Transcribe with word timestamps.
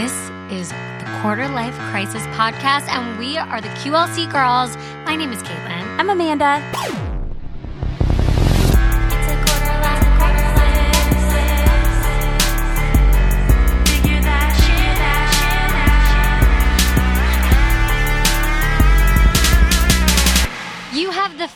This 0.00 0.30
is 0.50 0.70
the 0.70 1.18
Quarter 1.20 1.48
Life 1.48 1.74
Crisis 1.90 2.22
Podcast, 2.28 2.88
and 2.88 3.18
we 3.18 3.36
are 3.36 3.60
the 3.60 3.68
QLC 3.68 4.32
girls. 4.32 4.74
My 5.04 5.14
name 5.14 5.30
is 5.30 5.42
Caitlin. 5.42 5.84
I'm 5.98 6.08
Amanda. 6.08 7.09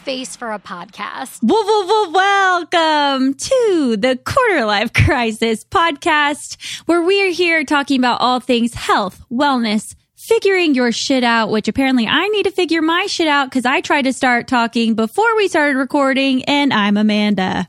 Face 0.05 0.36
for 0.36 0.52
a 0.52 0.59
podcast. 0.59 1.39
Well, 1.43 1.64
well, 1.64 1.86
well, 1.86 2.12
welcome 2.12 3.34
to 3.34 3.96
the 3.98 4.18
Quarter 4.23 4.66
Life 4.66 4.93
Crisis 4.93 5.64
podcast, 5.64 6.82
where 6.86 7.00
we 7.00 7.27
are 7.27 7.30
here 7.30 7.64
talking 7.64 7.98
about 8.00 8.21
all 8.21 8.39
things 8.40 8.75
health, 8.75 9.22
wellness, 9.32 9.94
figuring 10.17 10.75
your 10.75 10.93
shit 10.93 11.25
out, 11.25 11.50
which 11.50 11.68
apparently 11.68 12.07
I 12.07 12.29
need 12.29 12.43
to 12.44 12.50
figure 12.50 12.82
my 12.82 13.07
shit 13.07 13.29
out 13.29 13.46
because 13.49 13.64
I 13.64 13.80
tried 13.80 14.03
to 14.03 14.13
start 14.13 14.46
talking 14.46 14.94
before 14.94 15.35
we 15.36 15.49
started 15.49 15.79
recording, 15.79 16.44
and 16.44 16.72
I'm 16.72 16.99
Amanda. 16.99 17.68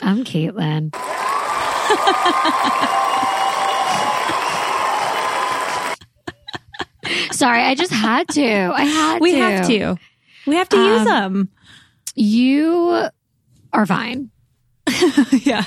I'm 0.00 0.22
Caitlin. 0.24 0.94
Sorry, 7.32 7.62
I 7.62 7.74
just 7.74 7.92
had 7.92 8.28
to. 8.30 8.72
I 8.74 8.84
had 8.84 9.20
We 9.20 9.32
to. 9.32 9.38
have 9.38 9.66
to. 9.68 9.96
We 10.48 10.56
have 10.56 10.68
to 10.70 10.76
use 10.78 11.04
them. 11.04 11.48
You 12.14 13.08
are 13.72 13.86
fine. 13.86 14.30
yeah. 15.32 15.64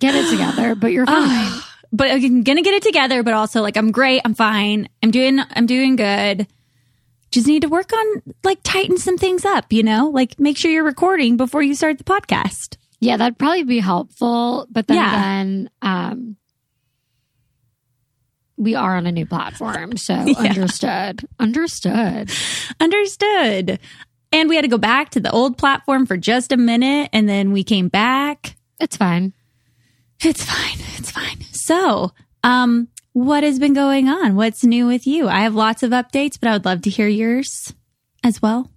Get 0.00 0.14
it 0.14 0.30
together, 0.30 0.74
but 0.74 0.92
you're 0.92 1.06
fine. 1.06 1.60
But 1.90 2.10
I'm 2.10 2.42
gonna 2.42 2.60
get 2.60 2.74
it 2.74 2.82
together, 2.82 3.22
but 3.22 3.32
also 3.32 3.62
like 3.62 3.78
I'm 3.78 3.92
great, 3.92 4.20
I'm 4.26 4.34
fine, 4.34 4.90
I'm 5.02 5.10
doing 5.10 5.40
I'm 5.56 5.64
doing 5.64 5.96
good. 5.96 6.46
Just 7.30 7.46
need 7.46 7.62
to 7.62 7.68
work 7.68 7.90
on 7.94 8.22
like 8.44 8.58
tighten 8.62 8.98
some 8.98 9.16
things 9.16 9.46
up, 9.46 9.72
you 9.72 9.82
know? 9.82 10.10
Like 10.10 10.38
make 10.38 10.58
sure 10.58 10.70
you're 10.70 10.84
recording 10.84 11.38
before 11.38 11.62
you 11.62 11.74
start 11.74 11.96
the 11.96 12.04
podcast. 12.04 12.76
Yeah, 13.00 13.16
that'd 13.16 13.38
probably 13.38 13.62
be 13.64 13.78
helpful. 13.80 14.66
But 14.70 14.86
then 14.86 14.96
Yeah. 14.98 15.08
again, 15.08 15.70
um, 15.80 16.36
we 18.58 18.74
are 18.74 18.96
on 18.96 19.06
a 19.06 19.12
new 19.12 19.24
platform. 19.26 19.96
So 19.96 20.12
Yeah. 20.26 20.34
understood. 20.40 21.26
Understood. 21.38 22.30
Understood. 22.80 23.78
And 24.32 24.48
we 24.48 24.56
had 24.56 24.62
to 24.62 24.68
go 24.68 24.78
back 24.78 25.10
to 25.10 25.20
the 25.20 25.30
old 25.30 25.56
platform 25.56 26.04
for 26.06 26.16
just 26.16 26.52
a 26.52 26.56
minute 26.56 27.08
and 27.12 27.28
then 27.28 27.52
we 27.52 27.64
came 27.64 27.88
back. 27.88 28.56
It's 28.78 28.96
fine. 28.96 29.32
It's 30.20 30.44
fine. 30.44 30.78
It's 30.96 31.10
fine. 31.10 31.40
So, 31.52 32.12
um, 32.44 32.88
what 33.12 33.42
has 33.42 33.58
been 33.58 33.72
going 33.74 34.08
on? 34.08 34.36
What's 34.36 34.64
new 34.64 34.86
with 34.86 35.06
you? 35.06 35.28
I 35.28 35.40
have 35.40 35.54
lots 35.54 35.82
of 35.82 35.90
updates, 35.92 36.38
but 36.38 36.48
I 36.48 36.52
would 36.52 36.64
love 36.64 36.82
to 36.82 36.90
hear 36.90 37.08
yours 37.08 37.72
as 38.22 38.40
well. 38.42 38.70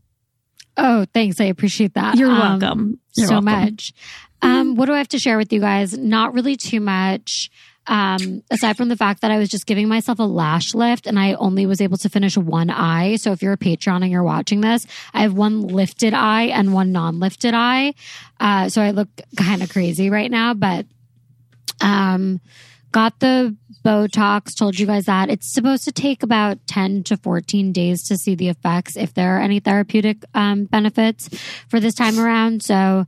Oh, 0.77 1.05
thanks. 1.13 1.39
I 1.41 1.45
appreciate 1.45 1.95
that. 1.95 2.15
You're 2.15 2.31
Um, 2.31 2.39
welcome. 2.59 2.99
You're 3.17 3.27
so 3.27 3.33
welcome. 3.41 3.45
much. 3.45 3.93
Um, 4.41 4.75
what 4.75 4.85
do 4.85 4.93
I 4.93 4.97
have 4.97 5.09
to 5.09 5.19
share 5.19 5.37
with 5.37 5.51
you 5.53 5.59
guys? 5.59 5.95
Not 5.97 6.33
really 6.33 6.55
too 6.55 6.79
much. 6.79 7.51
Um, 7.91 8.41
aside 8.49 8.77
from 8.77 8.87
the 8.87 8.95
fact 8.95 9.19
that 9.19 9.31
I 9.31 9.37
was 9.37 9.49
just 9.49 9.65
giving 9.65 9.89
myself 9.89 10.19
a 10.19 10.23
lash 10.23 10.73
lift 10.73 11.07
and 11.07 11.19
I 11.19 11.33
only 11.33 11.65
was 11.65 11.81
able 11.81 11.97
to 11.97 12.07
finish 12.07 12.37
one 12.37 12.69
eye. 12.69 13.17
So 13.17 13.33
if 13.33 13.41
you're 13.41 13.51
a 13.51 13.57
Patreon 13.57 14.01
and 14.01 14.09
you're 14.09 14.23
watching 14.23 14.61
this, 14.61 14.87
I 15.13 15.23
have 15.23 15.33
one 15.33 15.59
lifted 15.59 16.13
eye 16.13 16.43
and 16.43 16.73
one 16.73 16.93
non-lifted 16.93 17.53
eye. 17.53 17.93
Uh, 18.39 18.69
so 18.69 18.81
I 18.81 18.91
look 18.91 19.09
kind 19.35 19.61
of 19.61 19.69
crazy 19.69 20.09
right 20.09 20.31
now, 20.31 20.53
but, 20.53 20.85
um, 21.81 22.39
got 22.93 23.19
the 23.19 23.57
Botox, 23.83 24.57
told 24.57 24.79
you 24.79 24.85
guys 24.85 25.07
that 25.07 25.29
it's 25.29 25.51
supposed 25.51 25.83
to 25.83 25.91
take 25.91 26.23
about 26.23 26.65
10 26.67 27.03
to 27.03 27.17
14 27.17 27.73
days 27.73 28.03
to 28.03 28.15
see 28.15 28.35
the 28.35 28.47
effects 28.47 28.95
if 28.95 29.13
there 29.13 29.35
are 29.35 29.41
any 29.41 29.59
therapeutic 29.59 30.23
um, 30.33 30.63
benefits 30.63 31.27
for 31.67 31.81
this 31.81 31.95
time 31.95 32.17
around. 32.17 32.63
So, 32.63 33.05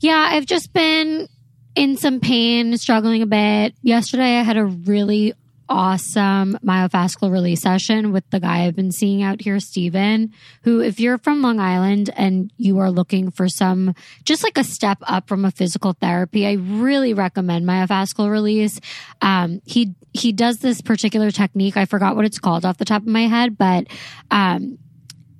yeah, 0.00 0.28
I've 0.30 0.46
just 0.46 0.72
been 0.72 1.28
in 1.74 1.96
some 1.96 2.20
pain, 2.20 2.76
struggling 2.76 3.22
a 3.22 3.26
bit. 3.26 3.74
Yesterday, 3.82 4.38
I 4.38 4.42
had 4.42 4.56
a 4.56 4.64
really 4.64 5.34
awesome 5.66 6.58
myofascial 6.62 7.32
release 7.32 7.62
session 7.62 8.12
with 8.12 8.28
the 8.28 8.38
guy 8.38 8.64
I've 8.64 8.76
been 8.76 8.92
seeing 8.92 9.22
out 9.22 9.40
here, 9.40 9.58
Steven, 9.60 10.30
who, 10.62 10.80
if 10.80 11.00
you're 11.00 11.16
from 11.18 11.40
Long 11.40 11.58
Island 11.58 12.10
and 12.16 12.52
you 12.58 12.78
are 12.80 12.90
looking 12.90 13.30
for 13.30 13.48
some, 13.48 13.94
just 14.24 14.44
like 14.44 14.58
a 14.58 14.64
step 14.64 14.98
up 15.02 15.26
from 15.26 15.44
a 15.44 15.50
physical 15.50 15.94
therapy, 15.94 16.46
I 16.46 16.52
really 16.52 17.14
recommend 17.14 17.66
myofascial 17.66 18.30
release. 18.30 18.78
Um, 19.22 19.62
he, 19.64 19.94
he 20.12 20.32
does 20.32 20.58
this 20.58 20.82
particular 20.82 21.30
technique. 21.30 21.76
I 21.76 21.86
forgot 21.86 22.14
what 22.14 22.26
it's 22.26 22.38
called 22.38 22.64
off 22.64 22.76
the 22.76 22.84
top 22.84 23.02
of 23.02 23.08
my 23.08 23.26
head, 23.26 23.56
but, 23.56 23.86
um, 24.30 24.78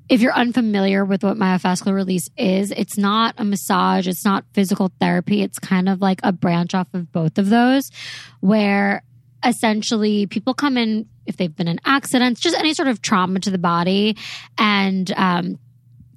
if 0.08 0.20
you're 0.20 0.34
unfamiliar 0.34 1.04
with 1.04 1.22
what 1.22 1.36
myofascial 1.36 1.94
release 1.94 2.28
is, 2.36 2.70
it's 2.70 2.98
not 2.98 3.34
a 3.38 3.44
massage, 3.44 4.06
it's 4.06 4.24
not 4.24 4.44
physical 4.52 4.92
therapy. 5.00 5.42
It's 5.42 5.58
kind 5.58 5.88
of 5.88 6.00
like 6.00 6.20
a 6.22 6.32
branch 6.32 6.74
off 6.74 6.92
of 6.92 7.10
both 7.10 7.38
of 7.38 7.48
those, 7.48 7.90
where 8.40 9.02
essentially 9.44 10.26
people 10.26 10.54
come 10.54 10.76
in 10.76 11.06
if 11.26 11.36
they've 11.36 11.54
been 11.54 11.68
in 11.68 11.80
accidents, 11.86 12.40
just 12.40 12.56
any 12.58 12.74
sort 12.74 12.88
of 12.88 13.00
trauma 13.00 13.40
to 13.40 13.50
the 13.50 13.58
body. 13.58 14.16
And 14.58 15.10
um, 15.16 15.58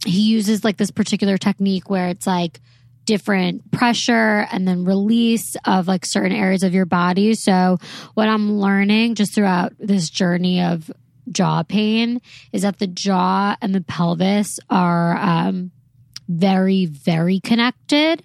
he 0.06 0.22
uses 0.22 0.66
like 0.66 0.76
this 0.76 0.92
particular 0.92 1.38
technique 1.38 1.90
where 1.90 2.10
it's 2.10 2.28
like, 2.28 2.60
different 3.08 3.72
pressure 3.72 4.46
and 4.52 4.68
then 4.68 4.84
release 4.84 5.56
of 5.66 5.88
like 5.88 6.06
certain 6.06 6.34
areas 6.34 6.62
of 6.62 6.74
your 6.74 6.86
body. 6.86 7.34
So, 7.34 7.80
what 8.14 8.28
I'm 8.28 8.60
learning 8.60 9.16
just 9.16 9.34
throughout 9.34 9.74
this 9.80 10.10
journey 10.10 10.62
of 10.62 10.92
jaw 11.32 11.64
pain 11.64 12.22
is 12.52 12.62
that 12.64 12.80
the 12.80 12.88
jaw 12.88 13.56
and 13.62 13.74
the 13.76 13.82
pelvis 13.82 14.60
are 14.70 15.18
um, 15.18 15.72
very, 16.28 16.86
very 16.86 17.40
connected. 17.40 18.24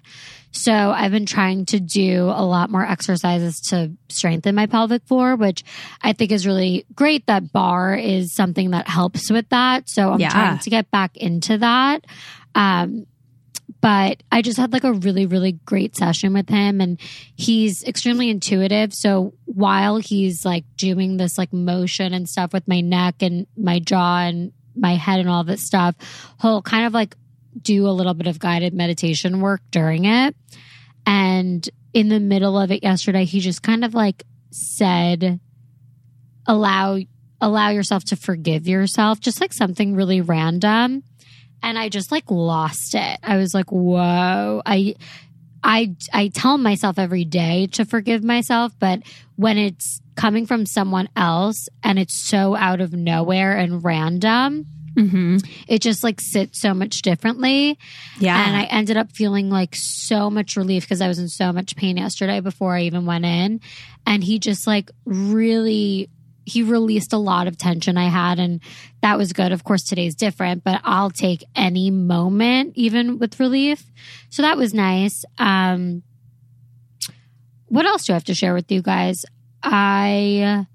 So 0.55 0.71
I've 0.71 1.11
been 1.11 1.25
trying 1.25 1.65
to 1.67 1.79
do 1.79 2.25
a 2.25 2.45
lot 2.45 2.69
more 2.69 2.85
exercises 2.85 3.59
to 3.69 3.91
strengthen 4.09 4.53
my 4.53 4.67
pelvic 4.67 5.03
floor, 5.07 5.35
which 5.35 5.63
I 6.01 6.13
think 6.13 6.31
is 6.31 6.45
really 6.45 6.85
great. 6.95 7.25
That 7.25 7.51
bar 7.51 7.95
is 7.95 8.35
something 8.35 8.69
that 8.71 8.87
helps 8.87 9.31
with 9.31 9.49
that. 9.49 9.89
So 9.89 10.11
I'm 10.13 10.19
Yeah. 10.19 10.29
trying 10.29 10.59
to 10.59 10.69
get 10.69 10.91
back 10.91 11.17
into 11.17 11.57
that. 11.57 12.05
Um, 12.53 13.07
but 13.83 14.23
I 14.31 14.41
just 14.41 14.57
had 14.57 14.71
like 14.71 14.85
a 14.85 14.93
really, 14.93 15.25
really 15.25 15.51
great 15.51 15.97
session 15.97 16.31
with 16.31 16.47
him 16.47 16.79
and 16.79 16.97
he's 17.35 17.83
extremely 17.83 18.29
intuitive. 18.29 18.93
So 18.93 19.33
while 19.43 19.97
he's 19.97 20.45
like 20.45 20.63
doing 20.77 21.17
this 21.17 21.37
like 21.37 21.51
motion 21.51 22.13
and 22.13 22.29
stuff 22.29 22.53
with 22.53 22.65
my 22.65 22.79
neck 22.79 23.15
and 23.19 23.45
my 23.57 23.79
jaw 23.79 24.19
and 24.19 24.53
my 24.73 24.95
head 24.95 25.19
and 25.19 25.27
all 25.27 25.43
this 25.43 25.61
stuff, 25.61 25.95
he'll 26.41 26.61
kind 26.61 26.85
of 26.85 26.93
like 26.93 27.17
do 27.61 27.85
a 27.85 27.91
little 27.91 28.13
bit 28.13 28.27
of 28.27 28.39
guided 28.39 28.73
meditation 28.73 29.41
work 29.41 29.59
during 29.69 30.05
it. 30.05 30.33
And 31.05 31.69
in 31.91 32.07
the 32.07 32.21
middle 32.21 32.57
of 32.57 32.71
it 32.71 32.83
yesterday, 32.83 33.25
he 33.25 33.41
just 33.41 33.63
kind 33.63 33.83
of 33.83 33.93
like 33.93 34.23
said, 34.51 35.41
allow, 36.47 36.99
allow 37.41 37.69
yourself 37.71 38.05
to 38.05 38.15
forgive 38.15 38.65
yourself, 38.65 39.19
just 39.19 39.41
like 39.41 39.51
something 39.51 39.93
really 39.93 40.21
random 40.21 41.03
and 41.63 41.79
I 41.79 41.89
just 41.89 42.11
like 42.11 42.29
lost 42.29 42.93
it. 42.93 43.19
I 43.23 43.37
was 43.37 43.53
like, 43.53 43.71
"Whoa!" 43.71 44.61
I, 44.65 44.95
I, 45.63 45.95
I 46.13 46.27
tell 46.27 46.57
myself 46.57 46.99
every 46.99 47.25
day 47.25 47.67
to 47.71 47.85
forgive 47.85 48.23
myself, 48.23 48.73
but 48.79 49.01
when 49.37 49.57
it's 49.57 50.01
coming 50.15 50.45
from 50.45 50.65
someone 50.65 51.09
else 51.15 51.69
and 51.81 51.97
it's 51.97 52.13
so 52.13 52.55
out 52.55 52.81
of 52.81 52.93
nowhere 52.93 53.57
and 53.57 53.83
random, 53.83 54.67
Mm-hmm. 54.95 55.37
it 55.67 55.81
just 55.81 56.03
like 56.03 56.21
sits 56.21 56.61
so 56.61 56.75
much 56.75 57.01
differently. 57.01 57.79
Yeah. 58.19 58.37
And 58.45 58.55
I 58.55 58.65
ended 58.65 58.95
up 58.95 59.11
feeling 59.11 59.49
like 59.49 59.75
so 59.75 60.29
much 60.29 60.55
relief 60.55 60.83
because 60.83 61.01
I 61.01 61.07
was 61.07 61.17
in 61.17 61.29
so 61.29 61.51
much 61.51 61.75
pain 61.75 61.97
yesterday 61.97 62.41
before 62.41 62.75
I 62.75 62.83
even 62.83 63.07
went 63.07 63.25
in. 63.25 63.59
And 64.05 64.23
he 64.23 64.37
just 64.37 64.67
like 64.67 64.91
really 65.03 66.09
he 66.45 66.63
released 66.63 67.13
a 67.13 67.17
lot 67.17 67.47
of 67.47 67.57
tension 67.57 67.97
I 67.97 68.09
had 68.09 68.39
and 68.39 68.61
that 69.01 69.17
was 69.17 69.33
good. 69.33 69.51
Of 69.51 69.63
course 69.63 69.83
today's 69.83 70.15
different, 70.15 70.63
but 70.63 70.81
I'll 70.83 71.09
take 71.09 71.43
any 71.55 71.89
moment 71.91 72.73
even 72.75 73.19
with 73.19 73.39
relief. 73.39 73.83
So 74.29 74.41
that 74.41 74.57
was 74.57 74.73
nice. 74.73 75.25
Um 75.37 76.03
what 77.67 77.85
else 77.85 78.05
do 78.05 78.13
I 78.13 78.15
have 78.15 78.25
to 78.25 78.35
share 78.35 78.53
with 78.53 78.71
you 78.71 78.81
guys? 78.81 79.25
I 79.63 80.65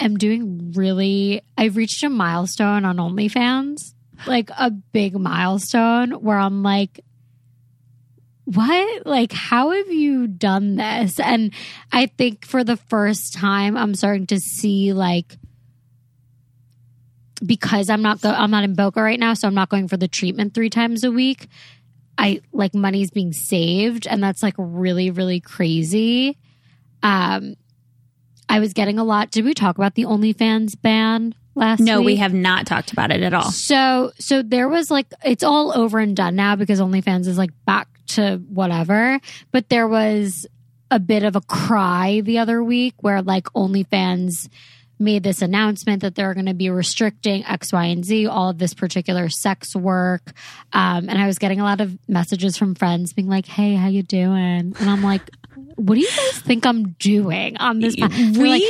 am 0.00 0.16
doing 0.16 0.72
really 0.72 1.42
I've 1.58 1.76
reached 1.76 2.02
a 2.02 2.08
milestone 2.08 2.84
on 2.84 2.96
OnlyFans. 2.96 3.92
Like 4.26 4.50
a 4.58 4.70
big 4.70 5.14
milestone 5.18 6.12
where 6.12 6.38
I'm 6.38 6.62
like 6.62 7.00
what? 8.46 9.06
Like, 9.06 9.32
how 9.32 9.70
have 9.70 9.88
you 9.88 10.26
done 10.26 10.76
this? 10.76 11.20
And 11.20 11.52
I 11.92 12.06
think 12.06 12.44
for 12.46 12.64
the 12.64 12.76
first 12.76 13.34
time, 13.34 13.76
I'm 13.76 13.94
starting 13.94 14.26
to 14.28 14.40
see 14.40 14.92
like 14.92 15.36
because 17.44 17.90
I'm 17.90 18.02
not 18.02 18.20
go- 18.20 18.30
I'm 18.30 18.50
not 18.50 18.64
in 18.64 18.74
Boca 18.74 19.02
right 19.02 19.20
now, 19.20 19.34
so 19.34 19.46
I'm 19.46 19.54
not 19.54 19.68
going 19.68 19.88
for 19.88 19.96
the 19.96 20.08
treatment 20.08 20.54
three 20.54 20.70
times 20.70 21.04
a 21.04 21.10
week. 21.10 21.48
I 22.18 22.40
like 22.52 22.74
money's 22.74 23.10
being 23.10 23.32
saved, 23.32 24.06
and 24.06 24.22
that's 24.22 24.42
like 24.42 24.54
really 24.56 25.10
really 25.10 25.40
crazy. 25.40 26.38
um, 27.02 27.56
I 28.48 28.60
was 28.60 28.72
getting 28.74 28.98
a 29.00 29.04
lot. 29.04 29.32
Did 29.32 29.44
we 29.44 29.54
talk 29.54 29.76
about 29.76 29.96
the 29.96 30.04
OnlyFans 30.04 30.80
ban 30.80 31.34
last 31.56 31.80
No, 31.80 31.98
week? 31.98 32.06
we 32.06 32.16
have 32.16 32.32
not 32.32 32.64
talked 32.64 32.92
about 32.92 33.10
it 33.10 33.20
at 33.22 33.34
all. 33.34 33.50
So, 33.50 34.12
so 34.20 34.40
there 34.40 34.68
was 34.68 34.88
like, 34.88 35.06
it's 35.24 35.42
all 35.42 35.76
over 35.76 35.98
and 35.98 36.14
done 36.14 36.36
now 36.36 36.54
because 36.54 36.78
OnlyFans 36.80 37.26
is 37.26 37.36
like 37.38 37.50
back 37.66 37.88
to 38.08 38.36
whatever. 38.48 39.20
But 39.52 39.68
there 39.68 39.88
was 39.88 40.46
a 40.90 40.98
bit 40.98 41.24
of 41.24 41.36
a 41.36 41.40
cry 41.40 42.20
the 42.20 42.38
other 42.38 42.62
week 42.62 42.94
where 43.00 43.22
like 43.22 43.44
OnlyFans 43.46 44.48
made 44.98 45.22
this 45.22 45.42
announcement 45.42 46.02
that 46.02 46.14
they're 46.14 46.32
going 46.34 46.46
to 46.46 46.54
be 46.54 46.70
restricting 46.70 47.44
X, 47.44 47.72
Y, 47.72 47.84
and 47.84 48.04
Z, 48.04 48.26
all 48.26 48.50
of 48.50 48.58
this 48.58 48.74
particular 48.74 49.28
sex 49.28 49.76
work. 49.76 50.32
Um, 50.72 51.08
and 51.08 51.18
I 51.18 51.26
was 51.26 51.38
getting 51.38 51.60
a 51.60 51.64
lot 51.64 51.80
of 51.80 51.98
messages 52.08 52.56
from 52.56 52.74
friends 52.74 53.12
being 53.12 53.28
like, 53.28 53.46
"Hey, 53.46 53.74
how 53.74 53.88
you 53.88 54.02
doing?" 54.02 54.74
And 54.78 54.90
I'm 54.90 55.02
like, 55.02 55.28
"What 55.74 55.94
do 55.96 56.00
you 56.00 56.08
guys 56.08 56.38
think 56.38 56.66
I'm 56.66 56.90
doing 56.92 57.56
on 57.58 57.80
this?" 57.80 57.96
pa-" 57.96 58.08
we 58.08 58.48
like, 58.48 58.62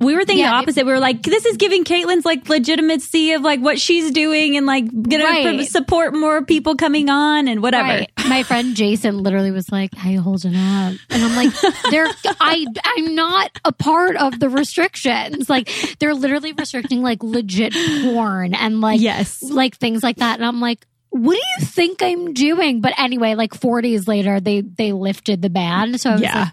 we 0.00 0.14
were 0.14 0.20
thinking 0.24 0.38
Yeah, 0.44 0.50
the 0.52 0.56
it- 0.56 0.62
opposite. 0.62 0.86
we 0.86 0.92
were 0.92 0.98
like, 1.00 1.22
this 1.22 1.44
is 1.46 1.56
giving 1.56 1.84
Caitlin's 1.84 2.24
like 2.24 2.48
legitimacy 2.48 3.32
of 3.32 3.42
like 3.42 3.60
what 3.60 3.80
she's 3.80 4.10
doing 4.12 4.56
and 4.56 4.64
like 4.66 4.84
gonna 5.02 5.24
Right. 5.24 5.68
support 5.68 6.14
more 6.14 6.42
people 6.44 6.76
coming 6.76 7.08
on 7.10 7.48
and 7.48 7.62
whatever. 7.62 7.88
Right. 7.88 8.10
My 8.28 8.42
friend 8.42 8.74
Jason 8.76 9.18
literally 9.22 9.50
was 9.50 9.70
like, 9.72 9.94
"How 9.94 10.10
you 10.10 10.20
holding 10.20 10.54
up?" 10.54 10.94
And 11.10 11.24
I'm 11.24 11.34
like, 11.36 11.52
"They're 11.90 12.08
I 12.40 12.64
I'm 12.84 13.14
not 13.14 13.50
a 13.64 13.72
part 13.72 14.16
of 14.16 14.38
the 14.38 14.48
restrictions. 14.48 15.48
Like 15.50 15.68
they're 15.98 16.14
literally 16.14 16.52
restricting 16.52 17.02
like 17.02 17.22
legit 17.22 17.72
porn 18.04 18.54
and 18.54 18.80
like 18.80 19.00
Yes. 19.00 19.42
like 19.42 19.76
things 19.76 20.02
like 20.02 20.16
that." 20.16 20.38
And 20.38 20.46
I'm 20.46 20.60
like, 20.60 20.86
"What 21.10 21.32
do 21.34 21.38
you 21.58 21.66
think 21.66 22.02
I'm 22.02 22.34
doing?" 22.34 22.80
But 22.80 22.92
anyway, 22.98 23.34
like 23.34 23.54
4 23.54 23.80
days 23.82 24.06
later, 24.06 24.40
they 24.40 24.60
they 24.60 24.92
lifted 24.92 25.42
the 25.42 25.50
ban. 25.50 25.98
So 25.98 26.10
I 26.10 26.12
was 26.12 26.22
Yeah. 26.22 26.38
like, 26.40 26.48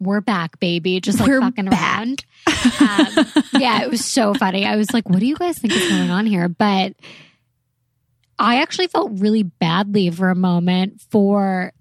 "We're 0.00 0.20
back, 0.20 0.58
baby." 0.60 1.00
Just 1.00 1.20
like 1.20 1.28
We're 1.28 1.40
fucking 1.40 1.66
back. 1.66 1.98
around. 1.98 2.24
Um, 2.80 3.26
yeah, 3.58 3.82
it 3.82 3.90
was 3.90 4.04
so 4.04 4.34
funny. 4.34 4.66
I 4.66 4.76
was 4.76 4.92
like, 4.92 5.08
"What 5.08 5.20
do 5.20 5.26
you 5.26 5.36
guys 5.36 5.58
think 5.58 5.72
is 5.74 5.88
going 5.88 6.10
on 6.10 6.26
here?" 6.26 6.48
But 6.48 6.94
I 8.38 8.60
actually 8.62 8.86
felt 8.88 9.12
really 9.20 9.42
badly 9.44 10.10
for 10.10 10.30
a 10.30 10.34
moment 10.34 11.00
for 11.10 11.72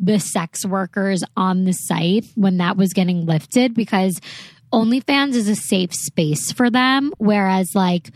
the 0.00 0.18
sex 0.18 0.64
workers 0.66 1.22
on 1.36 1.64
the 1.64 1.72
site 1.72 2.26
when 2.34 2.56
that 2.58 2.76
was 2.76 2.92
getting 2.92 3.26
lifted 3.26 3.74
because 3.74 4.20
OnlyFans 4.72 5.34
is 5.34 5.48
a 5.48 5.54
safe 5.56 5.94
space 5.94 6.52
for 6.52 6.70
them. 6.70 7.12
Whereas, 7.18 7.74
like, 7.74 8.10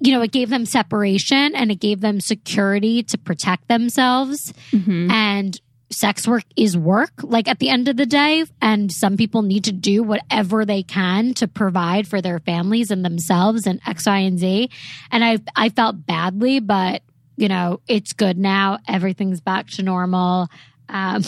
you 0.00 0.12
know, 0.12 0.22
it 0.22 0.32
gave 0.32 0.48
them 0.48 0.64
separation 0.66 1.54
and 1.54 1.70
it 1.70 1.80
gave 1.80 2.00
them 2.00 2.20
security 2.20 3.02
to 3.04 3.18
protect 3.18 3.68
themselves. 3.68 4.52
Mhm. 4.72 5.10
And 5.10 5.60
sex 5.90 6.26
work 6.26 6.44
is 6.56 6.76
work, 6.76 7.12
like 7.22 7.48
at 7.48 7.58
the 7.58 7.68
end 7.68 7.88
of 7.88 7.96
the 7.96 8.06
day. 8.06 8.44
And 8.62 8.92
some 8.92 9.16
people 9.16 9.42
need 9.42 9.64
to 9.64 9.72
do 9.72 10.02
whatever 10.02 10.64
they 10.64 10.82
can 10.82 11.34
to 11.34 11.48
provide 11.48 12.06
for 12.06 12.20
their 12.20 12.38
families 12.38 12.90
and 12.90 13.04
themselves 13.04 13.66
and 13.66 13.80
X, 13.86 14.06
Y, 14.06 14.18
and 14.18 14.38
Z. 14.38 14.70
And 15.10 15.24
I, 15.24 15.38
I 15.56 15.68
felt 15.70 16.06
badly, 16.06 16.60
but 16.60 17.02
you 17.36 17.48
know, 17.48 17.80
it's 17.88 18.12
good 18.12 18.38
now. 18.38 18.78
Everything's 18.86 19.40
back 19.40 19.66
to 19.68 19.82
normal. 19.82 20.48
Um, 20.88 21.22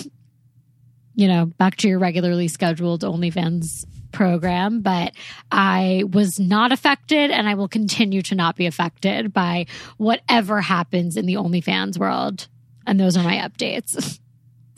you 1.14 1.29
know, 1.29 1.47
back 1.47 1.76
to 1.76 1.88
your 1.88 1.99
regularly 1.99 2.49
scheduled 2.49 3.03
OnlyFans 3.03 3.85
program, 4.12 4.82
but 4.82 5.12
I 5.50 6.05
was 6.11 6.38
not 6.38 6.70
affected 6.70 7.31
and 7.31 7.49
I 7.49 7.55
will 7.55 7.69
continue 7.69 8.23
to 8.23 8.35
not 8.35 8.56
be 8.56 8.67
affected 8.67 9.32
by 9.32 9.67
whatever 9.97 10.61
happens 10.61 11.17
in 11.17 11.26
the 11.26 11.35
OnlyFans 11.35 11.99
world. 11.99 12.47
And 12.87 13.00
those 13.00 13.17
are 13.17 13.25
my 13.25 13.37
updates. 13.37 14.19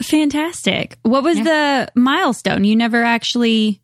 Fantastic. 0.01 0.97
What 1.03 1.23
was 1.23 1.37
the 1.37 1.89
milestone? 1.95 2.63
You 2.63 2.75
never 2.75 3.03
actually 3.03 3.81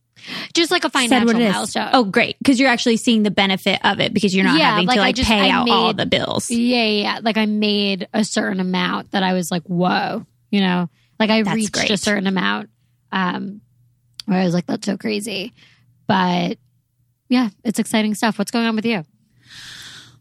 Just 0.53 0.69
like 0.71 0.83
a 0.83 0.89
financial 0.89 1.39
milestone. 1.39 1.89
Oh, 1.93 2.03
great. 2.03 2.37
Because 2.37 2.59
you're 2.59 2.69
actually 2.69 2.97
seeing 2.97 3.23
the 3.23 3.31
benefit 3.31 3.79
of 3.83 3.99
it 3.99 4.13
because 4.13 4.35
you're 4.35 4.43
not 4.45 4.57
Yeah, 4.59 4.71
having 4.71 4.87
like, 4.87 4.95
to 4.95 5.01
like 5.01 5.15
just- 5.15 5.29
pay 5.29 5.49
I 5.49 5.49
out 5.49 5.69
all 5.69 5.93
the 5.93 6.05
bills. 6.05 6.51
Yeah, 6.51 6.57
yeah, 6.83 7.01
yeah. 7.01 7.19
Like 7.21 7.37
I 7.37 7.45
made 7.45 8.07
a 8.13 8.23
certain 8.23 8.59
amount 8.59 9.11
that 9.11 9.23
I 9.23 9.33
was 9.33 9.49
like, 9.51 9.63
whoa, 9.63 10.25
you 10.51 10.59
know, 10.61 10.89
like 11.19 11.29
I 11.29 11.43
That's 11.43 11.55
reached 11.55 11.89
a 11.89 11.97
certain 11.97 12.27
amount. 12.27 12.69
Um, 13.11 13.61
where 14.25 14.39
I 14.39 14.43
was 14.45 14.53
like, 14.53 14.65
that's 14.67 14.85
so 14.85 14.97
crazy. 14.97 15.53
But 16.07 16.57
yeah, 17.29 17.49
it's 17.63 17.79
exciting 17.79 18.13
stuff. 18.15 18.37
What's 18.37 18.51
going 18.51 18.65
on 18.65 18.75
with 18.75 18.85
you? 18.85 19.03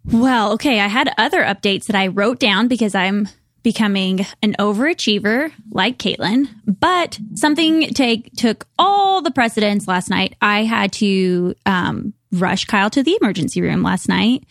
Well, 0.04 0.52
okay. 0.52 0.80
I 0.80 0.88
had 0.88 1.12
other 1.18 1.42
updates 1.42 1.86
that 1.86 1.96
I 1.96 2.06
wrote 2.06 2.38
down 2.40 2.68
because 2.68 2.94
I'm 2.94 3.28
becoming 3.62 4.26
an 4.42 4.54
overachiever 4.58 5.52
like 5.70 5.98
Caitlin, 5.98 6.48
but 6.66 7.18
something 7.34 7.92
take 7.94 8.34
took 8.36 8.66
all 8.78 9.22
the 9.22 9.30
precedence 9.30 9.86
last 9.86 10.10
night. 10.10 10.34
I 10.40 10.64
had 10.64 10.92
to 10.94 11.54
um, 11.66 12.14
rush 12.32 12.64
Kyle 12.64 12.90
to 12.90 13.02
the 13.02 13.18
emergency 13.20 13.60
room 13.60 13.82
last 13.82 14.08
night. 14.08 14.44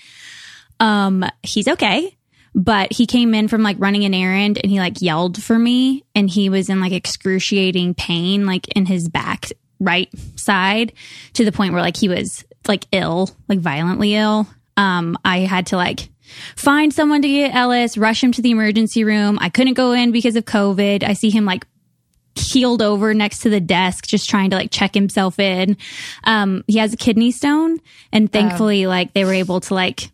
Um, 0.80 1.26
he's 1.44 1.68
okay, 1.68 2.16
but 2.56 2.94
he 2.94 3.06
came 3.06 3.34
in 3.34 3.48
from 3.48 3.64
like 3.64 3.78
running 3.80 4.06
an 4.06 4.14
errand 4.14 4.60
and 4.62 4.72
he 4.72 4.80
like 4.80 5.02
yelled 5.02 5.42
for 5.42 5.58
me 5.58 6.04
and 6.16 6.30
he 6.30 6.50
was 6.50 6.70
in 6.70 6.80
like 6.80 6.94
excruciating 6.94 7.96
pain, 7.96 8.46
like 8.46 8.68
in 8.70 8.86
his 8.86 9.10
back 9.10 9.48
right 9.80 10.10
side 10.36 10.94
to 11.34 11.46
the 11.46 11.52
point 11.52 11.74
where 11.74 11.82
like 11.82 11.98
he 11.98 12.10
was 12.10 12.44
like 12.68 12.86
ill, 12.92 13.30
like 13.48 13.60
violently 13.60 14.16
ill. 14.16 14.48
Um, 14.78 15.18
I 15.26 15.40
had 15.40 15.68
to 15.68 15.78
like 15.78 16.10
find 16.56 16.94
someone 16.94 17.22
to 17.22 17.28
get 17.28 17.54
Ellis, 17.56 17.98
rush 17.98 18.24
him 18.24 18.32
to 18.34 18.42
the 18.42 18.52
emergency 18.52 19.04
room. 19.04 19.38
I 19.42 19.50
couldn't 19.50 19.74
go 19.76 19.92
in 19.92 20.12
because 20.12 20.36
of 20.36 20.46
COVID. 20.46 21.04
I 21.04 21.14
see 21.14 21.30
him 21.30 21.46
like 21.46 21.66
keeled 22.36 22.82
over 22.82 23.14
next 23.14 23.40
to 23.40 23.50
the 23.50 23.60
desk, 23.60 24.08
just 24.08 24.30
trying 24.30 24.50
to 24.52 24.56
like 24.56 24.72
check 24.72 24.94
himself 24.94 25.40
in. 25.40 25.78
Um, 26.24 26.64
he 26.68 26.78
has 26.78 26.94
a 26.94 26.98
kidney 26.98 27.32
stone, 27.32 27.80
and 28.12 28.32
thankfully, 28.32 28.88
like 28.88 29.14
they 29.14 29.26
were 29.26 29.34
able 29.34 29.60
to 29.62 29.74
like 29.74 30.12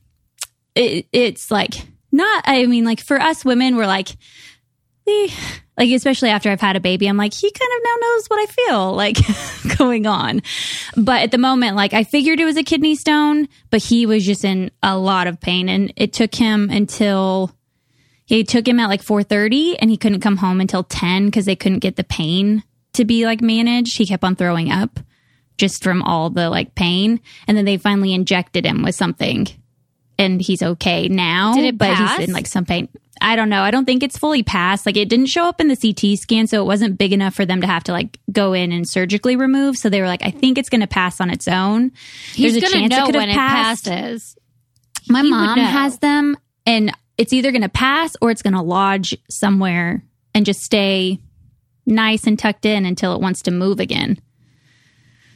it, 0.75 1.05
it's 1.11 1.51
like 1.51 1.73
not. 2.11 2.43
I 2.47 2.65
mean, 2.65 2.85
like 2.85 2.99
for 2.99 3.19
us 3.21 3.45
women, 3.45 3.75
we're 3.75 3.85
like. 3.87 4.09
eh, 5.07 5.29
like 5.77 5.91
especially 5.91 6.29
after 6.29 6.49
I've 6.49 6.61
had 6.61 6.75
a 6.75 6.79
baby, 6.79 7.07
I'm 7.07 7.17
like 7.17 7.33
he 7.33 7.51
kind 7.51 7.71
of 7.75 7.83
now 7.83 7.95
knows 8.01 8.27
what 8.27 8.39
I 8.39 8.45
feel 8.51 8.93
like 8.93 9.77
going 9.77 10.05
on. 10.05 10.41
But 10.95 11.21
at 11.21 11.31
the 11.31 11.37
moment, 11.37 11.75
like 11.75 11.93
I 11.93 12.03
figured 12.03 12.39
it 12.39 12.45
was 12.45 12.57
a 12.57 12.63
kidney 12.63 12.95
stone, 12.95 13.47
but 13.69 13.83
he 13.83 14.05
was 14.05 14.25
just 14.25 14.45
in 14.45 14.71
a 14.81 14.97
lot 14.97 15.27
of 15.27 15.41
pain, 15.41 15.69
and 15.69 15.91
it 15.95 16.13
took 16.13 16.35
him 16.35 16.69
until 16.69 17.51
he 18.25 18.43
took 18.43 18.67
him 18.67 18.79
at 18.79 18.87
like 18.87 19.03
4:30, 19.03 19.77
and 19.79 19.89
he 19.89 19.97
couldn't 19.97 20.21
come 20.21 20.37
home 20.37 20.61
until 20.61 20.83
10 20.83 21.25
because 21.25 21.45
they 21.45 21.55
couldn't 21.55 21.79
get 21.79 21.95
the 21.95 22.03
pain 22.03 22.63
to 22.93 23.05
be 23.05 23.25
like 23.25 23.41
managed. 23.41 23.97
He 23.97 24.05
kept 24.05 24.23
on 24.23 24.35
throwing 24.35 24.71
up 24.71 24.99
just 25.57 25.83
from 25.83 26.01
all 26.01 26.29
the 26.29 26.49
like 26.49 26.75
pain, 26.75 27.19
and 27.47 27.57
then 27.57 27.65
they 27.65 27.77
finally 27.77 28.13
injected 28.13 28.65
him 28.65 28.81
with 28.81 28.95
something, 28.95 29.47
and 30.17 30.41
he's 30.41 30.63
okay 30.63 31.07
now. 31.07 31.53
Did 31.53 31.65
it 31.65 31.77
but 31.77 31.93
pass? 31.93 32.17
he's 32.17 32.29
in 32.29 32.33
like 32.33 32.47
some 32.47 32.65
pain. 32.65 32.87
I 33.21 33.35
don't 33.35 33.49
know. 33.49 33.61
I 33.61 33.71
don't 33.71 33.85
think 33.85 34.03
it's 34.03 34.17
fully 34.17 34.43
passed. 34.43 34.85
Like 34.85 34.97
it 34.97 35.07
didn't 35.09 35.27
show 35.27 35.45
up 35.45 35.61
in 35.61 35.67
the 35.67 35.75
CT 35.75 36.17
scan, 36.19 36.47
so 36.47 36.61
it 36.61 36.65
wasn't 36.65 36.97
big 36.97 37.13
enough 37.13 37.33
for 37.33 37.45
them 37.45 37.61
to 37.61 37.67
have 37.67 37.83
to 37.85 37.91
like 37.91 38.19
go 38.31 38.53
in 38.53 38.71
and 38.71 38.87
surgically 38.87 39.35
remove. 39.35 39.77
So 39.77 39.89
they 39.89 40.01
were 40.01 40.07
like, 40.07 40.23
I 40.23 40.31
think 40.31 40.57
it's 40.57 40.69
going 40.69 40.81
to 40.81 40.87
pass 40.87 41.21
on 41.21 41.29
its 41.29 41.47
own. 41.47 41.91
He's 42.33 42.53
There's 42.53 42.57
a 42.57 42.59
going 42.61 42.89
to 42.89 42.89
chance 42.89 42.93
it 42.93 43.05
could 43.05 43.15
have 43.15 43.21
when 43.21 43.29
it 43.29 43.35
passed. 43.35 43.85
passes. 43.85 44.37
My 45.07 45.21
He 45.21 45.29
mom 45.29 45.57
has 45.59 45.99
them, 45.99 46.35
and 46.65 46.91
it's 47.17 47.31
either 47.31 47.51
going 47.51 47.61
to 47.61 47.69
pass 47.69 48.15
or 48.21 48.31
it's 48.31 48.41
going 48.41 48.53
to 48.55 48.61
lodge 48.61 49.15
somewhere 49.29 50.03
and 50.33 50.45
just 50.45 50.61
stay 50.61 51.19
nice 51.85 52.27
and 52.27 52.37
tucked 52.37 52.65
in 52.65 52.85
until 52.85 53.13
it 53.15 53.21
wants 53.21 53.43
to 53.43 53.51
move 53.51 53.79
again. 53.79 54.17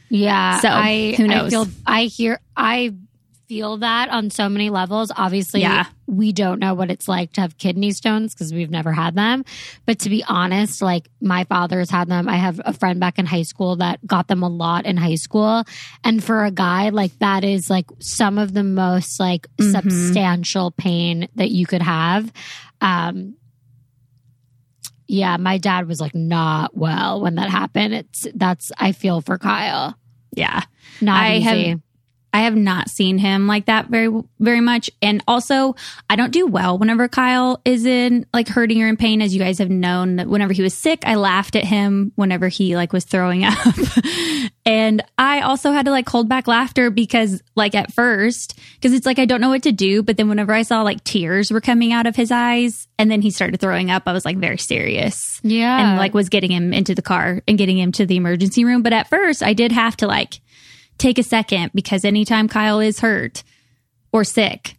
Yeah. 0.09 0.59
So, 0.59 0.69
I, 0.69 1.13
who 1.15 1.23
I 1.25 1.27
knows? 1.27 1.51
feel, 1.51 1.67
I 1.85 2.03
hear, 2.05 2.39
I 2.57 2.95
feel 3.49 3.77
that 3.77 4.09
on 4.09 4.29
so 4.29 4.47
many 4.47 4.69
levels. 4.69 5.11
Obviously, 5.17 5.61
Yeah. 5.61 5.85
we 6.05 6.31
don't 6.31 6.59
know 6.59 6.75
what 6.75 6.91
it's 6.91 7.07
like 7.07 7.33
to 7.33 7.41
have 7.41 7.57
kidney 7.57 7.91
stones 7.91 8.33
because 8.35 8.53
we've 8.53 8.69
never 8.69 8.93
had 8.93 9.15
them. 9.15 9.43
But 9.87 9.97
to 9.99 10.09
be 10.09 10.23
honest, 10.27 10.83
like 10.83 11.09
my 11.19 11.45
father's 11.45 11.89
had 11.89 12.07
them. 12.09 12.29
I 12.29 12.37
have 12.37 12.61
a 12.63 12.73
friend 12.73 12.99
back 12.99 13.17
in 13.17 13.25
high 13.25 13.41
school 13.41 13.77
that 13.77 14.05
got 14.05 14.27
them 14.27 14.43
a 14.43 14.47
lot 14.47 14.85
in 14.85 14.97
high 14.97 15.15
school. 15.15 15.63
And 16.03 16.23
for 16.23 16.45
a 16.45 16.51
guy, 16.51 16.89
like 16.89 17.17
that 17.19 17.43
is 17.43 17.71
like 17.71 17.87
some 17.97 18.37
of 18.37 18.53
the 18.53 18.63
most 18.63 19.19
like 19.19 19.47
Mhm. 19.57 19.71
substantial 19.71 20.69
pain 20.69 21.27
that 21.35 21.49
you 21.49 21.65
could 21.65 21.81
have. 21.81 22.31
Um, 22.81 23.33
yeah, 25.07 25.37
my 25.37 25.57
dad 25.57 25.87
was 25.87 25.99
like 25.99 26.13
not 26.13 26.77
well 26.77 27.19
when 27.21 27.33
that 27.35 27.49
happened. 27.49 27.95
It's 27.95 28.27
that's 28.35 28.71
I 28.77 28.91
feel 28.91 29.21
for 29.21 29.39
Kyle. 29.39 29.95
Yeah. 30.35 30.61
Not 31.01 31.23
I 31.23 31.37
easy. 31.37 31.43
have 31.69 31.81
I 32.33 32.41
have 32.41 32.55
not 32.55 32.89
seen 32.89 33.17
him 33.17 33.47
like 33.47 33.65
that 33.65 33.87
very 33.87 34.09
very 34.39 34.61
much 34.61 34.89
and 35.01 35.23
also 35.27 35.75
I 36.09 36.15
don't 36.15 36.31
do 36.31 36.47
well 36.47 36.77
whenever 36.77 37.07
Kyle 37.07 37.61
is 37.65 37.85
in 37.85 38.25
like 38.33 38.47
hurting 38.47 38.81
or 38.81 38.87
in 38.87 38.97
pain 38.97 39.21
as 39.21 39.33
you 39.33 39.39
guys 39.39 39.59
have 39.59 39.69
known 39.69 40.17
that 40.17 40.27
whenever 40.27 40.53
he 40.53 40.61
was 40.61 40.73
sick 40.73 41.03
I 41.05 41.15
laughed 41.15 41.55
at 41.55 41.65
him 41.65 42.11
whenever 42.15 42.47
he 42.47 42.75
like 42.75 42.93
was 42.93 43.05
throwing 43.05 43.43
up 43.45 43.75
And 44.69 45.01
I 45.17 45.41
also 45.41 45.71
had 45.71 45.85
to 45.85 45.91
like 45.91 46.07
hold 46.07 46.29
back 46.29 46.47
laughter 46.47 46.91
because, 46.91 47.41
like, 47.55 47.73
at 47.73 47.91
first, 47.91 48.59
because 48.75 48.93
it's 48.93 49.05
like 49.05 49.17
I 49.17 49.25
don't 49.25 49.41
know 49.41 49.49
what 49.49 49.63
to 49.63 49.71
do. 49.71 50.03
But 50.03 50.15
then 50.17 50.29
whenever 50.29 50.53
I 50.53 50.61
saw 50.61 50.83
like 50.83 51.03
tears 51.03 51.49
were 51.49 51.59
coming 51.59 51.91
out 51.91 52.05
of 52.05 52.15
his 52.15 52.29
eyes 52.29 52.87
and 52.99 53.09
then 53.09 53.23
he 53.23 53.31
started 53.31 53.59
throwing 53.59 53.89
up, 53.89 54.03
I 54.05 54.13
was 54.13 54.25
like 54.25 54.37
very 54.37 54.59
serious. 54.59 55.39
Yeah. 55.41 55.89
And 55.89 55.97
like 55.97 56.13
was 56.13 56.29
getting 56.29 56.51
him 56.51 56.71
into 56.71 56.93
the 56.93 57.01
car 57.01 57.41
and 57.47 57.57
getting 57.57 57.79
him 57.79 57.91
to 57.93 58.05
the 58.05 58.15
emergency 58.15 58.63
room. 58.63 58.83
But 58.83 58.93
at 58.93 59.09
first, 59.09 59.41
I 59.41 59.53
did 59.53 59.71
have 59.71 59.97
to 59.97 60.07
like 60.07 60.39
take 60.99 61.17
a 61.17 61.23
second 61.23 61.71
because 61.73 62.05
anytime 62.05 62.47
Kyle 62.47 62.79
is 62.79 62.99
hurt 62.99 63.43
or 64.13 64.23
sick, 64.23 64.75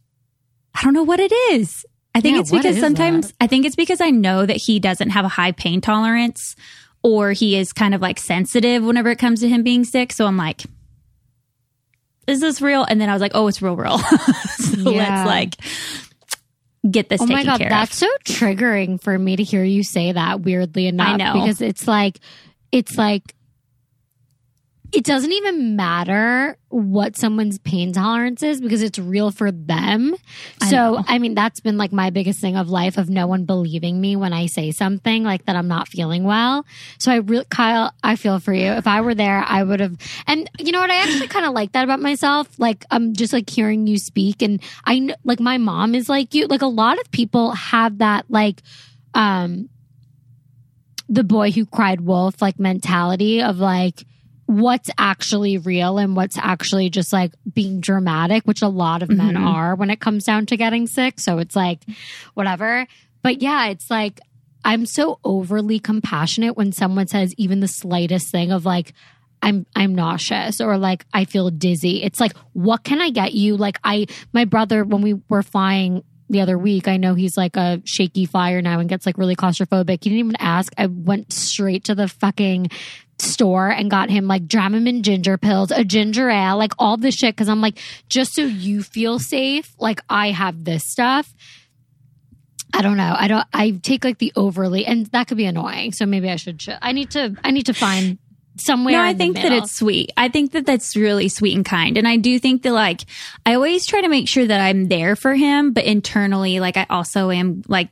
I 0.75 0.83
don't 0.85 0.95
know 0.95 1.03
what 1.03 1.19
it 1.19 1.33
is. 1.53 1.85
I 2.15 2.21
think 2.21 2.35
Yeah, 2.37 2.41
it's 2.43 2.51
because 2.51 2.79
sometimes 2.79 3.29
that? 3.29 3.35
I 3.41 3.47
think 3.49 3.65
it's 3.67 3.77
because 3.77 4.01
I 4.01 4.11
know 4.11 4.45
that 4.47 4.57
he 4.57 4.79
doesn't 4.81 5.11
have 5.11 5.25
a 5.25 5.29
high 5.29 5.53
pain 5.53 5.81
tolerance 5.81 6.55
or 7.03 7.33
he 7.33 7.57
is 7.57 7.73
kind 7.73 7.95
of 7.95 8.01
like 8.01 8.19
sensitive 8.19 8.83
whenever 8.85 9.11
it 9.11 9.19
comes 9.19 9.41
to 9.41 9.49
him 9.49 9.63
being 9.63 9.85
sick. 9.85 10.13
So 10.13 10.27
I'm 10.27 10.37
like, 10.37 10.63
is 12.27 12.41
this 12.41 12.61
real? 12.61 12.85
And 12.85 13.01
then 13.01 13.09
I 13.09 13.13
was 13.13 13.21
like, 13.23 13.33
oh, 13.35 13.47
it's 13.49 13.63
real, 13.63 13.77
real. 13.77 13.99
so 14.57 14.91
Yeah. 14.91 15.25
let's 15.25 15.27
like 15.27 15.55
get 16.91 17.09
this 17.09 17.21
Oh 17.21 17.27
taken 17.27 17.47
my 17.47 17.59
god, 17.59 17.61
that's 17.69 18.03
of. 18.03 18.09
so 18.09 18.17
triggering 18.25 19.01
for 19.01 19.19
me 19.19 19.37
to 19.37 19.43
hear 19.43 19.65
you 19.65 19.83
say 19.83 20.13
that. 20.13 20.41
Weirdly 20.43 20.87
enough, 20.87 21.19
know. 21.19 21.33
because 21.35 21.61
it's 21.61 21.87
like, 21.87 22.19
it's 22.73 22.97
like, 22.97 23.35
it 24.93 25.05
doesn't 25.05 25.31
even 25.31 25.77
matter 25.77 26.57
what 26.69 27.17
someone's 27.17 27.59
pain 27.59 27.93
tolerance 27.93 28.43
is 28.43 28.61
because 28.61 28.83
it's 28.83 28.99
real 28.99 29.31
for 29.31 29.53
them. 29.53 30.17
I 30.61 30.71
so, 30.71 30.77
know. 30.77 31.05
I 31.07 31.19
mean, 31.19 31.35
that's 31.35 31.61
been 31.61 31.77
like 31.77 31.93
my 31.93 32.11
biggest 32.11 32.41
thing 32.41 32.57
of 32.57 32.71
life 32.71 32.99
of 32.99 33.09
no 33.09 33.29
one 33.29 33.45
believing 33.45 34.01
me 34.01 34.17
when 34.17 34.33
I 34.33 34.47
say 34.47 34.73
something 34.73 35.23
like 35.23 35.47
that 35.47 35.55
I'm 35.55 35.69
not 35.69 35.87
feeling 35.87 36.25
well. 36.25 36.67
So 36.99 37.13
I 37.13 37.17
really, 37.17 37.45
Kyle, 37.51 37.93
I 38.03 38.17
feel 38.17 38.41
for 38.41 38.53
you. 38.53 38.73
If 38.73 38.89
I 38.89 39.01
were 39.01 39.15
there, 39.15 39.45
I 39.47 39.63
would 39.63 39.79
have, 39.79 39.97
and 40.27 40.51
you 40.59 40.73
know 40.73 40.81
what? 40.81 40.91
I 40.91 40.97
actually 40.97 41.29
kind 41.29 41.47
of 41.47 41.53
like 41.53 41.73
that 41.73 41.85
about 41.85 42.01
myself. 42.01 42.49
Like, 42.59 42.85
I'm 42.91 43.15
just 43.15 43.33
like 43.33 43.49
hearing 43.49 43.87
you 43.87 43.97
speak 43.97 44.43
and 44.43 44.61
I 44.85 44.99
know, 44.99 45.15
like 45.23 45.41
my 45.41 45.59
mom 45.59 45.95
is 45.95 46.09
like 46.09 46.35
you. 46.35 46.47
Like 46.49 46.63
a 46.63 46.67
lot 46.67 46.99
of 47.01 47.11
people 47.13 47.53
have 47.53 47.99
that 47.99 48.27
like, 48.29 48.61
um, 49.15 49.69
the 51.09 51.25
boy 51.25 51.51
who 51.53 51.67
cried 51.67 52.01
wolf 52.01 52.43
like 52.43 52.59
mentality 52.59 53.41
of 53.43 53.59
like, 53.59 54.05
what's 54.51 54.91
actually 54.99 55.59
real 55.59 55.99
and 55.99 56.17
what's 56.17 56.37
actually 56.37 56.91
just 56.91 57.13
like 57.13 57.33
being 57.55 57.81
dramatic, 57.81 58.43
which 58.47 58.63
a 58.63 58.69
lot 58.69 59.01
of 59.03 59.09
men 59.09 59.35
Mhm. 59.37 59.47
are 59.47 59.77
when 59.77 59.91
it 59.91 60.01
comes 60.01 60.25
down 60.25 60.47
to 60.47 60.57
getting 60.57 60.89
sick. 60.89 61.21
So 61.21 61.39
it's 61.39 61.55
like, 61.55 61.85
whatever. 62.35 62.85
But 63.23 63.43
yeah, 63.43 63.67
it's 63.69 63.89
like, 63.91 64.19
I'm 64.65 64.87
so 64.87 65.21
overly 65.23 65.79
compassionate 65.79 66.57
when 66.57 66.73
someone 66.73 67.07
says 67.07 67.33
even 67.39 67.61
the 67.61 67.69
slightest 67.69 68.33
thing 68.33 68.51
of 68.51 68.65
like, 68.67 68.93
I'm 69.41 69.67
I'm 69.77 69.95
nauseous 69.95 70.61
or 70.61 70.77
like 70.79 71.07
I 71.15 71.25
feel 71.27 71.49
dizzy. 71.51 72.03
It's 72.03 72.19
like, 72.21 72.37
what 72.53 72.83
can 72.83 73.01
I 73.01 73.11
get 73.11 73.33
you? 73.33 73.57
Like 73.57 73.79
I 73.85 74.07
my 74.33 74.45
brother 74.47 74.85
when 74.85 75.01
we 75.01 75.15
were 75.29 75.43
flying 75.45 76.03
the 76.29 76.41
other 76.43 76.59
week, 76.59 76.89
I 76.89 76.97
know 76.97 77.15
he's 77.15 77.37
like 77.37 77.57
a 77.57 77.81
shaky 77.85 78.27
flyer 78.27 78.61
now 78.63 78.81
and 78.81 78.89
gets 78.89 79.07
like 79.07 79.17
really 79.17 79.37
claustrophobic. 79.37 80.03
He 80.05 80.11
didn't 80.11 80.19
even 80.19 80.37
ask. 80.41 80.73
I 80.77 80.87
went 80.87 81.33
straight 81.33 81.85
to 81.85 81.95
the 81.95 82.07
fucking 82.09 82.69
store 83.21 83.69
and 83.69 83.91
got 83.91 84.11
him 84.11 84.27
like 84.27 84.47
Dramamine 84.47 85.03
ginger 85.03 85.39
pills, 85.39 85.71
a 85.71 85.85
ginger 85.85 86.29
ale, 86.29 86.57
like 86.57 86.73
all 86.79 86.97
this 86.97 87.15
shit. 87.15 87.37
Cause 87.37 87.49
I'm 87.49 87.61
like, 87.61 87.79
just 88.09 88.35
so 88.35 88.43
you 88.43 88.83
feel 88.83 89.19
safe, 89.19 89.75
like 89.79 90.01
I 90.09 90.31
have 90.31 90.65
this 90.65 90.85
stuff. 90.85 91.33
I 92.73 92.83
don't 92.83 92.97
know. 92.97 93.15
I 93.19 93.27
don't. 93.29 93.47
I 93.53 93.71
take 93.83 94.05
like 94.05 94.19
the 94.19 94.33
overly, 94.37 94.87
and 94.87 95.07
that 95.07 95.27
could 95.27 95.37
be 95.37 95.45
annoying. 95.45 95.91
So 95.91 96.07
maybe 96.07 96.31
I 96.31 96.37
should. 96.37 96.61
ch- 96.61 96.69
I 96.81 96.93
need 96.93 97.11
to. 97.11 97.37
I 97.43 97.51
need 97.51 97.67
to 97.67 97.75
find 97.75 98.19
somewhere. 98.57 98.93
No, 98.95 99.03
I 99.03 99.15
think 99.15 99.37
that 99.37 99.53
it's 99.53 99.73
sweet. 99.73 100.13
I 100.17 100.29
think 100.29 100.53
that 100.53 100.67
that's 100.67 100.97
really 100.97 101.29
sweet 101.29 101.57
and 101.57 101.65
kind. 101.65 101.97
And 101.97 102.07
I 102.07 102.17
do 102.17 102.39
think 102.39 102.63
that 102.63 102.73
like, 102.73 103.03
I 103.45 103.55
always 103.55 103.87
try 103.87 104.01
to 104.03 104.09
make 104.09 104.29
sure 104.29 104.47
that 104.47 104.61
I'm 104.61 104.89
there 104.89 105.17
for 105.17 105.35
him, 105.35 105.73
but 105.73 105.85
internally, 105.85 106.61
like 106.61 106.77
I 106.77 106.87
also 106.89 107.31
am 107.31 107.63
like 107.67 107.89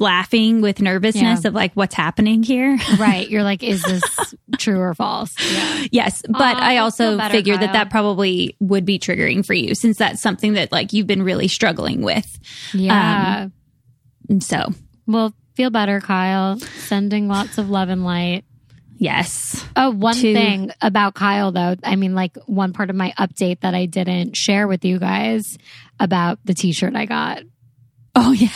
laughing 0.00 0.60
with 0.62 0.80
nervousness 0.80 1.42
Yeah. 1.44 1.48
of 1.48 1.54
like 1.54 1.72
what's 1.74 1.94
happening 1.94 2.42
here. 2.42 2.78
right. 2.98 3.28
You're 3.28 3.42
like, 3.42 3.62
is 3.62 3.82
this 3.82 4.02
true 4.58 4.80
or 4.80 4.94
false? 4.94 5.34
Yeah. 5.52 5.86
yes. 5.92 6.22
But 6.28 6.56
I 6.56 6.78
also 6.78 7.16
better, 7.18 7.32
figure 7.32 7.56
that 7.56 7.66
Kyle. 7.66 7.72
that 7.74 7.90
probably 7.90 8.56
would 8.60 8.84
be 8.84 8.98
triggering 8.98 9.44
for 9.44 9.54
you 9.54 9.74
since 9.74 9.98
that's 9.98 10.20
something 10.22 10.54
that 10.54 10.72
like 10.72 10.92
you've 10.92 11.06
been 11.06 11.22
really 11.22 11.48
struggling 11.48 12.02
with. 12.02 12.38
Yeah. 12.72 13.48
And 14.28 14.42
so 14.42 14.68
well, 15.06 15.34
feel 15.54 15.70
better, 15.70 16.00
Kyle. 16.00 16.58
Sending 16.58 17.28
lots 17.28 17.58
of 17.58 17.68
love 17.68 17.88
and 17.88 18.04
light. 18.04 18.44
yes. 18.96 19.64
Oh, 19.76 19.90
one 19.90 20.14
thing 20.14 20.70
about 20.80 21.14
Kyle, 21.14 21.52
though. 21.52 21.74
I 21.82 21.96
mean, 21.96 22.14
like 22.14 22.36
one 22.46 22.72
part 22.72 22.90
of 22.90 22.96
my 22.96 23.12
update 23.18 23.60
that 23.60 23.74
I 23.74 23.86
didn't 23.86 24.36
share 24.36 24.68
with 24.68 24.84
you 24.84 24.98
guys 24.98 25.58
about 25.98 26.38
the 26.44 26.54
T-shirt 26.54 26.94
I 26.96 27.06
got. 27.06 27.42
Oh 28.14 28.32
yeah. 28.38 28.50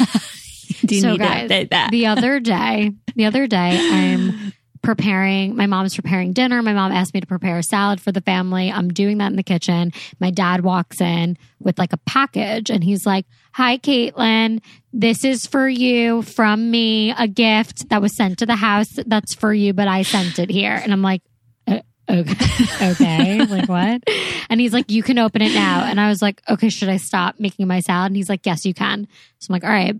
do 0.89 1.01
So, 1.01 1.13
need 1.13 1.19
guys, 1.21 1.49
to 1.49 1.55
update 1.55 1.71
that. 1.71 1.91
the 1.91 2.07
other 2.07 2.41
day, 2.55 2.93
the 3.17 3.25
other 3.27 3.47
day, 3.47 3.79
I'm 3.81 4.53
preparing. 4.83 5.57
My 5.57 5.67
mom's 5.67 5.95
preparing 5.97 6.33
dinner. 6.35 6.61
My 6.63 6.75
mom 6.75 6.93
asked 6.93 7.15
me 7.15 7.21
to 7.21 7.27
prepare 7.27 7.57
a 7.59 7.63
salad 7.63 8.01
for 8.03 8.13
the 8.13 8.21
family. 8.21 8.71
I'm 8.71 8.89
doing 8.93 9.19
that 9.19 9.29
in 9.31 9.37
the 9.37 9.43
kitchen. 9.43 9.93
My 10.21 10.31
dad 10.31 10.63
walks 10.63 11.01
in 11.01 11.39
with 11.59 11.79
like 11.79 11.93
a 11.95 11.97
package, 11.99 12.69
and 12.71 12.85
he's 12.85 13.07
like, 13.07 13.25
"Hi, 13.55 13.79
Caitlin. 13.79 14.61
This 14.93 15.25
is 15.25 15.47
for 15.47 15.67
you 15.69 16.21
from 16.23 16.71
me. 16.71 17.13
A 17.13 17.27
gift 17.27 17.89
that 17.89 18.03
was 18.03 18.15
sent 18.15 18.39
to 18.41 18.47
the 18.47 18.57
house. 18.57 18.99
That's 19.07 19.35
for 19.35 19.55
you, 19.55 19.73
but 19.73 19.89
I 19.89 20.03
sent 20.03 20.39
it 20.39 20.51
here." 20.51 20.75
And 20.83 20.93
I'm 20.93 21.03
like. 21.03 21.23
"Uh, 21.67 21.81
Okay. 22.07 22.35
okay. 22.83 23.39
like 23.47 23.67
what? 23.67 24.03
And 24.51 24.61
he's 24.61 24.75
like, 24.75 24.91
you 24.91 25.03
can 25.03 25.19
open 25.19 25.41
it 25.41 25.55
now. 25.55 25.85
And 25.85 25.99
I 25.99 26.11
was 26.11 26.21
like, 26.21 26.43
okay, 26.51 26.69
should 26.69 26.91
I 26.91 26.99
stop 26.99 27.37
making 27.41 27.67
my 27.67 27.81
salad? 27.81 28.09
And 28.11 28.17
he's 28.17 28.29
like, 28.29 28.45
yes, 28.45 28.67
you 28.67 28.75
can. 28.75 29.09
So 29.39 29.47
I'm 29.49 29.53
like, 29.55 29.65
all 29.65 29.71
right. 29.71 29.97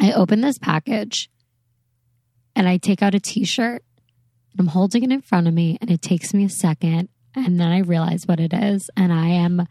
I 0.00 0.12
open 0.12 0.40
this 0.40 0.58
package 0.58 1.30
and 2.56 2.68
I 2.68 2.76
take 2.76 3.02
out 3.02 3.14
a 3.14 3.20
t 3.20 3.44
shirt 3.44 3.82
and 4.52 4.60
I'm 4.60 4.66
holding 4.68 5.02
it 5.02 5.12
in 5.12 5.22
front 5.22 5.48
of 5.48 5.54
me 5.54 5.78
and 5.80 5.90
it 5.90 6.02
takes 6.02 6.34
me 6.34 6.44
a 6.44 6.50
second 6.50 7.08
and 7.34 7.58
then 7.58 7.68
I 7.68 7.78
realize 7.78 8.26
what 8.26 8.40
it 8.40 8.52
is 8.52 8.90
and 8.96 9.12
I 9.12 9.28
am 9.28 9.66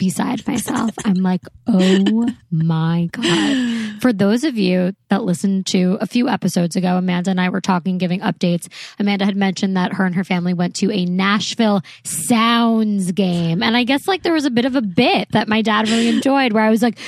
beside 0.00 0.44
myself. 0.48 0.90
I'm 1.04 1.22
like, 1.22 1.42
oh 1.68 2.26
my 2.50 3.08
God. 3.12 4.00
For 4.00 4.12
those 4.12 4.42
of 4.42 4.56
you 4.56 4.94
that 5.10 5.22
listened 5.22 5.66
to 5.66 5.98
a 6.00 6.06
few 6.06 6.28
episodes 6.28 6.74
ago, 6.74 6.96
Amanda 6.96 7.30
and 7.30 7.40
I 7.40 7.50
were 7.50 7.60
talking, 7.60 7.98
giving 7.98 8.20
updates. 8.20 8.66
Amanda 8.98 9.26
had 9.26 9.36
mentioned 9.36 9.76
that 9.76 9.92
her 9.92 10.06
and 10.06 10.14
her 10.14 10.24
family 10.24 10.54
went 10.54 10.74
to 10.76 10.90
a 10.90 11.04
Nashville 11.04 11.82
Sounds 12.02 13.12
game. 13.12 13.62
And 13.62 13.76
I 13.76 13.84
guess 13.84 14.08
like 14.08 14.22
there 14.22 14.32
was 14.32 14.46
a 14.46 14.50
bit 14.50 14.64
of 14.64 14.74
a 14.74 14.82
bit 14.82 15.30
that 15.32 15.46
my 15.46 15.62
dad 15.62 15.88
really 15.88 16.08
enjoyed 16.16 16.52
where 16.52 16.64
I 16.64 16.70
was 16.70 16.82
like, 16.82 16.98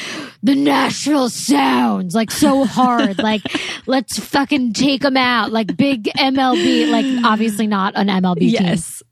the 0.43 0.55
Nashville 0.55 1.31
Sounds, 1.31 2.15
like 2.15 2.31
so 2.31 2.65
hard. 2.65 3.19
like, 3.23 3.43
let's 3.87 4.19
fucking 4.19 4.75
take 4.75 5.01
them 5.01 5.17
out. 5.17 5.51
Like 5.51 5.77
big 5.77 6.05
MLB, 6.05 6.91
like 6.91 7.25
obviously 7.25 7.67
not 7.67 7.95
an 7.97 8.09
MLB 8.09 8.41
team 8.41 8.51
yes. 8.51 9.03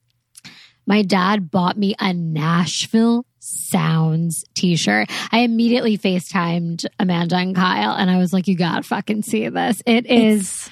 my 0.87 1.01
dad 1.01 1.51
bought 1.51 1.79
me 1.79 1.95
a 1.99 2.13
Nashville 2.13 3.25
Sounds 3.51 4.45
t-shirt. 4.55 5.11
I 5.33 5.41
immediately 5.41 5.99
FaceTimed 5.99 6.87
Amanda 6.99 7.37
and 7.37 7.55
Kyle 7.55 7.95
and 7.95 8.11
I 8.11 8.19
was 8.19 8.33
like, 8.33 8.49
you 8.49 8.57
gotta 8.57 8.83
fucking 8.83 9.23
see 9.23 9.49
this. 9.49 9.83
It 9.87 10.07
is 10.07 10.69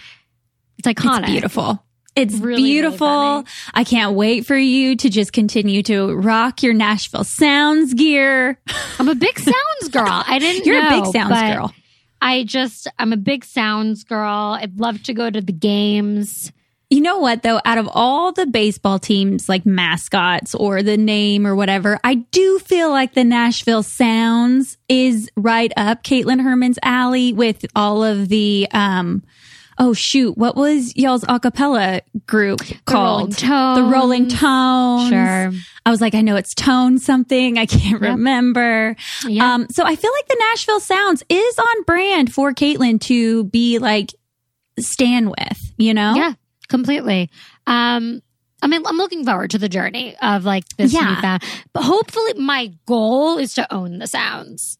it's, 0.78 0.87
iconic. 0.88 1.23
It's 1.23 1.30
beautiful. 1.30 1.85
It's 2.16 2.35
Really, 2.35 2.47
really 2.47 2.62
beautiful. 2.62 2.99
funny. 3.06 3.47
I 3.75 3.85
can't 3.85 4.14
wait 4.16 4.44
for 4.47 4.56
you 4.56 4.97
to 4.97 5.08
just 5.08 5.32
continue 5.32 5.82
to 5.85 6.14
rock 6.14 6.62
your 6.64 6.75
Nashville 6.75 7.23
Sounds 7.25 7.94
gear. 7.94 8.58
I'm 8.99 9.08
a 9.08 9.14
big 9.14 9.38
sounds 9.38 9.88
girl. 9.92 10.06
I 10.26 10.38
didn't 10.40 10.66
You're 10.66 10.85
a 10.85 10.90
big 10.90 11.06
Sounds 11.12 11.54
girl. 11.54 11.73
I 12.20 12.42
just 12.42 12.88
I'm 12.99 13.12
a 13.12 13.16
big 13.16 13.44
sounds 13.44 14.02
girl. 14.02 14.58
I'd 14.61 14.80
love 14.80 15.02
to 15.04 15.14
go 15.14 15.30
to 15.30 15.40
the 15.40 15.52
games. 15.52 16.50
You 16.90 17.02
know 17.02 17.18
what 17.18 17.42
though? 17.42 17.61
Out 17.66 17.76
of 17.76 17.88
all 17.92 18.33
the 18.33 18.47
baseball 18.47 18.99
teams, 18.99 19.49
like 19.49 19.66
mascots 19.66 20.54
or 20.54 20.83
the 20.83 20.97
name 20.97 21.47
or 21.47 21.54
whatever, 21.54 21.99
I 22.02 22.14
do 22.14 22.59
feel 22.61 22.90
like 22.90 23.12
the 23.12 23.25
Nashville 23.25 23.83
Sounds 23.83 24.78
is 24.88 25.30
right 25.37 25.71
up 25.76 26.02
Caitlin 26.02 26.40
Herman's 26.42 26.78
alley 26.83 27.35
with 27.35 27.66
all 27.76 28.02
of 28.02 28.28
the, 28.30 28.66
um, 28.73 29.23
oh 29.78 29.92
shoot, 29.92 30.37
what 30.38 30.57
was 30.57 30.97
y'all's 30.97 31.25
acapella 31.25 32.00
group 32.26 32.61
Rolling 32.61 32.80
called? 32.87 33.37
Tones. 33.37 33.78
The 33.78 33.85
Rolling 33.85 34.28
Tones. 34.28 35.09
Sure. 35.11 35.52
I 35.85 35.90
was 35.90 36.00
like, 36.00 36.14
I 36.14 36.23
know 36.23 36.37
it's 36.37 36.54
tone 36.54 36.99
something. 36.99 37.59
I 37.59 37.66
can't 37.66 38.00
remember. 38.00 38.97
Yeah. 39.26 39.54
Um, 39.54 39.66
so 39.71 39.85
I 39.85 39.95
feel 39.95 40.11
like 40.12 40.26
the 40.28 40.37
Nashville 40.50 40.80
Sounds 40.80 41.23
is 41.28 41.59
on 41.59 41.83
brand 41.85 42.33
for 42.33 42.52
Caitlin 42.52 42.99
to 43.02 43.45
be 43.45 43.78
like 43.78 44.14
stand 44.78 45.28
with, 45.30 45.73
you 45.76 45.92
know? 45.95 46.14
Yeah, 46.14 46.33
completely. 46.69 47.31
Um, 47.67 48.23
I 48.63 48.67
mean, 48.67 48.83
I'm 48.87 48.97
looking 48.97 49.25
forward 49.25 49.51
to 49.53 49.59
the 49.59 49.69
journey 49.69 50.17
of 50.21 50.45
like 50.45 50.65
this 50.77 50.93
Yeah. 50.93 51.15
newfound. 51.15 51.43
But 51.73 51.85
hopefully, 51.85 52.35
my 52.35 52.73
goal 52.87 53.39
is 53.39 53.55
to 53.55 53.73
own 53.73 53.99
the 53.99 54.07
sounds. 54.07 54.79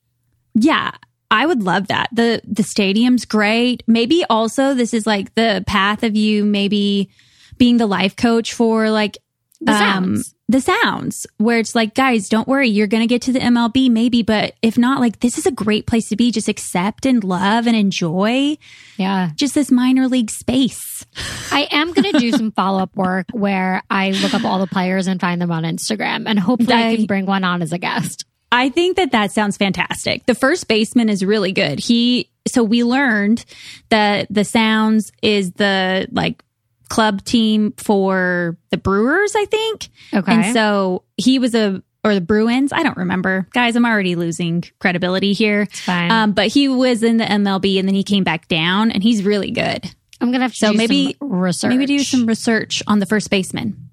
Yeah. 0.55 0.91
I 1.31 1.45
would 1.45 1.63
love 1.63 1.89
that. 1.89 2.09
The 2.13 2.41
the 2.45 2.63
stadium's 2.63 3.25
great. 3.27 3.83
Maybe 3.87 4.25
also 4.31 4.73
this 4.75 4.95
is 4.95 5.07
like 5.07 5.35
the 5.35 5.63
path 5.67 6.03
of 6.03 6.17
you 6.17 6.45
maybe 6.45 7.11
being 7.59 7.77
the 7.77 7.87
life 7.87 8.17
coach 8.17 8.55
for 8.55 8.89
like 8.91 9.19
The 9.61 9.73
sounds. 9.79 10.35
The 10.51 10.61
sounds 10.63 11.27
where 11.37 11.59
it's 11.59 11.75
like, 11.75 11.95
guys, 11.95 12.29
don't 12.29 12.49
worry, 12.49 12.69
you're 12.69 12.87
going 12.87 13.03
to 13.03 13.07
get 13.07 13.21
to 13.23 13.33
the 13.33 13.39
MLB 13.39 13.91
maybe, 13.91 14.23
but 14.23 14.55
if 14.63 14.79
not, 14.79 14.99
like, 15.01 15.21
this 15.21 15.37
is 15.37 15.45
a 15.47 15.51
great 15.51 15.87
place 15.87 16.09
to 16.09 16.17
be. 16.17 16.31
Just 16.31 16.49
accept 16.49 17.05
and 17.05 17.23
love 17.23 17.67
and 17.67 17.77
enjoy 17.77 18.57
Yeah. 18.97 19.31
just 19.37 19.55
this 19.55 19.71
minor 19.71 20.09
league 20.09 20.31
space. 20.31 21.05
I 21.53 21.69
am 21.71 21.93
going 21.93 22.11
to 22.13 22.19
do 22.19 22.33
some 22.33 22.53
follow 22.53 22.83
up 22.83 22.97
work 22.97 23.27
where 23.33 23.83
I 23.91 24.13
look 24.13 24.33
up 24.33 24.45
all 24.45 24.59
the 24.59 24.67
players 24.67 25.07
and 25.07 25.21
find 25.21 25.41
them 25.43 25.51
on 25.53 25.65
Instagram, 25.65 26.25
and 26.27 26.39
hopefully 26.39 26.73
I, 26.75 26.89
I- 26.89 26.97
can 26.97 27.07
bring 27.07 27.27
one 27.27 27.45
on 27.45 27.61
as 27.61 27.73
a 27.73 27.79
guest. 27.79 28.25
I 28.51 28.71
think 28.71 28.97
that 28.97 29.13
that 29.13 29.31
sounds 29.33 29.59
fantastic. 29.59 30.25
The 30.25 30.35
first 30.35 30.69
baseman 30.69 31.11
is 31.11 31.23
really 31.23 31.53
good. 31.53 31.79
He, 31.79 32.31
so 32.47 32.65
we 32.65 32.83
learned 32.83 33.45
that 33.91 34.27
the 34.31 34.43
Sounds 34.43 35.13
is 35.21 35.53
the 35.53 36.09
like 36.11 36.43
club 36.89 37.25
team 37.25 37.73
for 37.77 38.57
the 38.71 38.77
Brewers, 38.77 39.35
I 39.37 39.45
think. 39.47 39.89
Okay. 40.15 40.33
And 40.33 40.55
so 40.55 41.05
he 41.17 41.39
was 41.39 41.55
a, 41.55 41.83
or 42.05 42.15
the 42.15 42.21
Bruins. 42.21 42.73
I 42.73 42.83
don't 42.83 42.97
remember. 42.97 43.47
Guys, 43.53 43.77
I'm 43.77 43.85
already 43.85 44.15
losing 44.15 44.65
credibility 44.81 45.33
here. 45.33 45.63
It's 45.63 45.81
fine. 45.81 46.11
Um, 46.11 46.33
but 46.33 46.47
he 46.49 46.69
was 46.69 47.03
in 47.03 47.17
the 47.19 47.25
MLB 47.25 47.79
and 47.79 47.87
then 47.89 47.95
he 47.95 48.05
came 48.05 48.25
back 48.25 48.49
down 48.49 48.91
and 48.91 49.03
he's 49.03 49.23
really 49.23 49.51
good. 49.51 49.85
I'm 50.21 50.29
going 50.29 50.41
to 50.41 50.45
have 50.45 50.53
to 50.53 50.59
so 50.59 50.73
do 50.73 50.79
maybe- 50.79 51.17
some 51.19 51.33
research. 51.33 51.69
Maybe 51.71 51.87
do 51.87 51.99
some 52.01 52.27
research 52.27 52.83
on 52.87 52.99
the 52.99 53.07
first 53.07 53.31
baseman. 53.31 53.89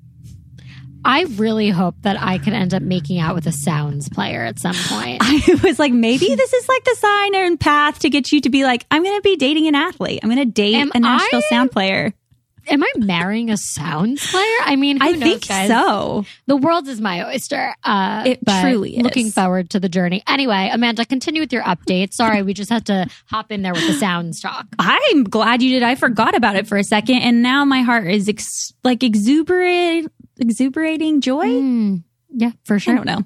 I 1.08 1.26
really 1.36 1.70
hope 1.70 1.94
that 2.02 2.20
I 2.20 2.40
could 2.40 2.54
end 2.54 2.74
up 2.74 2.82
making 2.82 3.20
out 3.20 3.36
with 3.36 3.46
a 3.46 3.52
sounds 3.52 4.10
player 4.10 4.44
at 4.44 4.58
some 4.58 4.74
point. 4.76 5.20
I 5.24 5.60
was 5.64 5.78
like, 5.78 5.94
maybe 5.94 6.34
this 6.34 6.52
is 6.52 6.68
like 6.68 6.84
the 6.84 6.96
sign 6.96 7.36
and 7.36 7.60
path 7.60 8.00
to 8.00 8.10
get 8.10 8.32
you 8.32 8.42
to 8.42 8.50
be 8.50 8.64
like, 8.64 8.88
I'm 8.90 9.04
going 9.04 9.16
to 9.16 9.22
be 9.22 9.36
dating 9.36 9.68
an 9.68 9.76
athlete. 9.76 10.22
I'm 10.24 10.30
going 10.32 10.44
to 10.44 10.52
date 10.52 10.74
Am 10.74 10.92
a 10.96 11.00
Nashville 11.00 11.44
I? 11.46 11.50
sound 11.50 11.72
player. 11.72 12.12
Am 12.68 12.84
I 12.84 12.92
marrying 12.98 13.50
a 13.50 13.58
sound 13.58 14.18
player? 14.20 14.44
I 14.64 14.76
mean, 14.76 14.98
who 15.00 15.08
I 15.08 15.12
knows, 15.12 15.20
think 15.22 15.48
guys? 15.48 15.68
so. 15.68 16.26
The 16.48 16.58
world 16.58 16.88
is 16.88 17.00
my 17.02 17.26
oyster. 17.28 17.74
Uh, 17.84 18.24
It 18.26 18.40
truly 18.62 18.98
is. 18.98 19.04
Looking 19.04 19.32
forward 19.32 19.70
to 19.72 19.80
the 19.80 19.90
journey. 19.90 20.24
Anyway, 20.28 20.70
Amanda, 20.72 21.06
continue 21.06 21.42
with 21.42 21.54
your 21.54 21.64
update. 21.64 22.14
Sorry, 22.14 22.42
we 22.42 22.54
just 22.54 22.70
had 22.70 22.86
to 22.88 23.08
hop 23.28 23.52
in 23.52 23.62
there 23.62 23.74
with 23.74 23.86
the 23.88 23.94
sounds 23.94 24.42
talk. 24.42 24.66
I'm 24.80 25.24
glad 25.26 25.62
you 25.62 25.70
did. 25.72 25.84
I 25.84 25.96
forgot 25.96 26.36
about 26.36 26.56
it 26.56 26.68
for 26.68 26.78
a 26.78 26.84
second, 26.84 27.18
and 27.20 27.42
now 27.42 27.66
my 27.66 27.82
heart 27.82 28.08
is 28.08 28.28
ex- 28.30 28.74
like 28.84 29.04
exuberant, 29.04 30.12
exuberating 30.40 31.22
joy. 31.22 31.46
Mm, 31.48 32.04
yeah, 32.36 32.52
for 32.66 32.76
I 32.76 32.78
sure. 32.78 32.96
don't 32.96 33.06
know. 33.06 33.24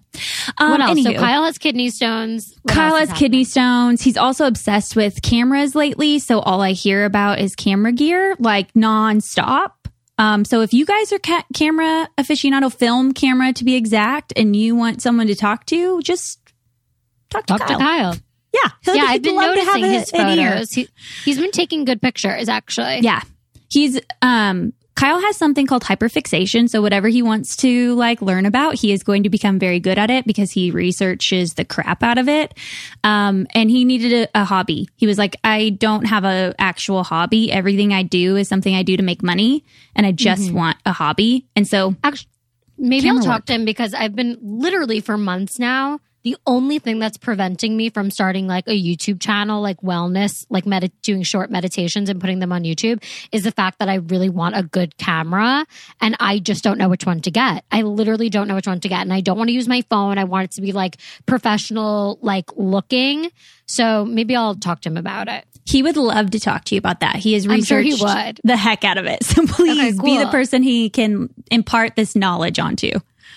Um, 0.59 0.71
what 0.71 0.81
else? 0.81 1.03
So. 1.03 1.13
Kyle 1.13 1.43
has 1.43 1.57
kidney 1.57 1.89
stones. 1.89 2.55
What 2.61 2.75
Kyle 2.75 2.95
has 2.95 3.11
kidney 3.13 3.43
stones. 3.43 4.01
He's 4.01 4.17
also 4.17 4.45
obsessed 4.45 4.95
with 4.95 5.21
cameras 5.21 5.75
lately. 5.75 6.19
So 6.19 6.39
all 6.39 6.61
I 6.61 6.71
hear 6.73 7.05
about 7.05 7.39
is 7.39 7.55
camera 7.55 7.91
gear, 7.91 8.35
like 8.39 8.71
nonstop. 8.73 9.71
Um, 10.17 10.43
so 10.45 10.61
if 10.61 10.73
you 10.73 10.85
guys 10.85 11.11
are 11.13 11.19
ca- 11.19 11.45
camera 11.53 12.07
aficionado, 12.17 12.73
film 12.73 13.13
camera 13.13 13.53
to 13.53 13.63
be 13.63 13.75
exact, 13.75 14.33
and 14.35 14.55
you 14.55 14.75
want 14.75 15.01
someone 15.01 15.27
to 15.27 15.35
talk 15.35 15.65
to, 15.67 16.01
just 16.01 16.39
talk 17.29 17.45
to 17.45 17.57
Talk 17.57 17.67
Kyle. 17.67 17.77
to 17.77 17.83
Kyle. 17.83 18.15
Yeah, 18.53 18.69
he'll, 18.83 18.95
yeah, 18.95 19.01
he'd 19.03 19.09
I've 19.15 19.21
been 19.21 19.35
love 19.35 19.55
to 19.55 19.63
have 19.63 19.79
noticing 19.79 19.95
a- 19.95 19.99
his 19.99 20.11
photos. 20.11 20.71
He, 20.71 20.87
he's 21.23 21.39
been 21.39 21.51
taking 21.51 21.85
good 21.85 22.01
pictures, 22.01 22.49
actually. 22.49 22.99
Yeah. 22.99 23.21
He's 23.71 23.99
um 24.21 24.73
Kyle 24.99 25.21
has 25.21 25.37
something 25.37 25.65
called 25.65 25.83
hyperfixation. 25.83 26.69
So 26.69 26.81
whatever 26.81 27.07
he 27.07 27.21
wants 27.21 27.55
to 27.57 27.95
like 27.95 28.21
learn 28.21 28.45
about, 28.45 28.75
he 28.75 28.91
is 28.91 29.01
going 29.01 29.23
to 29.23 29.29
become 29.29 29.57
very 29.57 29.79
good 29.79 29.97
at 29.97 30.09
it 30.09 30.27
because 30.27 30.51
he 30.51 30.71
researches 30.71 31.53
the 31.53 31.63
crap 31.63 32.03
out 32.03 32.17
of 32.17 32.27
it. 32.27 32.53
Um, 33.01 33.47
and 33.55 33.71
he 33.71 33.85
needed 33.85 34.27
a, 34.35 34.41
a 34.41 34.43
hobby. 34.43 34.89
He 34.97 35.07
was 35.07 35.17
like, 35.17 35.37
I 35.41 35.69
don't 35.69 36.03
have 36.03 36.25
a 36.25 36.53
actual 36.59 37.05
hobby. 37.05 37.49
Everything 37.49 37.93
I 37.93 38.03
do 38.03 38.35
is 38.35 38.49
something 38.49 38.75
I 38.75 38.83
do 38.83 38.97
to 38.97 39.03
make 39.03 39.23
money, 39.23 39.63
and 39.95 40.05
I 40.05 40.11
just 40.11 40.51
want 40.51 40.75
a 40.85 40.91
hobby. 40.91 41.45
And 41.55 41.65
so 41.65 41.95
Actually, 42.03 42.27
maybe 42.77 43.09
I'll 43.09 43.21
talk 43.21 43.37
work. 43.37 43.45
to 43.45 43.53
him 43.53 43.63
because 43.63 43.93
I've 43.93 44.17
been 44.17 44.37
literally 44.41 44.99
for 44.99 45.17
months 45.17 45.59
now. 45.59 46.01
The 46.23 46.35
only 46.45 46.79
thing 46.79 46.99
that's 46.99 47.17
preventing 47.17 47.77
me 47.77 47.89
from 47.89 48.11
starting 48.11 48.45
like 48.45 48.67
a 48.67 48.71
YouTube 48.71 49.21
channel, 49.21 49.61
like 49.61 49.79
wellness, 49.81 50.45
like 50.49 50.65
med- 50.65 50.91
doing 51.01 51.23
short 51.23 51.49
meditations 51.49 52.09
and 52.09 52.19
putting 52.19 52.39
them 52.39 52.51
on 52.51 52.63
YouTube, 52.63 53.01
is 53.31 53.43
the 53.43 53.51
fact 53.51 53.79
that 53.79 53.87
I 53.87 53.95
really 53.95 54.29
want 54.29 54.57
a 54.57 54.63
good 54.63 54.97
camera 54.97 55.65
and 56.01 56.17
I 56.19 56.39
just 56.39 56.63
don't 56.63 56.77
know 56.77 56.89
which 56.89 57.05
one 57.05 57.21
to 57.21 57.31
get. 57.31 57.63
I 57.71 57.83
literally 57.83 58.29
don't 58.29 58.47
know 58.49 58.55
which 58.55 58.67
one 58.67 58.81
to 58.81 58.89
get, 58.89 59.01
and 59.01 59.13
I 59.13 59.21
don't 59.21 59.37
want 59.37 59.47
to 59.47 59.53
use 59.53 59.67
my 59.67 59.81
phone. 59.89 60.17
I 60.17 60.25
want 60.25 60.45
it 60.45 60.51
to 60.51 60.61
be 60.61 60.73
like 60.73 60.97
professional, 61.25 62.19
like 62.21 62.49
looking. 62.57 63.31
So 63.65 64.03
maybe 64.05 64.35
I'll 64.35 64.55
talk 64.55 64.81
to 64.81 64.89
him 64.89 64.97
about 64.97 65.27
it. 65.29 65.45
he 65.65 65.83
would 65.83 65.95
love 65.97 66.31
to 66.31 66.39
talk 66.39 66.65
to 66.65 66.75
you 66.75 66.79
about 66.79 66.99
that. 66.99 67.15
He 67.15 67.33
has 67.33 67.45
I'm 67.47 67.63
sure 67.63 67.77
researched 67.79 68.39
he 68.43 68.47
the 68.47 68.57
heck 68.57 68.83
out 68.83 68.97
of 68.97 69.05
it. 69.05 69.23
So 69.29 69.45
please 69.47 69.99
Okay, 69.99 70.05
be 70.05 70.17
the 70.17 70.29
person 70.31 70.63
he 70.63 70.89
can 70.89 71.29
impart 71.51 71.95
this 71.95 72.15
knowledge 72.15 72.59
onto. 72.59 72.91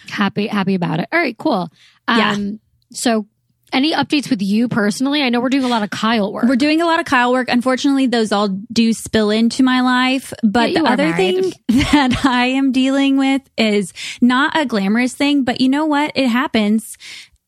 Happy, 0.09 0.47
happy 0.47 0.75
about 0.75 1.01
it. 1.01 1.09
All 1.13 1.19
right, 1.19 1.37
cool. 1.39 1.71
Um, 2.09 2.19
Yeah. 2.19 2.51
So, 2.93 3.27
any 3.73 3.95
updates 3.95 4.29
with 4.29 4.43
you 4.43 4.69
personally? 4.69 5.23
I 5.23 5.31
know 5.31 5.41
we're 5.41 5.49
doing 5.49 5.65
a 5.65 5.69
lot 5.69 5.83
of 5.83 5.89
Kyle 5.89 6.31
work. 6.31 6.45
We're 6.45 6.57
doing 6.57 6.83
a 6.83 6.85
lot 6.85 7.01
of 7.01 7.07
Kyle 7.07 7.33
work. 7.33 7.49
Unfortunately, 7.49 8.07
those 8.07 8.31
all 8.31 8.49
do 8.49 8.93
spill 8.93 9.31
into 9.31 9.63
my 9.63 9.81
life. 9.81 10.35
But 10.43 10.73
Yeah, 10.73 10.83
the 10.83 10.89
other 10.91 11.09
married. 11.09 11.43
thing 11.45 11.53
that 11.93 12.27
I 12.27 12.47
am 12.49 12.73
dealing 12.73 13.17
with 13.17 13.41
is 13.57 13.95
not 14.21 14.59
a 14.59 14.67
glamorous 14.67 15.15
thing, 15.15 15.45
but 15.45 15.63
you 15.63 15.71
know 15.71 15.87
what? 15.87 16.13
It 16.15 16.29
happens. 16.29 16.99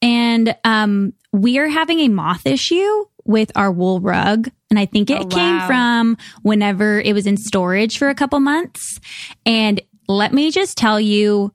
And 0.01 0.57
um, 0.65 1.13
we 1.33 1.59
are 1.59 1.69
having 1.69 2.01
a 2.01 2.09
moth 2.09 2.47
issue 2.47 3.05
with 3.27 3.53
our 3.55 3.71
wool 3.71 4.01
rug. 4.01 4.49
And 4.71 4.79
I 4.79 4.87
think 4.87 5.11
it 5.11 5.21
Oh, 5.21 5.27
came 5.27 5.59
wow. 5.59 5.67
from 5.67 6.17
whenever 6.43 7.01
it 7.01 7.13
was 7.13 7.27
in 7.27 7.37
storage 7.37 7.99
for 7.99 8.09
a 8.09 8.15
couple 8.15 8.41
months. 8.41 8.99
And 9.45 9.81
let 10.09 10.33
me 10.33 10.51
just 10.51 10.77
tell 10.79 10.99
you, 10.99 11.53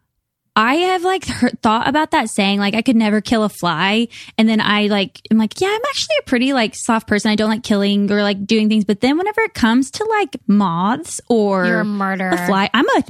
I 0.60 0.76
have 0.76 1.04
like 1.04 1.26
heard, 1.28 1.62
thought 1.62 1.88
about 1.88 2.12
that 2.12 2.30
saying 2.30 2.60
like 2.60 2.76
I 2.76 2.82
could 2.82 2.98
never 2.98 3.22
kill 3.22 3.44
a 3.46 3.50
fly, 3.50 4.10
and 4.38 4.48
then 4.48 4.60
I 4.60 4.88
like 4.88 5.22
I'm 5.32 5.38
like 5.38 5.60
yeah 5.62 5.70
I'm 5.70 5.82
actually 5.90 6.16
a 6.20 6.24
pretty 6.24 6.52
like 6.54 6.76
soft 6.76 7.08
person. 7.08 7.32
I 7.32 7.36
don't 7.36 7.50
like 7.50 7.64
killing 7.64 8.12
or 8.12 8.22
like 8.24 8.46
doing 8.46 8.68
things, 8.68 8.84
but 8.84 9.00
then 9.00 9.18
whenever 9.18 9.40
it 9.42 9.54
comes 9.54 9.90
to 9.92 10.06
like 10.06 10.36
moths 10.48 11.22
or 11.30 11.66
You're 11.66 11.80
a 11.80 11.86
murderer. 11.86 12.32
a 12.32 12.46
fly, 12.46 12.70
I'm 12.74 12.90
a 12.90 13.04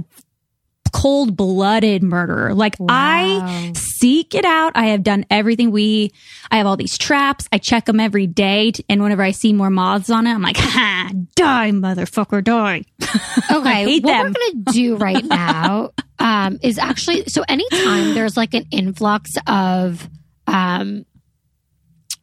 cold 0.92 1.36
blooded 1.38 2.04
murderer. 2.04 2.54
Like 2.54 2.76
I 2.90 3.74
seek 3.76 4.36
it 4.36 4.46
out. 4.46 4.74
I 4.76 4.88
have 4.88 5.04
done 5.04 5.26
everything. 5.30 5.72
We 5.72 6.12
I 6.52 6.58
have 6.58 6.68
all 6.68 6.78
these 6.78 6.98
traps. 6.98 7.48
I 7.52 7.58
check 7.58 7.86
them 7.86 8.00
every 8.00 8.28
day, 8.28 8.72
and 8.90 9.02
whenever 9.02 9.24
I 9.24 9.32
see 9.32 9.54
more 9.54 9.70
moths 9.70 10.10
on 10.10 10.28
it, 10.28 10.32
I'm 10.32 10.42
like 10.42 10.58
ha 10.60 11.12
die 11.36 11.72
motherfucker 11.72 12.44
die. 12.44 12.84
Okay, 13.52 14.00
what 14.00 14.04
them. 14.04 14.26
we're 14.28 14.34
gonna 14.34 14.74
do 14.74 14.96
right 14.98 15.26
now 15.26 15.92
um, 16.20 16.60
is 16.62 16.78
actually 16.78 17.26
so 17.26 17.44
anytime 17.50 18.14
there's 18.14 18.38
like 18.38 18.54
an 18.54 18.66
influx 18.72 19.32
of 19.48 20.08
um 20.46 21.06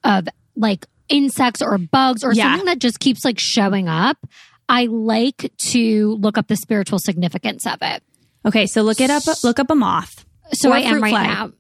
of 0.04 0.28
like 0.54 0.86
insects 1.08 1.62
or 1.62 1.78
bugs 1.78 2.22
or 2.24 2.32
Yeah. 2.32 2.44
something 2.52 2.66
that 2.66 2.78
just 2.78 3.00
keeps 3.00 3.24
like 3.24 3.38
showing 3.38 3.88
up, 3.88 4.18
I 4.68 4.86
like 4.86 5.52
to 5.72 6.16
look 6.20 6.38
up 6.38 6.48
the 6.48 6.56
spiritual 6.56 6.98
significance 6.98 7.66
of 7.66 7.78
it. 7.82 8.02
Okay, 8.46 8.66
so 8.66 8.82
look 8.82 9.00
it 9.00 9.10
up. 9.10 9.24
Look 9.42 9.58
up 9.58 9.70
a 9.70 9.74
moth. 9.74 10.24
So 10.52 10.72
I 10.72 10.80
am 10.80 11.02
right 11.02 11.10
fly. 11.10 11.26
now. 11.26 11.52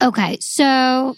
Okay, 0.00 0.38
so 0.40 1.16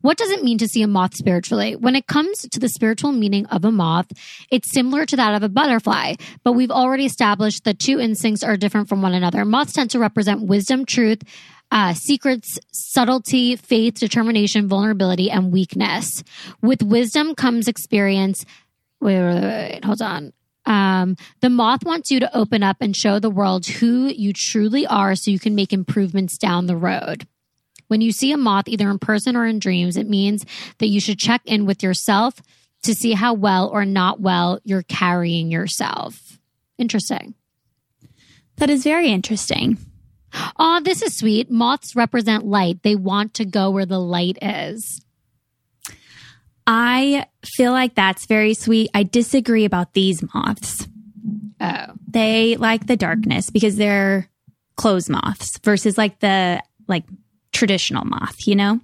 what 0.00 0.18
does 0.18 0.30
it 0.30 0.42
mean 0.42 0.58
to 0.58 0.68
see 0.68 0.82
a 0.82 0.86
moth 0.86 1.14
spiritually? 1.14 1.76
When 1.76 1.96
it 1.96 2.06
comes 2.06 2.42
to 2.42 2.60
the 2.60 2.68
spiritual 2.68 3.12
meaning 3.12 3.46
of 3.46 3.64
a 3.64 3.70
moth, 3.70 4.10
it's 4.50 4.72
similar 4.72 5.06
to 5.06 5.16
that 5.16 5.34
of 5.34 5.42
a 5.42 5.48
butterfly, 5.48 6.14
but 6.44 6.52
we've 6.52 6.70
already 6.70 7.06
established 7.06 7.64
that 7.64 7.78
two 7.78 8.00
instincts 8.00 8.42
are 8.42 8.56
different 8.56 8.88
from 8.88 9.02
one 9.02 9.14
another. 9.14 9.44
Moths 9.44 9.72
tend 9.72 9.90
to 9.90 9.98
represent 9.98 10.42
wisdom, 10.42 10.84
truth, 10.84 11.22
uh, 11.70 11.94
secrets, 11.94 12.58
subtlety, 12.72 13.56
faith, 13.56 13.94
determination, 13.94 14.68
vulnerability, 14.68 15.30
and 15.30 15.52
weakness. 15.52 16.22
With 16.62 16.82
wisdom 16.82 17.34
comes 17.34 17.68
experience. 17.68 18.44
Wait, 19.00 19.20
wait, 19.20 19.34
wait, 19.34 19.72
wait, 19.72 19.84
hold 19.84 20.02
on. 20.02 20.32
Um, 20.66 21.16
the 21.40 21.50
moth 21.50 21.84
wants 21.84 22.10
you 22.10 22.20
to 22.20 22.36
open 22.36 22.62
up 22.62 22.76
and 22.80 22.94
show 22.94 23.18
the 23.18 23.30
world 23.30 23.66
who 23.66 24.08
you 24.08 24.32
truly 24.32 24.86
are 24.86 25.14
so 25.14 25.30
you 25.30 25.38
can 25.38 25.54
make 25.54 25.72
improvements 25.72 26.36
down 26.36 26.66
the 26.66 26.76
road. 26.76 27.26
When 27.88 28.00
you 28.00 28.10
see 28.10 28.32
a 28.32 28.36
moth, 28.36 28.66
either 28.66 28.90
in 28.90 28.98
person 28.98 29.36
or 29.36 29.46
in 29.46 29.60
dreams, 29.60 29.96
it 29.96 30.08
means 30.08 30.44
that 30.78 30.88
you 30.88 31.00
should 31.00 31.18
check 31.18 31.42
in 31.44 31.66
with 31.66 31.82
yourself 31.82 32.42
to 32.82 32.94
see 32.94 33.12
how 33.12 33.34
well 33.34 33.68
or 33.68 33.84
not 33.84 34.20
well 34.20 34.58
you're 34.64 34.82
carrying 34.82 35.50
yourself. 35.50 36.38
Interesting. 36.78 37.34
That 38.56 38.70
is 38.70 38.82
very 38.82 39.10
interesting. 39.10 39.78
Oh, 40.58 40.80
this 40.82 41.02
is 41.02 41.16
sweet. 41.16 41.50
Moths 41.50 41.94
represent 41.94 42.44
light. 42.44 42.82
They 42.82 42.96
want 42.96 43.34
to 43.34 43.44
go 43.44 43.70
where 43.70 43.86
the 43.86 44.00
light 44.00 44.38
is. 44.42 45.00
I 46.66 47.26
feel 47.44 47.72
like 47.72 47.94
that's 47.94 48.26
very 48.26 48.54
sweet. 48.54 48.90
I 48.94 49.02
disagree 49.04 49.64
about 49.64 49.94
these 49.94 50.22
moths. 50.34 50.86
Oh. 51.60 51.86
They 52.08 52.56
like 52.56 52.86
the 52.86 52.96
darkness 52.96 53.50
because 53.50 53.76
they're 53.76 54.28
clothes 54.76 55.08
moths 55.08 55.58
versus 55.64 55.96
like 55.96 56.18
the 56.20 56.62
like 56.88 57.04
traditional 57.52 58.04
moth, 58.04 58.46
you 58.46 58.56
know? 58.56 58.80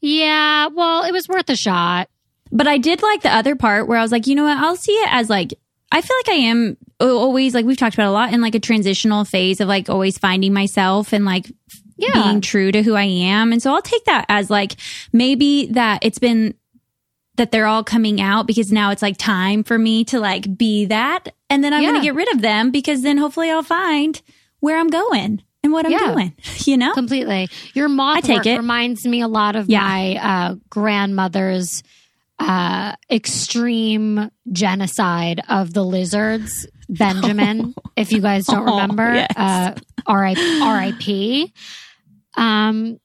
Yeah, 0.00 0.68
well, 0.68 1.02
it 1.04 1.12
was 1.12 1.28
worth 1.28 1.48
a 1.50 1.56
shot. 1.56 2.08
But 2.52 2.66
I 2.68 2.78
did 2.78 3.02
like 3.02 3.22
the 3.22 3.34
other 3.34 3.56
part 3.56 3.88
where 3.88 3.98
I 3.98 4.02
was 4.02 4.12
like, 4.12 4.26
you 4.26 4.34
know 4.34 4.44
what? 4.44 4.56
I'll 4.58 4.76
see 4.76 4.92
it 4.92 5.08
as 5.12 5.28
like 5.28 5.54
I 5.90 6.00
feel 6.02 6.16
like 6.18 6.28
I 6.28 6.40
am 6.42 6.76
always 7.00 7.54
like 7.54 7.64
we've 7.64 7.76
talked 7.76 7.94
about 7.94 8.08
a 8.08 8.12
lot 8.12 8.32
in 8.32 8.40
like 8.42 8.54
a 8.54 8.60
transitional 8.60 9.24
phase 9.24 9.60
of 9.60 9.68
like 9.68 9.88
always 9.88 10.18
finding 10.18 10.52
myself 10.52 11.12
and 11.12 11.24
like 11.24 11.50
Yeah. 11.96 12.12
being 12.22 12.40
true 12.42 12.70
to 12.72 12.82
who 12.82 12.94
I 12.94 13.04
am. 13.04 13.52
And 13.52 13.62
so 13.62 13.74
I'll 13.74 13.82
take 13.82 14.04
that 14.04 14.26
as 14.28 14.50
like 14.50 14.76
maybe 15.12 15.66
that 15.72 16.00
it's 16.02 16.18
been 16.18 16.54
that 17.38 17.50
they're 17.50 17.66
all 17.66 17.82
coming 17.82 18.20
out 18.20 18.46
because 18.46 18.70
now 18.70 18.90
it's 18.90 19.02
like 19.02 19.16
time 19.16 19.64
for 19.64 19.78
me 19.78 20.04
to 20.04 20.20
like 20.20 20.56
be 20.56 20.84
that. 20.86 21.34
And 21.50 21.64
then 21.64 21.72
I'm 21.72 21.82
going 21.82 21.94
to 21.96 22.02
get 22.02 22.14
rid 22.14 22.32
of 22.34 22.42
them 22.42 22.70
because 22.70 23.02
then 23.02 23.16
hopefully 23.16 23.50
I'll 23.50 23.62
find 23.62 24.20
where 24.60 24.78
I'm 24.78 24.88
going 24.88 25.42
and 25.62 25.72
what 25.72 25.86
I'm 25.86 25.92
Yeah. 25.92 26.12
doing, 26.12 26.34
you 26.66 26.76
know? 26.76 26.92
Completely. 26.94 27.48
Your 27.74 27.88
moth 27.88 28.18
I 28.18 28.20
take 28.20 28.46
it. 28.46 28.56
reminds 28.58 29.06
me 29.06 29.22
a 29.22 29.28
lot 29.28 29.56
of 29.56 29.68
Yeah. 29.68 29.80
my 29.80 30.14
uh, 30.16 30.54
grandmother's 30.68 31.82
uh, 32.38 32.92
extreme 33.10 34.30
genocide 34.52 35.40
of 35.48 35.72
the 35.74 35.84
lizards, 35.84 36.66
Benjamin. 36.88 37.74
if 37.96 38.12
you 38.12 38.20
guys 38.20 38.46
don't 38.46 38.68
Oh, 38.68 38.72
remember, 38.78 39.12
yes. 39.14 39.32
uh, 39.36 39.74
R.I.P. 40.06 40.62
R.I.P. 40.62 41.52
Um, 42.36 42.98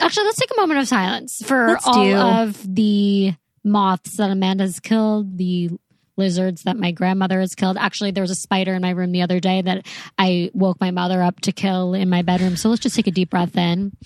actually, 0.00 0.24
let's 0.26 0.38
take 0.38 0.50
a 0.56 0.60
moment 0.60 0.80
of 0.80 0.86
silence 0.88 1.42
for 1.44 1.68
Let's 1.68 1.86
all 1.86 2.04
do. 2.04 2.16
of 2.16 2.74
the 2.74 3.34
moths 3.68 4.16
that 4.16 4.30
Amanda's 4.30 4.80
killed, 4.80 5.38
the 5.38 5.70
lizards 6.16 6.64
that 6.64 6.76
my 6.76 6.90
grandmother 6.90 7.40
has 7.40 7.54
killed. 7.54 7.76
Actually, 7.78 8.10
there 8.10 8.22
was 8.22 8.30
a 8.30 8.34
spider 8.34 8.74
in 8.74 8.82
my 8.82 8.90
room 8.90 9.12
the 9.12 9.22
other 9.22 9.38
day 9.40 9.62
that 9.62 9.86
I 10.18 10.50
woke 10.52 10.80
my 10.80 10.90
mother 10.90 11.22
up 11.22 11.40
to 11.42 11.52
kill 11.52 11.94
in 11.94 12.10
my 12.10 12.22
bedroom. 12.22 12.56
So 12.56 12.68
let's 12.68 12.82
just 12.82 12.96
take 12.96 13.06
a 13.06 13.12
deep 13.12 13.30
breath 13.30 13.56
in. 13.56 13.92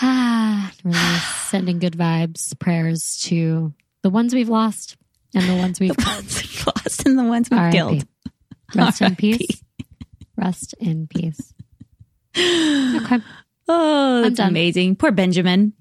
Ah, 0.00 0.72
really 0.84 1.18
sending 1.48 1.80
good 1.80 1.94
vibes, 1.94 2.56
prayers 2.60 3.18
to 3.24 3.74
the 4.04 4.10
ones 4.10 4.32
we've 4.32 4.48
lost 4.48 4.96
and 5.34 5.48
the 5.48 5.56
ones 5.56 5.80
we've 5.80 5.96
killed. 5.96 6.24
Lost 6.66 7.04
and 7.04 7.18
the 7.18 7.24
ones 7.24 7.50
we've 7.50 7.58
R.I.P. 7.58 7.76
killed. 7.76 8.04
Rest 8.76 9.00
in 9.00 9.06
R.I.P. 9.08 9.38
peace. 9.38 9.62
Rest 10.36 10.74
in 10.78 11.08
peace. 11.08 11.52
Okay. 12.36 13.18
Oh, 13.66 14.22
that's 14.22 14.38
amazing. 14.38 14.94
Poor 14.94 15.10
Benjamin. 15.10 15.72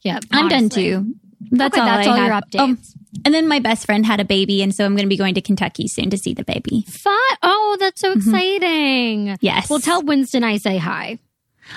Yeah. 0.00 0.18
I'm 0.32 0.48
done 0.48 0.70
too. 0.70 1.14
That's 1.50 1.74
Okay, 1.74 1.80
all. 1.80 1.86
that's 1.86 2.06
I 2.06 2.10
all 2.10 2.16
have. 2.16 2.26
your 2.26 2.34
Oh, 2.34 2.40
updates. 2.40 2.60
Um, 2.60 2.78
and 3.24 3.34
then 3.34 3.48
my 3.48 3.58
best 3.58 3.86
friend 3.86 4.04
had 4.04 4.20
a 4.20 4.24
baby, 4.24 4.62
and 4.62 4.74
so 4.74 4.84
I'm 4.84 4.92
going 4.94 5.04
to 5.04 5.08
be 5.08 5.16
going 5.16 5.34
to 5.34 5.40
Kentucky 5.40 5.88
soon 5.88 6.10
to 6.10 6.18
see 6.18 6.34
the 6.34 6.44
baby. 6.44 6.84
Fun. 6.88 7.14
Oh, 7.42 7.76
that's 7.80 8.00
so 8.00 8.14
mm-hmm. 8.14 8.18
exciting. 8.34 9.38
Yes. 9.40 9.70
Well, 9.70 9.80
tell 9.80 10.02
Winston 10.02 10.44
I 10.44 10.58
say 10.58 10.76
hi. 10.78 11.18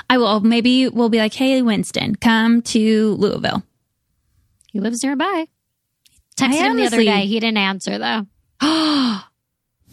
I 0.09 0.17
will. 0.17 0.39
Maybe 0.41 0.87
we'll 0.87 1.09
be 1.09 1.17
like, 1.17 1.33
"Hey, 1.33 1.61
Winston, 1.61 2.15
come 2.15 2.61
to 2.63 3.15
Louisville." 3.15 3.63
He 4.71 4.79
lives 4.79 5.03
nearby. 5.03 5.45
Texted 6.37 6.53
him 6.61 6.77
the 6.77 6.85
other 6.85 7.03
day. 7.03 7.25
He 7.25 7.39
didn't 7.39 7.57
answer 7.57 7.97
though. 7.97 8.25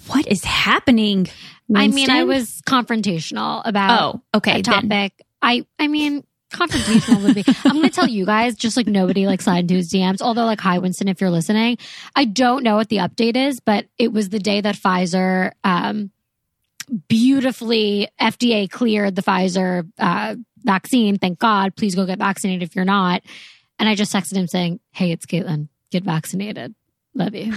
what 0.06 0.26
is 0.28 0.44
happening? 0.44 1.28
I 1.74 1.88
mean, 1.88 2.10
I 2.10 2.24
was 2.24 2.62
confrontational 2.66 3.60
about 3.64 4.00
Oh, 4.14 4.22
okay. 4.38 4.60
a 4.60 4.62
then. 4.62 4.88
topic. 4.88 5.24
I 5.42 5.66
I 5.78 5.88
mean, 5.88 6.24
confrontational 6.50 7.22
would 7.24 7.34
be. 7.34 7.44
I'm 7.64 7.76
going 7.76 7.82
to 7.88 7.90
tell 7.90 8.08
you 8.08 8.24
guys, 8.26 8.54
just 8.56 8.76
like 8.76 8.86
nobody 8.86 9.26
like 9.26 9.40
slide 9.42 9.60
into 9.60 9.74
his 9.74 9.90
DMs. 9.92 10.20
Although, 10.22 10.44
like, 10.44 10.60
hi 10.60 10.78
Winston, 10.78 11.08
if 11.08 11.20
you're 11.20 11.30
listening, 11.30 11.78
I 12.16 12.24
don't 12.24 12.62
know 12.62 12.76
what 12.76 12.88
the 12.88 12.98
update 12.98 13.36
is, 13.36 13.60
but 13.60 13.86
it 13.98 14.12
was 14.12 14.28
the 14.30 14.38
day 14.38 14.60
that 14.60 14.74
Pfizer 14.76 15.52
um, 15.64 16.10
beautifully 17.08 18.08
FDA 18.20 18.70
cleared 18.70 19.14
the 19.14 19.22
Pfizer 19.22 19.90
uh, 19.98 20.36
vaccine. 20.62 21.18
Thank 21.18 21.38
God. 21.38 21.76
Please 21.76 21.94
go 21.94 22.06
get 22.06 22.18
vaccinated 22.18 22.62
if 22.62 22.74
you're 22.76 22.84
not. 22.84 23.22
And 23.78 23.88
I 23.88 23.94
just 23.94 24.12
texted 24.12 24.36
him 24.36 24.46
saying, 24.48 24.80
"Hey, 24.90 25.12
it's 25.12 25.26
Caitlin. 25.26 25.68
Get 25.90 26.04
vaccinated. 26.04 26.74
Love 27.14 27.34
you." 27.34 27.54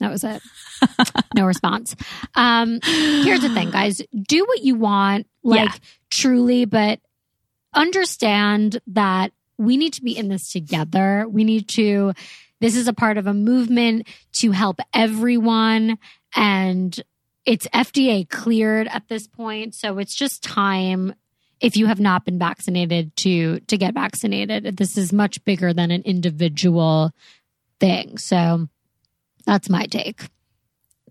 That 0.00 0.10
was 0.10 0.24
it. 0.24 0.42
no 1.34 1.44
response. 1.46 1.94
Um, 2.34 2.80
here's 2.82 3.40
the 3.42 3.48
thing, 3.54 3.70
guys. 3.70 4.02
Do 4.26 4.44
what 4.44 4.62
you 4.62 4.74
want, 4.74 5.26
like 5.42 5.68
Yeah. 5.68 5.74
truly, 6.10 6.64
but 6.64 6.98
understand 7.74 8.80
that 8.88 9.32
we 9.58 9.76
need 9.76 9.92
to 9.94 10.02
be 10.02 10.16
in 10.16 10.28
this 10.28 10.50
together. 10.50 11.26
We 11.28 11.44
need 11.44 11.68
to, 11.70 12.12
this 12.60 12.76
is 12.76 12.88
a 12.88 12.92
part 12.92 13.18
of 13.18 13.26
a 13.26 13.34
movement 13.34 14.08
to 14.34 14.50
help 14.50 14.80
everyone. 14.92 15.98
And 16.34 16.98
it's 17.44 17.66
FDA 17.68 18.28
cleared 18.28 18.88
at 18.88 19.08
this 19.08 19.26
point. 19.26 19.74
So 19.74 19.98
it's 19.98 20.14
just 20.14 20.42
time 20.42 21.14
if 21.60 21.76
you 21.76 21.86
have 21.86 22.00
not 22.00 22.24
been 22.24 22.38
vaccinated 22.38 23.14
to 23.16 23.60
to 23.60 23.76
get 23.76 23.94
vaccinated. 23.94 24.76
This 24.76 24.98
is 24.98 25.12
much 25.12 25.44
bigger 25.44 25.72
than 25.72 25.90
an 25.90 26.02
individual 26.02 27.12
thing. 27.80 28.18
So 28.18 28.68
that's 29.46 29.70
my 29.70 29.84
take. 29.86 30.28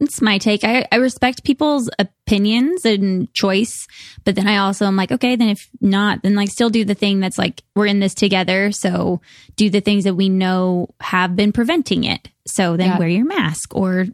It's 0.04 0.22
my 0.22 0.38
take. 0.38 0.64
I, 0.64 0.86
I 0.92 0.98
respect 0.98 1.44
people's 1.44 1.90
opinions 2.00 2.86
and 2.86 3.34
choice, 3.34 3.88
but 4.24 4.36
then 4.36 4.48
I 4.48 4.58
also 4.58 4.86
am 4.86 4.96
like, 4.96 5.12
okay, 5.12 5.36
then 5.36 5.50
if 5.50 5.70
not, 5.82 6.22
then 6.24 6.36
like 6.36 6.50
still 6.50 6.70
do 6.70 6.86
the 6.86 6.94
thing 6.96 7.20
that's 7.20 7.38
like 7.38 7.64
we're 7.76 7.86
in 7.88 8.00
this 8.00 8.14
together. 8.14 8.72
So 8.72 9.22
do 9.56 9.70
the 9.70 9.82
things 9.82 10.04
that 10.04 10.16
we 10.16 10.30
know 10.30 10.90
have 11.00 11.36
been 11.36 11.52
preventing 11.52 12.04
it. 12.04 12.30
So 12.46 12.78
then 12.78 12.88
Yeah. 12.90 13.00
wear 13.00 13.08
your 13.08 13.26
mask 13.26 13.76
or 13.76 14.08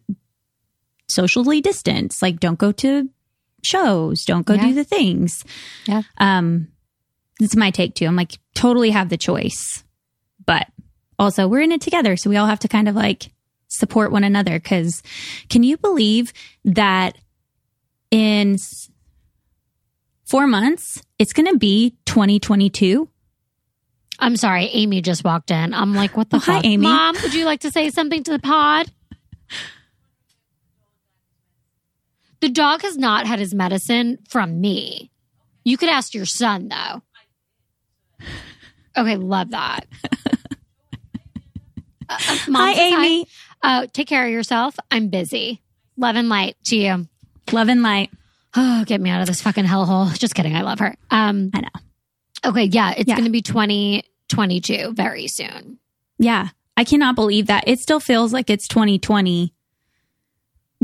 socially 1.08 1.62
distance. 1.62 2.22
Like 2.22 2.40
don't 2.40 2.60
go 2.60 2.72
to 2.74 3.10
shows, 3.64 4.24
don't 4.26 4.46
go 4.46 4.54
Yeah. 4.54 4.68
do 4.68 4.74
the 4.74 4.84
things. 4.84 5.44
Yeah. 5.86 6.04
Um, 6.18 6.68
it's 7.42 7.56
my 7.56 7.72
take 7.72 7.96
too. 7.96 8.06
I'm 8.06 8.16
like 8.16 8.38
totally 8.54 8.92
have 8.92 9.10
the 9.10 9.18
choice, 9.18 9.84
but 10.46 10.68
also 11.18 11.48
we're 11.48 11.62
in 11.62 11.72
it 11.72 11.82
together. 11.82 12.16
So 12.16 12.30
we 12.30 12.38
all 12.38 12.48
have 12.48 12.60
to 12.60 12.68
kind 12.68 12.88
of 12.88 12.96
like 12.96 13.32
support 13.70 14.12
one 14.12 14.24
another. 14.26 14.60
Cause 14.60 15.02
can 15.50 15.64
you 15.64 15.78
believe 15.78 16.34
that 16.66 17.18
in 18.12 18.58
four 20.26 20.46
months, 20.48 21.02
it's 21.18 21.32
going 21.34 21.48
to 21.52 21.58
be 21.58 21.96
2022? 22.06 23.08
I'm 24.20 24.36
sorry, 24.36 24.66
Amy 24.66 25.02
just 25.02 25.24
walked 25.24 25.50
in. 25.50 25.74
I'm 25.74 25.96
like, 25.96 26.18
what 26.18 26.30
the 26.30 26.38
Oh, 26.38 26.40
hi. 26.40 26.62
Amy. 26.64 26.84
Mom, 26.84 27.16
would 27.24 27.34
you 27.34 27.46
like 27.46 27.62
to 27.62 27.72
say 27.72 27.90
something 27.90 28.22
to 28.24 28.32
the 28.32 28.40
pod? 28.40 28.92
The 32.42 32.50
dog 32.50 32.82
has 32.82 32.98
not 32.98 33.28
had 33.28 33.40
his 33.40 33.54
medicine 33.54 34.18
from 34.30 34.60
me. 34.62 35.12
You 35.64 35.78
could 35.78 35.90
ask 35.90 36.14
your 36.14 36.26
son, 36.26 36.70
though. 36.70 37.02
Okay, 38.98 39.16
love 39.18 39.52
that. 39.52 39.86
Uh, 42.12 42.18
uh, 42.28 42.38
Mom 42.48 42.62
hi, 42.62 42.72
Amy. 42.74 43.28
Uh, 43.62 43.88
take 43.92 44.08
care 44.08 44.26
of 44.26 44.32
yourself. 44.32 44.76
I'm 44.90 45.10
busy. 45.10 45.62
Love 45.98 46.16
and 46.16 46.30
light 46.30 46.56
to 46.66 46.76
you. 46.78 47.08
Love 47.52 47.68
and 47.70 47.82
light. 47.84 48.10
Oh, 48.56 48.84
get 48.86 49.02
me 49.02 49.10
out 49.10 49.22
of 49.22 49.28
this 49.28 49.42
fucking 49.42 49.66
hellhole. 49.66 50.18
Just 50.18 50.34
kidding. 50.36 50.56
I 50.56 50.62
love 50.62 50.80
her. 50.80 50.96
Um, 51.12 51.52
I 51.54 51.62
know. 51.62 51.70
okay, 52.46 52.64
yeah, 52.66 52.94
it's 52.98 53.08
Yeah. 53.08 53.16
going 53.16 53.26
to 53.26 53.32
be 53.32 53.42
2022 53.42 54.94
very 54.94 55.28
soon. 55.28 55.78
Yeah. 56.18 56.50
I 56.78 56.84
cannot 56.84 57.16
believe 57.16 57.48
that. 57.48 57.66
It 57.68 57.80
still 57.80 58.00
feels 58.00 58.32
like 58.32 58.50
it's 58.50 58.68
2020 58.68 59.54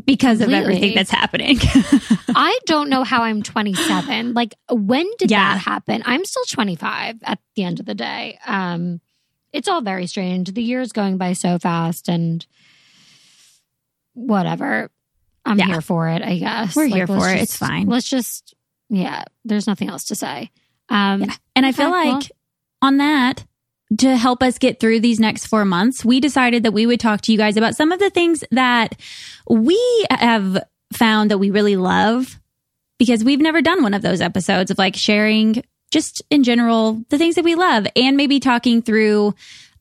because 0.05 0.41
of 0.41 0.51
everything 0.51 0.93
that's 0.93 1.09
happening. 1.09 1.57
I 2.35 2.59
don't 2.65 2.89
know 2.89 3.03
how 3.03 3.23
I'm 3.23 3.41
27. 3.41 4.33
Like, 4.33 4.53
when 4.69 5.05
did 5.17 5.31
Yeah. 5.31 5.53
that 5.53 5.59
happen? 5.61 6.03
I'm 6.05 6.25
still 6.25 6.43
25 6.51 7.19
at 7.23 7.39
the 7.55 7.63
end 7.63 7.79
of 7.79 7.85
the 7.85 7.95
day. 7.95 8.37
Um, 8.45 8.99
it's 9.55 9.67
all 9.67 9.81
very 9.81 10.05
strange. 10.07 10.53
The 10.53 10.61
year's 10.63 10.91
going 10.91 11.17
by 11.17 11.33
so 11.33 11.57
fast, 11.59 12.09
and 12.09 12.45
whatever. 14.13 14.89
I'm 15.45 15.59
Yeah. 15.59 15.65
here 15.67 15.81
for 15.81 16.09
it. 16.09 16.21
I 16.21 16.37
guess 16.39 16.75
We're 16.75 16.85
here 16.87 17.05
let's 17.07 17.23
for 17.23 17.29
it. 17.29 17.33
just- 17.33 17.43
It's 17.43 17.57
fine. 17.57 17.87
Let's 17.87 18.09
just, 18.09 18.53
yeah. 18.89 19.23
There's 19.43 19.67
nothing 19.67 19.89
else 19.89 20.05
to 20.05 20.15
say. 20.15 20.49
Um, 20.89 21.21
Yeah. 21.23 21.35
And 21.55 21.65
I 21.65 21.71
feel 21.71 21.89
like 21.91 22.31
on 22.81 22.97
that, 22.97 23.45
to 23.99 24.15
help 24.17 24.41
us 24.41 24.57
get 24.57 24.79
through 24.79 24.99
these 25.01 25.19
next 25.19 25.45
four 25.45 25.63
months, 25.65 26.03
we 26.03 26.19
decided 26.19 26.63
that 26.63 26.71
we 26.71 26.87
would 26.87 26.99
talk 26.99 27.21
to 27.21 27.31
you 27.31 27.37
guys 27.37 27.57
about 27.57 27.75
some 27.75 27.91
of 27.91 27.99
the 27.99 28.09
things 28.09 28.43
that 28.51 28.99
we 29.47 29.79
have 30.09 30.63
found 30.93 31.29
that 31.29 31.37
we 31.37 31.51
really 31.51 31.75
love 31.75 32.39
because 32.97 33.23
we've 33.23 33.41
never 33.41 33.61
done 33.61 33.83
one 33.83 33.93
of 33.93 34.01
those 34.01 34.21
episodes 34.21 34.71
of 34.71 34.77
like 34.79 34.95
sharing 34.95 35.61
just 35.91 36.21
in 36.29 36.43
general 36.43 37.01
the 37.09 37.17
things 37.17 37.35
that 37.35 37.43
we 37.45 37.55
love 37.55 37.87
and 37.95 38.17
maybe 38.17 38.39
talking 38.39 38.81
through 38.81 39.33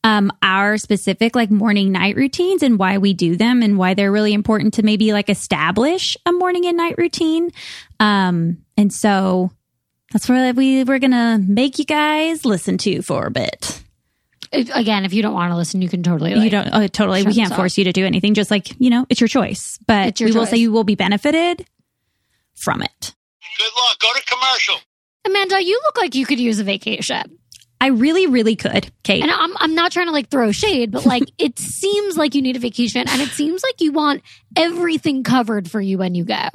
um, 0.03 0.31
our 0.43 0.77
specific 0.77 1.35
like 1.35 1.49
morning 1.49 1.91
night 1.91 2.15
routines 2.15 2.61
and 2.61 2.77
why 2.77 2.99
we 2.99 3.13
do 3.13 3.35
them 3.35 3.63
and 3.63 3.75
why 3.77 3.95
they're 3.95 4.11
really 4.11 4.33
important 4.33 4.75
to 4.75 4.83
maybe 4.83 5.11
like 5.13 5.29
establish 5.29 6.15
a 6.27 6.31
morning 6.31 6.65
and 6.67 6.77
night 6.77 6.95
routine. 6.99 7.49
Um, 7.99 8.59
and 8.77 8.93
so 8.93 9.49
that's 10.13 10.29
what 10.29 10.55
we 10.55 10.83
we're 10.83 10.99
gonna 10.99 11.39
make 11.39 11.79
you 11.79 11.85
guys 11.85 12.45
listen 12.45 12.77
to 12.79 13.01
for 13.01 13.25
a 13.25 13.31
bit. 13.31 13.81
if- 14.51 14.69
again, 14.75 15.05
if 15.05 15.13
you 15.13 15.23
don't 15.23 15.33
want 15.33 15.51
to 15.51 15.57
listen, 15.57 15.81
you 15.81 15.89
can 15.89 16.03
totally. 16.03 16.35
Like, 16.35 16.43
you 16.43 16.49
don't 16.51 16.69
oh, 16.71 16.85
totally. 16.87 17.23
We 17.23 17.33
can't 17.33 17.49
this 17.49 17.57
force 17.57 17.77
you 17.77 17.85
to 17.85 17.91
do 17.91 18.05
anything. 18.05 18.35
Just 18.35 18.51
like 18.51 18.79
you 18.79 18.91
know, 18.91 19.07
it's 19.09 19.19
your 19.19 19.27
choice. 19.27 19.79
But 19.87 20.19
your 20.19 20.29
we 20.29 20.35
will 20.35 20.45
say 20.45 20.57
you 20.57 20.71
will 20.71 20.83
be 20.83 20.95
benefited 20.95 21.65
from 22.53 22.83
it. 22.83 23.15
Good 23.57 23.71
luck. 23.75 23.99
Go 23.99 24.13
to 24.13 24.23
commercial. 24.25 24.75
Amanda, 25.25 25.63
you 25.63 25.79
look 25.83 25.97
like 25.97 26.15
you 26.15 26.25
could 26.25 26.39
use 26.39 26.59
a 26.59 26.63
vacation. 26.63 27.39
I 27.81 27.87
really, 27.87 28.25
really 28.25 28.55
could, 28.55 28.91
Kate. 29.03 29.21
And 29.21 29.31
I'm, 29.31 29.55
I'm 29.57 29.75
not 29.75 29.91
trying 29.91 30.07
to 30.07 30.11
like 30.11 30.29
throw 30.29 30.51
shade, 30.51 30.91
but 30.91 31.05
like 31.05 31.23
it 31.37 31.59
seems 31.59 32.17
like 32.17 32.33
you 32.35 32.41
need 32.41 32.55
a 32.55 32.59
vacation 32.59 33.07
and 33.07 33.21
it 33.21 33.29
seems 33.29 33.61
like 33.63 33.81
you 33.81 33.91
want 33.91 34.23
everything 34.55 35.23
covered 35.23 35.69
for 35.69 35.81
you 35.81 35.97
when 35.97 36.15
you 36.15 36.25
go. 36.25 36.47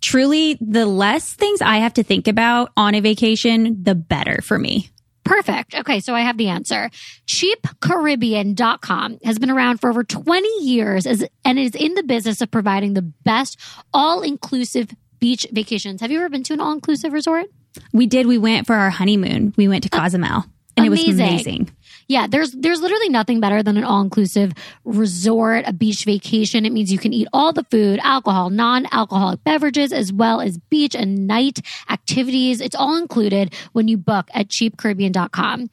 Truly, 0.00 0.56
the 0.60 0.86
less 0.86 1.32
things 1.32 1.60
I 1.62 1.78
have 1.78 1.94
to 1.94 2.02
think 2.02 2.28
about 2.28 2.70
on 2.76 2.94
a 2.94 3.00
vacation, 3.00 3.82
the 3.82 3.94
better 3.94 4.40
for 4.42 4.58
me. 4.58 4.90
Perfect. 5.24 5.74
Okay, 5.74 6.00
so 6.00 6.14
I 6.14 6.20
have 6.20 6.36
the 6.36 6.48
answer. 6.48 6.90
CheapCaribbean.com 7.26 9.18
has 9.24 9.38
been 9.38 9.50
around 9.50 9.80
for 9.80 9.88
over 9.88 10.04
20 10.04 10.46
years 10.62 11.06
as, 11.06 11.26
and 11.44 11.58
is 11.58 11.74
in 11.74 11.94
the 11.94 12.02
business 12.02 12.42
of 12.42 12.50
providing 12.50 12.92
the 12.92 13.02
best 13.02 13.58
all 13.94 14.20
inclusive 14.20 14.90
beach 15.18 15.46
vacations. 15.50 16.02
Have 16.02 16.10
you 16.10 16.18
ever 16.18 16.28
been 16.28 16.42
to 16.44 16.52
an 16.52 16.60
all 16.60 16.72
inclusive 16.72 17.14
resort? 17.14 17.46
We 17.92 18.06
did. 18.06 18.26
We 18.26 18.38
went 18.38 18.66
for 18.66 18.74
our 18.74 18.90
honeymoon. 18.90 19.54
We 19.56 19.68
went 19.68 19.84
to 19.84 19.96
uh, 19.96 20.00
Cozumel 20.00 20.44
and 20.76 20.86
amazing. 20.86 21.08
it 21.08 21.12
was 21.12 21.20
amazing. 21.20 21.70
Yeah, 22.06 22.26
there's 22.26 22.52
there's 22.52 22.80
literally 22.80 23.08
nothing 23.08 23.40
better 23.40 23.62
than 23.62 23.76
an 23.76 23.84
all-inclusive 23.84 24.52
resort, 24.84 25.64
a 25.66 25.72
beach 25.72 26.04
vacation. 26.04 26.66
It 26.66 26.72
means 26.72 26.92
you 26.92 26.98
can 26.98 27.14
eat 27.14 27.28
all 27.32 27.52
the 27.52 27.64
food, 27.70 27.98
alcohol, 28.02 28.50
non-alcoholic 28.50 29.42
beverages, 29.44 29.92
as 29.92 30.12
well 30.12 30.40
as 30.40 30.58
beach 30.58 30.94
and 30.94 31.26
night 31.26 31.60
activities. 31.88 32.60
It's 32.60 32.76
all 32.76 32.96
included 32.96 33.54
when 33.72 33.88
you 33.88 33.96
book 33.96 34.28
at 34.34 34.48
cheapcaribbean.com. 34.48 35.70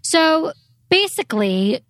So 0.00 0.52
basically, 0.88 1.84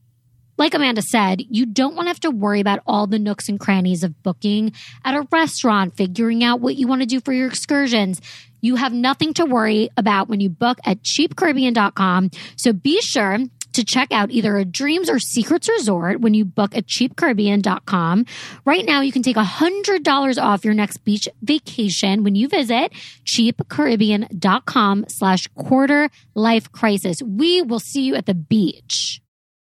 like 0.57 0.75
Amanda 0.75 1.03
said, 1.03 1.43
you 1.49 1.67
don't 1.67 1.95
want 1.95 2.07
to 2.07 2.11
have 2.11 2.21
to 2.21 2.31
worry 2.31 2.61
about 2.61 2.81
all 2.87 3.07
the 3.07 3.19
nooks 3.19 3.49
and 3.49 3.61
crannies 3.61 4.03
of 4.03 4.23
booking 4.23 4.73
at 5.05 5.15
a 5.15 5.27
restaurant, 5.31 5.97
figuring 5.97 6.43
out 6.43 6.61
what 6.61 6.77
you 6.77 6.89
want 6.89 7.03
to 7.03 7.07
do 7.07 7.21
for 7.21 7.33
your 7.33 7.47
excursions. 7.49 8.21
You 8.65 8.77
have 8.77 8.95
nothing 8.95 9.35
to 9.35 9.45
worry 9.45 9.91
about 9.99 10.31
when 10.31 10.41
you 10.41 10.49
book 10.49 10.79
at 10.87 11.03
cheapcaribbean.com. 11.03 12.31
So 12.57 12.73
be 12.73 13.03
sure 13.03 13.41
to 13.75 13.85
check 13.85 14.11
out 14.11 14.31
either 14.31 14.57
a 14.57 14.65
dreams 14.65 15.11
or 15.11 15.19
secrets 15.19 15.69
resort 15.69 16.21
when 16.21 16.33
you 16.33 16.47
book 16.47 16.75
at 16.75 16.87
cheapcaribbean.com. 16.87 18.25
Right 18.65 18.87
now, 18.87 19.03
you 19.03 19.13
can 19.13 19.23
take 19.23 19.37
$100 19.37 20.43
off 20.43 20.65
your 20.65 20.73
next 20.73 21.05
beach 21.05 21.29
vacation 21.43 22.25
when 22.25 22.37
you 22.37 22.49
visit 22.49 22.93
cheapcaribbean.com 23.27 25.05
slash 25.09 25.47
quarter 25.49 26.09
life 26.35 26.73
crisis. 26.73 27.21
We 27.23 27.61
will 27.61 27.81
see 27.81 28.05
you 28.05 28.15
at 28.15 28.25
the 28.25 28.35
beach. 28.35 29.21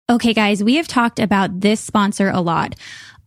Okay, 0.08 0.34
guys, 0.34 0.64
we 0.64 0.76
have 0.76 0.88
talked 0.88 1.18
about 1.18 1.62
this 1.62 1.82
sponsor 1.82 2.30
a 2.30 2.40
lot. 2.40 2.76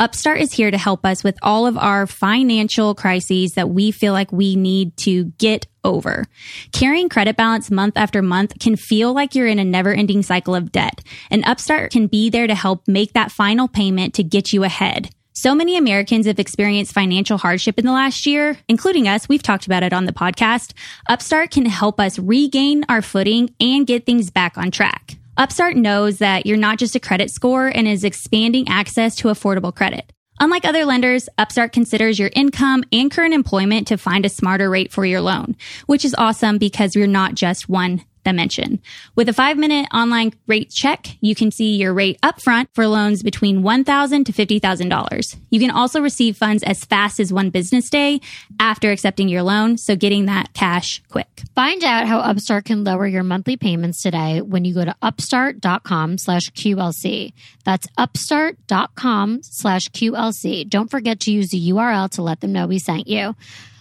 Upstart 0.00 0.40
is 0.40 0.52
here 0.52 0.70
to 0.70 0.78
help 0.78 1.04
us 1.04 1.24
with 1.24 1.37
all 1.42 1.66
of 1.66 1.76
our 1.76 2.06
financial 2.06 2.94
crises 2.94 3.54
that 3.54 3.68
we 3.68 3.90
feel 3.90 4.12
like 4.12 4.30
we 4.30 4.54
need 4.54 4.96
to 4.98 5.24
get 5.38 5.66
over. 5.82 6.24
Carrying 6.70 7.08
credit 7.08 7.37
balance 7.37 7.68
month 7.68 7.96
after 7.96 8.22
month 8.22 8.56
can 8.61 8.76
feel 8.76 9.12
like 9.12 9.34
you're 9.34 9.48
in 9.48 9.58
a 9.58 9.64
never 9.64 9.92
ending 9.92 10.22
cycle 10.22 10.54
of 10.54 10.70
debt, 10.70 11.02
and 11.32 11.44
Upstart 11.44 11.90
can 11.90 12.06
be 12.06 12.30
there 12.30 12.46
to 12.46 12.54
help 12.54 12.87
make 12.87 13.14
that 13.14 13.32
final 13.32 13.66
payment 13.66 14.14
to 14.14 14.22
get 14.22 14.52
you 14.52 14.62
ahead. 14.62 15.11
So 15.32 15.52
many 15.52 15.76
Americans 15.76 16.26
have 16.26 16.38
experienced 16.38 16.92
financial 16.92 17.38
hardship 17.38 17.76
in 17.76 17.84
the 17.84 17.92
last 17.92 18.24
year, 18.24 18.56
including 18.68 19.08
us. 19.08 19.28
We've 19.28 19.42
talked 19.42 19.66
about 19.66 19.82
it 19.82 19.92
on 19.92 20.04
the 20.04 20.12
podcast. 20.12 20.74
Upstart 21.08 21.50
can 21.50 21.66
help 21.66 21.98
us 21.98 22.20
regain 22.20 22.84
our 22.88 23.02
footing 23.02 23.52
and 23.61 23.84
get 23.84 24.06
things 24.06 24.30
back 24.30 24.56
on 24.56 24.70
track. 24.70 25.17
Upstart 25.38 25.77
knows 25.77 26.18
that 26.18 26.46
you're 26.46 26.57
not 26.57 26.81
just 26.81 26.96
a 26.96 27.01
credit 27.01 27.31
score 27.31 27.68
and 27.68 27.87
is 27.87 28.03
expanding 28.03 28.68
access 28.68 29.14
to 29.14 29.29
affordable 29.29 29.72
credit. 29.72 30.12
Unlike 30.40 30.64
other 30.64 30.85
lenders, 30.85 31.29
Upstart 31.38 31.72
considers 31.72 32.18
your 32.18 32.31
income 32.35 32.83
and 32.90 33.09
current 33.09 33.35
employment 33.35 33.87
to 33.87 33.98
find 33.98 34.27
a 34.27 34.31
smarter 34.31 34.68
rate 34.68 34.90
for 34.90 35.07
your 35.07 35.20
loan, 35.20 35.55
which 35.87 36.05
is 36.05 36.16
awesome 36.18 36.59
because 36.59 36.96
you're 36.96 37.07
not 37.07 37.37
just 37.37 37.68
one 37.68 38.03
dimension. 38.29 38.81
With 39.14 39.29
a 39.29 39.33
five 39.33 39.57
minute 39.57 39.88
online 39.93 40.35
rate 40.47 40.71
check, 40.71 41.17
you 41.21 41.35
can 41.35 41.51
see 41.51 41.77
your 41.77 41.95
rate 41.95 42.21
upfront 42.21 42.67
for 42.75 42.87
loans 42.87 43.23
between 43.23 43.62
$1,000 43.62 44.25
to 44.27 44.33
$50,000. 44.33 45.37
You 45.51 45.61
can 45.61 45.71
also 45.71 46.01
receive 46.01 46.37
funds 46.37 46.62
as 46.62 46.85
fast 46.85 47.21
as 47.21 47.33
one 47.33 47.51
business 47.51 47.88
day 47.88 48.21
after 48.61 48.91
accepting 48.91 49.29
your 49.29 49.43
loan. 49.43 49.79
So 49.79 49.97
getting 49.97 50.27
that 50.27 50.53
cash 50.53 51.03
quick. 51.09 51.43
Find 51.55 51.83
out 51.83 52.07
how 52.07 52.19
Upstart 52.19 52.67
can 52.67 52.85
lower 52.85 53.07
your 53.07 53.23
monthly 53.23 53.57
payments 53.57 54.03
today 54.03 54.43
when 54.43 54.64
you 54.64 54.75
go 54.75 54.85
to 54.85 54.95
upstart.com 55.01 56.19
slash 56.19 56.51
QLC. 56.51 57.33
That's 57.64 57.87
upstart.com 57.97 59.43
slash 59.43 59.88
QLC. 59.88 60.69
Don't 60.69 60.91
forget 60.91 61.21
to 61.21 61.33
use 61.33 61.49
the 61.49 61.71
URL 61.71 62.11
to 62.11 62.23
let 62.23 62.41
them 62.41 62.53
know 62.53 62.67
we 62.67 62.79
sent 62.79 63.09
you. 63.09 63.35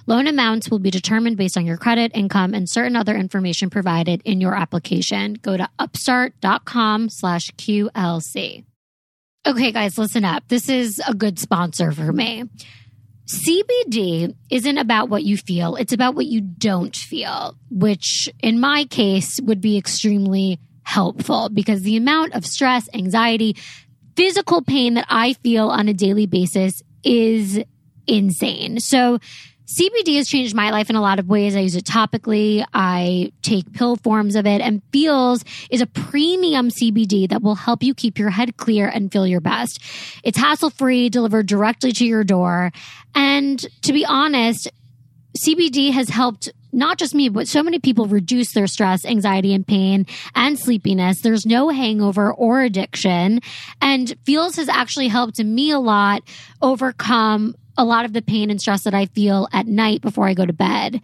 Loan 0.08 0.26
amounts 0.26 0.72
will 0.72 0.80
be 0.80 0.89
determined 0.89 1.36
based 1.36 1.58
on 1.58 1.65
your 1.65 1.76
credit, 1.76 2.13
income, 2.15 2.54
and 2.54 2.70
certain 2.70 2.96
other 2.96 3.15
information 3.15 3.70
provided 3.70 4.22
in 4.24 4.39
your 4.39 4.56
application. 4.56 5.34
Go 5.34 5.58
to 5.58 5.70
upstart.com 5.78 7.10
slash 7.10 7.52
QLC. 7.58 8.63
Okay, 9.46 9.72
guys, 9.74 9.98
listen 9.98 10.24
up. 10.24 10.48
This 10.48 10.70
is 10.70 11.02
a 11.06 11.13
good 11.13 11.38
sponsor 11.38 11.91
for 11.91 12.12
me. 12.12 12.46
CBD 13.28 14.34
isn't 14.50 14.78
about 14.78 15.10
what 15.10 15.24
you 15.24 15.36
feel, 15.36 15.76
it's 15.76 15.91
about 15.91 16.15
what 16.15 16.26
you 16.26 16.39
don't 16.39 16.96
feel, 16.96 17.58
which 17.70 18.30
in 18.39 18.58
my 18.62 18.86
case 18.86 19.41
would 19.41 19.60
be 19.60 19.78
extremely 19.78 20.60
helpful 20.84 21.50
because 21.50 21.82
the 21.82 21.98
amount 21.98 22.34
of 22.34 22.46
stress, 22.46 22.88
anxiety, 22.93 23.58
physical 24.15 24.62
pain 24.62 24.93
that 24.93 25.06
I 25.10 25.34
feel 25.34 25.67
on 25.67 25.89
a 25.89 25.93
daily 25.93 26.26
basis 26.26 26.82
is 27.04 27.62
insane. 28.08 28.80
So, 28.80 29.20
CBD 29.67 30.15
has 30.15 30.30
changed 30.30 30.56
my 30.56 30.69
life 30.69 30.89
in 30.89 30.95
a 30.95 31.01
lot 31.01 31.19
of 31.19 31.27
ways. 31.27 31.53
I 31.53 31.60
use 31.60 31.75
it 31.75 31.84
topically. 31.84 32.65
I 32.73 33.34
take 33.41 33.73
pill 33.73 33.97
forms 33.97 34.36
of 34.36 34.45
it 34.45 34.62
and 34.62 34.82
Feals 34.93 35.43
is 35.69 35.82
a 35.82 35.86
premium 35.86 36.69
CBD 36.69 37.27
that 37.30 37.41
will 37.41 37.56
help 37.56 37.84
you 37.84 37.93
keep 37.93 38.17
your 38.17 38.30
head 38.30 38.56
clear 38.56 38.88
and 38.88 39.12
feel 39.12 39.27
your 39.27 39.41
best. 39.41 39.82
It's 40.23 40.38
hassle 40.38 40.69
free, 40.69 41.10
delivered 41.10 41.47
directly 41.47 41.91
to 41.91 42.06
your 42.06 42.23
door. 42.23 42.71
And 43.13 43.60
to 43.82 43.91
be 43.91 44.06
honest, 44.06 44.69
CBD 45.38 45.91
has 45.91 46.08
helped 46.08 46.49
not 46.71 46.97
just 46.97 47.13
me, 47.13 47.27
but 47.27 47.47
so 47.47 47.62
many 47.62 47.80
people 47.80 48.06
reduce 48.06 48.53
their 48.53 48.67
stress, 48.67 49.03
anxiety, 49.03 49.53
and 49.53 49.67
pain 49.67 50.06
and 50.34 50.58
sleepiness. 50.58 51.21
There's 51.21 51.45
no 51.45 51.69
hangover 51.69 52.32
or 52.32 52.62
addiction. 52.62 53.41
And 53.82 54.15
Feals 54.25 54.56
has 54.56 54.69
actually 54.69 55.10
helped 55.10 55.39
me 55.39 55.71
a 55.71 55.80
lot 55.80 56.21
overcome 56.62 57.56
a 57.78 57.86
lot 57.86 58.06
of 58.06 58.13
the 58.13 58.22
pain 58.22 58.50
and 58.50 58.60
stress 58.60 58.84
that 58.84 58.94
I 58.94 59.06
feel 59.08 59.48
at 59.54 59.68
night 59.68 60.02
before 60.02 60.28
I 60.28 60.34
go 60.34 60.46
to 60.46 60.54
bed. 60.54 61.02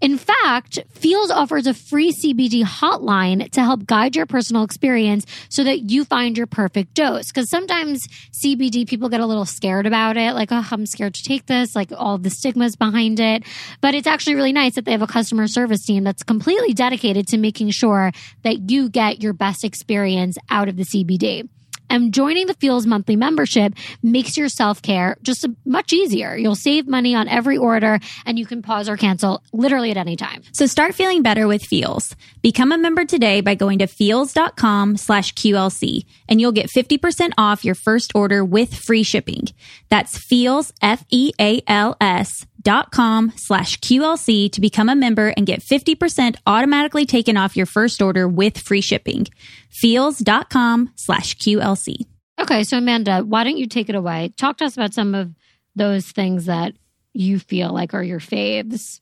In 0.00 0.18
fact, 0.18 0.78
Feals 0.90 1.30
offers 1.30 1.66
a 1.66 1.72
free 1.72 2.12
CBD 2.12 2.62
hotline 2.62 3.50
to 3.52 3.62
help 3.62 3.86
guide 3.86 4.14
your 4.14 4.26
personal 4.26 4.62
experience 4.62 5.24
so 5.48 5.64
that 5.64 5.90
you 5.90 6.04
find 6.04 6.36
your 6.36 6.46
perfect 6.46 6.92
dose. 6.92 7.28
Because 7.28 7.48
sometimes 7.48 8.06
CBD, 8.32 8.86
people 8.86 9.08
get 9.08 9.20
a 9.20 9.26
little 9.26 9.46
scared 9.46 9.86
about 9.86 10.18
it, 10.18 10.34
like, 10.34 10.52
oh, 10.52 10.66
I'm 10.70 10.84
scared 10.84 11.14
to 11.14 11.22
take 11.22 11.46
this, 11.46 11.74
like 11.74 11.92
all 11.96 12.18
the 12.18 12.28
stigmas 12.28 12.76
behind 12.76 13.20
it. 13.20 13.44
But 13.80 13.94
it's 13.94 14.06
actually 14.06 14.34
really 14.34 14.52
nice 14.52 14.74
that 14.74 14.84
they 14.84 14.92
have 14.92 15.02
a 15.02 15.06
customer 15.06 15.48
service 15.48 15.86
team 15.86 16.04
that's 16.04 16.22
completely 16.22 16.74
dedicated 16.74 17.26
to 17.28 17.38
making 17.38 17.70
sure 17.70 18.12
that 18.42 18.70
you 18.70 18.90
get 18.90 19.22
your 19.22 19.32
best 19.32 19.64
experience 19.64 20.36
out 20.50 20.68
of 20.68 20.76
the 20.76 20.84
CBD. 20.84 21.48
And 21.88 22.12
joining 22.12 22.46
the 22.46 22.54
Feals 22.54 22.86
monthly 22.86 23.16
membership 23.16 23.74
makes 24.02 24.36
your 24.36 24.48
self 24.48 24.82
care 24.82 25.16
just 25.22 25.46
much 25.64 25.92
easier. 25.92 26.36
You'll 26.36 26.54
save 26.54 26.86
money 26.86 27.14
on 27.14 27.28
every 27.28 27.56
order 27.56 27.98
and 28.24 28.38
you 28.38 28.46
can 28.46 28.62
pause 28.62 28.88
or 28.88 28.96
cancel 28.96 29.42
literally 29.52 29.90
at 29.90 29.96
any 29.96 30.16
time. 30.16 30.42
So 30.52 30.66
start 30.66 30.94
feeling 30.94 31.22
better 31.22 31.46
with 31.46 31.64
Feals. 31.64 32.14
Become 32.42 32.72
a 32.72 32.78
member 32.78 33.04
today 33.04 33.40
by 33.40 33.54
going 33.54 33.78
to 33.80 33.86
feals.com 33.86 34.96
slash 34.96 35.34
QLC 35.34 36.04
and 36.28 36.40
you'll 36.40 36.52
get 36.52 36.68
50% 36.68 37.32
off 37.38 37.64
your 37.64 37.74
first 37.74 38.12
order 38.14 38.44
with 38.44 38.74
free 38.74 39.02
shipping. 39.02 39.48
That's 39.88 40.18
Feals, 40.18 40.72
F 40.82 41.04
E 41.10 41.32
A 41.40 41.62
L 41.66 41.96
S 42.00 42.46
dot 42.66 42.90
com 42.90 43.32
slash 43.36 43.78
QLC 43.78 44.50
to 44.50 44.60
become 44.60 44.88
a 44.88 44.96
member 44.96 45.28
and 45.36 45.46
get 45.46 45.60
50% 45.60 46.34
automatically 46.48 47.06
taken 47.06 47.36
off 47.36 47.56
your 47.56 47.64
first 47.64 48.02
order 48.02 48.26
with 48.26 48.58
free 48.58 48.80
shipping. 48.80 49.28
Feals.com 49.70 50.90
slash 50.96 51.36
QLC. 51.36 52.06
Okay, 52.40 52.64
so 52.64 52.78
Amanda, 52.78 53.20
why 53.20 53.44
don't 53.44 53.56
you 53.56 53.68
take 53.68 53.88
it 53.88 53.94
away? 53.94 54.32
Talk 54.36 54.56
to 54.56 54.64
us 54.64 54.76
about 54.76 54.94
some 54.94 55.14
of 55.14 55.32
those 55.76 56.06
things 56.06 56.46
that 56.46 56.74
you 57.14 57.38
feel 57.38 57.72
like 57.72 57.94
are 57.94 58.02
your 58.02 58.18
faves. 58.18 59.00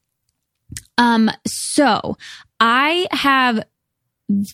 Um, 0.98 1.30
so 1.46 2.18
I 2.60 3.06
have 3.12 3.64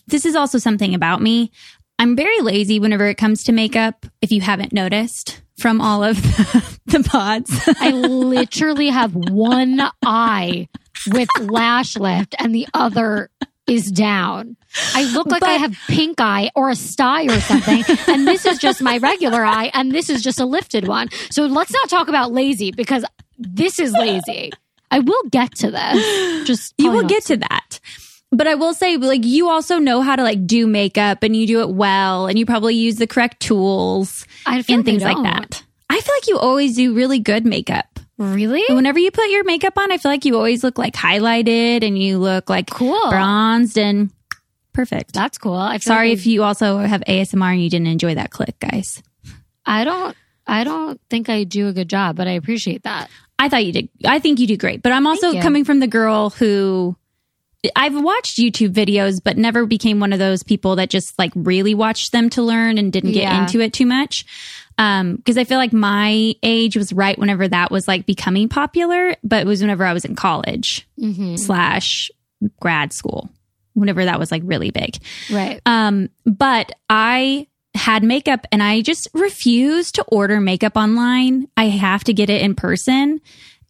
this 0.07 0.25
is 0.25 0.35
also 0.35 0.57
something 0.57 0.95
about 0.95 1.21
me. 1.21 1.51
I'm 1.99 2.15
very 2.15 2.39
lazy 2.39 2.79
whenever 2.79 3.07
it 3.07 3.17
comes 3.17 3.43
to 3.43 3.51
makeup, 3.51 4.05
if 4.21 4.31
you 4.31 4.39
haven't 4.39 4.71
noticed 4.71 5.40
from 5.57 5.81
all 5.81 6.03
of 6.03 6.21
the, 6.21 6.79
the 6.85 7.03
pods. 7.03 7.51
I 7.79 7.91
literally 7.91 8.89
have 8.89 9.13
one 9.15 9.81
eye 10.03 10.67
with 11.11 11.29
lash 11.39 11.97
lift 11.97 12.35
and 12.39 12.53
the 12.53 12.67
other 12.73 13.29
is 13.67 13.91
down. 13.91 14.57
I 14.93 15.03
look 15.13 15.27
like 15.27 15.41
but, 15.41 15.49
I 15.49 15.53
have 15.53 15.75
pink 15.87 16.19
eye 16.19 16.51
or 16.55 16.69
a 16.69 16.75
sty 16.75 17.25
or 17.25 17.39
something. 17.39 17.83
and 18.07 18.27
this 18.27 18.45
is 18.45 18.57
just 18.57 18.81
my 18.81 18.97
regular 18.97 19.43
eye 19.43 19.71
and 19.73 19.91
this 19.91 20.09
is 20.09 20.21
just 20.21 20.39
a 20.39 20.45
lifted 20.45 20.87
one. 20.87 21.09
So 21.29 21.45
let's 21.45 21.71
not 21.71 21.89
talk 21.89 22.07
about 22.07 22.31
lazy 22.31 22.71
because 22.71 23.05
this 23.37 23.79
is 23.79 23.93
lazy. 23.93 24.51
I 24.89 24.99
will 24.99 25.23
get 25.29 25.55
to 25.55 25.71
this. 25.71 26.47
Just 26.47 26.73
you 26.77 26.91
will 26.91 27.07
get 27.07 27.23
to 27.25 27.37
that. 27.37 27.79
But 28.31 28.47
I 28.47 28.55
will 28.55 28.73
say, 28.73 28.95
like, 28.97 29.25
you 29.25 29.49
also 29.49 29.77
know 29.77 30.01
how 30.01 30.15
to 30.15 30.23
like 30.23 30.47
do 30.47 30.65
makeup 30.65 31.21
and 31.23 31.35
you 31.35 31.45
do 31.45 31.59
it 31.61 31.69
well 31.69 32.27
and 32.27 32.39
you 32.39 32.45
probably 32.45 32.75
use 32.75 32.95
the 32.95 33.07
correct 33.07 33.41
tools 33.41 34.25
and 34.45 34.65
things 34.65 35.03
I 35.03 35.13
like 35.13 35.23
that. 35.23 35.63
I 35.89 35.99
feel 35.99 36.15
like 36.15 36.27
you 36.27 36.39
always 36.39 36.75
do 36.75 36.93
really 36.93 37.19
good 37.19 37.45
makeup. 37.45 37.99
Really? 38.17 38.63
And 38.69 38.77
whenever 38.77 38.99
you 38.99 39.11
put 39.11 39.29
your 39.29 39.43
makeup 39.43 39.77
on, 39.77 39.91
I 39.91 39.97
feel 39.97 40.11
like 40.11 40.23
you 40.25 40.35
always 40.37 40.63
look 40.63 40.77
like 40.77 40.93
highlighted 40.93 41.83
and 41.83 41.97
you 41.97 42.19
look 42.19 42.49
like 42.49 42.69
Cool. 42.69 43.09
bronzed 43.09 43.77
and 43.77 44.11
perfect. 44.71 45.13
That's 45.13 45.37
cool. 45.37 45.55
I 45.55 45.77
Sorry 45.77 46.09
like 46.09 46.19
if 46.19 46.25
you 46.27 46.43
also 46.43 46.77
have 46.77 47.01
ASMR 47.01 47.51
and 47.53 47.61
you 47.61 47.69
didn't 47.69 47.87
enjoy 47.87 48.15
that 48.15 48.31
click, 48.31 48.57
guys. 48.59 49.03
I 49.65 49.83
don't. 49.83 50.15
I 50.47 50.63
don't 50.63 50.99
think 51.09 51.29
I 51.29 51.43
do 51.43 51.67
a 51.67 51.73
good 51.73 51.89
job, 51.89 52.15
but 52.15 52.27
I 52.27 52.31
appreciate 52.31 52.83
that. 52.83 53.09
I 53.37 53.49
thought 53.49 53.65
you 53.65 53.71
did. 53.73 53.89
I 54.05 54.19
think 54.19 54.39
you 54.39 54.47
do 54.47 54.57
great. 54.57 54.81
But 54.81 54.91
I'm 54.91 55.07
also 55.07 55.39
coming 55.41 55.65
from 55.65 55.79
the 55.79 55.87
girl 55.87 56.29
who 56.29 56.95
I've 57.75 58.01
watched 58.01 58.37
YouTube 58.37 58.73
videos, 58.73 59.21
but 59.23 59.37
never 59.37 59.65
became 59.65 59.99
one 59.99 60.13
of 60.13 60.19
those 60.19 60.41
people 60.41 60.77
that 60.77 60.89
just 60.89 61.17
like 61.19 61.31
really 61.35 61.75
watched 61.75 62.11
them 62.11 62.29
to 62.31 62.41
learn 62.41 62.77
and 62.77 62.91
didn't 62.91 63.11
get 63.11 63.23
Yeah. 63.23 63.43
into 63.43 63.59
it 63.61 63.71
too 63.73 63.85
much. 63.85 64.25
Um, 64.79 65.17
because 65.17 65.37
I 65.37 65.43
feel 65.43 65.59
like 65.59 65.73
my 65.73 66.33
age 66.41 66.75
was 66.75 66.91
right 66.91 67.17
whenever 67.19 67.47
that 67.47 67.69
was 67.71 67.87
like 67.87 68.07
becoming 68.07 68.49
popular, 68.49 69.15
but 69.23 69.41
it 69.41 69.45
was 69.45 69.61
whenever 69.61 69.85
I 69.85 69.93
was 69.93 70.05
in 70.05 70.15
college 70.15 70.87
Mm-hmm. 70.99 71.35
slash 71.35 72.09
grad 72.59 72.93
school, 72.93 73.29
whenever 73.73 74.05
that 74.05 74.17
was 74.17 74.31
like 74.31 74.41
really 74.45 74.71
big. 74.71 74.97
Right. 75.31 75.61
Um, 75.67 76.09
but 76.25 76.71
I 76.89 77.45
had 77.75 78.03
makeup 78.03 78.47
and 78.51 78.63
I 78.63 78.81
just 78.81 79.07
refuse 79.13 79.91
to 79.93 80.03
order 80.07 80.41
makeup 80.41 80.75
online. 80.75 81.47
I 81.55 81.65
have 81.65 82.03
to 82.05 82.13
get 82.13 82.29
it 82.31 82.41
in 82.41 82.55
person. 82.55 83.21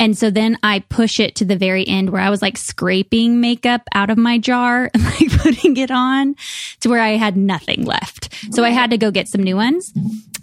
And 0.01 0.17
so 0.17 0.31
then 0.31 0.57
I 0.63 0.79
push 0.89 1.19
it 1.19 1.35
to 1.35 1.45
the 1.45 1.55
very 1.55 1.87
end 1.87 2.09
where 2.09 2.23
I 2.23 2.31
was 2.31 2.41
like 2.41 2.57
scraping 2.57 3.39
makeup 3.39 3.83
out 3.93 4.09
of 4.09 4.17
my 4.17 4.39
jar 4.39 4.89
and 4.91 5.03
like 5.21 5.31
putting 5.39 5.77
it 5.77 5.91
on 5.91 6.35
to 6.79 6.89
where 6.89 6.99
I 6.99 7.17
had 7.17 7.37
nothing 7.37 7.85
left. 7.85 8.33
So 8.51 8.63
I 8.63 8.71
had 8.71 8.89
to 8.89 8.97
go 8.97 9.11
get 9.11 9.27
some 9.27 9.43
new 9.43 9.55
ones. 9.55 9.93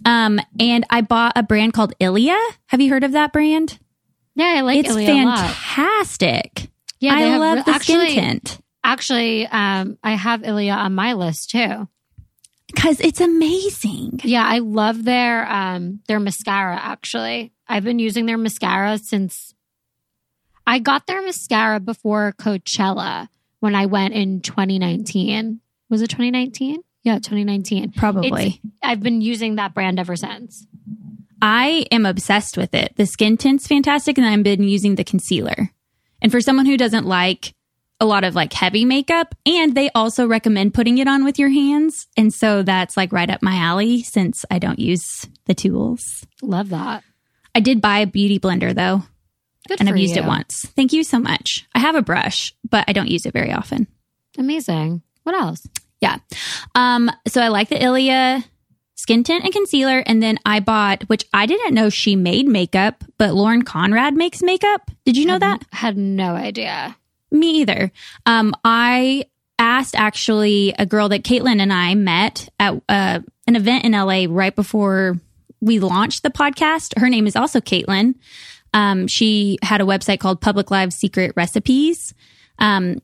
Um, 0.05 0.39
and 0.61 0.87
I 0.91 1.01
bought 1.01 1.33
a 1.35 1.43
brand 1.43 1.73
called 1.73 1.93
Ilia. 1.99 2.39
Have 2.67 2.81
you 2.81 2.89
heard 2.89 3.03
of 3.03 3.13
that 3.13 3.33
brand? 3.33 3.81
Yeah, 4.37 4.55
I 4.59 4.61
like 4.61 4.79
it's 4.79 4.91
Ilia 4.91 5.13
a 5.13 5.25
lot. 5.25 5.39
fantastic. 5.39 6.71
Yeah, 7.01 7.15
I 7.15 7.21
have 7.23 7.41
love 7.41 7.57
re- 7.57 7.63
the 7.65 7.71
actually, 7.73 8.11
skin 8.11 8.25
tint 8.25 8.61
Actually, 8.85 9.47
um, 9.49 9.99
I 10.05 10.13
have 10.13 10.45
Ilia 10.45 10.75
on 10.75 10.95
my 10.95 11.15
list 11.15 11.51
too. 11.51 11.89
because 12.69 13.01
it's 13.01 13.21
amazing. 13.21 14.21
Yeah, 14.23 14.45
I 14.47 14.61
love 14.61 15.03
their 15.03 15.51
um 15.51 16.01
their 16.07 16.21
mascara 16.21 16.77
actually. 16.81 17.53
I've 17.69 17.85
been 17.85 17.99
using 17.99 18.27
their 18.27 18.39
mascara 18.39 18.99
since 18.99 19.48
I 20.69 20.81
got 20.81 21.07
their 21.07 21.23
mascara 21.23 21.81
before 21.81 22.35
Coachella 22.39 23.29
when 23.61 23.75
I 23.75 23.87
went 23.87 24.13
in 24.13 24.43
2019. 24.43 25.61
Was 25.89 26.03
it 26.03 26.09
2019? 26.09 26.83
Yeah, 27.03 27.15
2019. 27.15 27.93
Probably. 27.93 28.61
I've 28.83 29.03
been 29.03 29.23
using 29.23 29.57
that 29.57 29.73
brand 29.73 29.99
ever 29.99 30.15
since. 30.15 30.67
I 31.41 31.87
am 31.91 32.05
obsessed 32.05 32.59
with 32.59 32.75
it. 32.75 32.93
The 32.97 33.07
skin 33.07 33.39
tint's 33.39 33.67
fantastic, 33.67 34.19
and 34.19 34.27
I've 34.27 34.43
been 34.43 34.63
using 34.63 34.97
the 34.97 35.05
concealer. 35.05 35.71
And 36.21 36.31
for 36.31 36.43
someone 36.43 36.67
who 36.67 36.77
doesn't 36.77 37.07
like 37.07 37.55
a 37.99 38.05
lot 38.05 38.25
of 38.25 38.35
like 38.35 38.53
heavy 38.53 38.85
makeup, 38.85 39.35
and 39.47 39.75
they 39.75 39.89
also 39.95 40.27
recommend 40.27 40.75
putting 40.75 40.99
it 40.99 41.09
on 41.09 41.25
with 41.25 41.39
your 41.39 41.49
hands. 41.49 42.09
And 42.15 42.31
so 42.31 42.63
that's 42.63 42.95
like 42.95 43.11
right 43.11 43.31
up 43.31 43.41
my 43.41 43.57
alley 43.57 44.03
since 44.03 44.45
I 44.51 44.59
don't 44.59 44.79
use 44.79 45.27
the 45.47 45.55
tools. 45.55 46.27
Love 46.43 46.69
that. 46.69 47.05
I 47.55 47.61
did 47.61 47.81
buy 47.81 48.01
a 48.01 48.07
beauty 48.07 48.39
blender 48.39 48.75
though, 48.75 49.05
Good 49.69 49.81
and 49.81 49.89
I've 49.89 49.97
used 49.97 50.17
you. 50.17 50.23
it 50.23 50.27
once. 50.27 50.67
Thank 50.75 50.93
you 50.93 51.05
so 51.05 51.19
much. 51.19 51.67
I 51.75 51.79
have 51.79 51.95
a 51.95 52.03
brush, 52.03 52.55
but 52.69 52.85
I 52.89 52.93
don't 52.93 53.09
use 53.09 53.27
it 53.27 53.33
very 53.33 53.53
often. 53.53 53.87
Amazing. 54.37 55.03
What 55.23 55.35
else? 55.35 55.67
Yeah. 56.01 56.17
Um, 56.75 57.11
so 57.27 57.41
I 57.43 57.49
like 57.49 57.69
the 57.69 57.83
Ilia 57.83 58.45
skin 58.95 59.23
tint 59.23 59.45
and 59.45 59.53
concealer. 59.53 60.03
And 60.07 60.23
then 60.23 60.39
I 60.45 60.61
bought, 60.61 61.05
which 61.05 61.25
I 61.33 61.47
didn't 61.47 61.75
know 61.75 61.89
she 61.89 62.17
made 62.17 62.47
makeup, 62.47 63.05
but 63.17 63.35
Lauren 63.35 63.63
Conrad 63.63 64.15
makes 64.15 64.43
makeup. 64.43 64.91
Did 65.05 65.17
you 65.17 65.25
know 65.27 65.39
that? 65.39 65.63
Had 65.71 65.97
no 65.97 66.35
idea. 66.35 66.97
Me 67.31 67.61
either. 67.61 67.93
Um, 68.27 68.55
I 68.65 69.27
asked 69.59 69.95
actually 69.95 70.75
a 70.79 70.87
girl 70.87 71.09
that 71.11 71.23
Caitlin 71.23 71.61
and 71.61 71.73
I 71.73 71.95
met 71.95 72.49
at 72.59 72.75
uh, 72.89 73.21
an 73.47 73.57
event 73.57 73.85
in 73.85 73.93
LA 73.93 74.27
right 74.29 74.55
before 74.55 75.19
we 75.61 75.79
launched 75.79 76.23
the 76.23 76.31
podcast. 76.31 76.99
Her 76.99 77.09
name 77.09 77.27
is 77.27 77.37
also 77.37 77.61
Caitlin. 77.61 78.15
Um, 78.75 79.07
she 79.07 79.59
had 79.63 79.81
a 79.81 79.85
website 79.85 80.21
called 80.21 80.41
Public 80.41 80.71
Live 80.71 80.93
Secret 80.93 81.33
Recipes. 81.37 82.15
Um, 82.59 82.99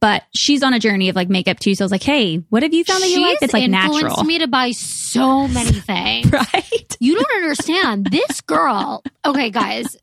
but 0.00 0.24
she's 0.34 0.62
on 0.62 0.74
a 0.74 0.78
journey 0.78 1.08
of 1.08 1.16
like 1.16 1.28
makeup 1.28 1.58
too. 1.58 1.74
So 1.74 1.84
I 1.84 1.86
was 1.86 1.92
like, 1.92 2.02
hey, 2.02 2.36
what 2.50 2.62
have 2.62 2.74
you 2.74 2.84
found 2.84 3.02
that 3.02 3.08
you 3.08 3.22
like? 3.22 3.38
She's 3.40 3.52
like 3.52 3.62
influenced 3.62 4.02
natural. 4.02 4.24
me 4.24 4.38
to 4.38 4.46
buy 4.46 4.72
so 4.72 5.48
many 5.48 5.72
things. 5.80 6.30
right? 6.30 6.96
You 7.00 7.14
don't 7.14 7.36
understand. 7.36 8.06
This 8.10 8.40
girl. 8.42 9.02
Okay, 9.24 9.50
guys. 9.50 9.96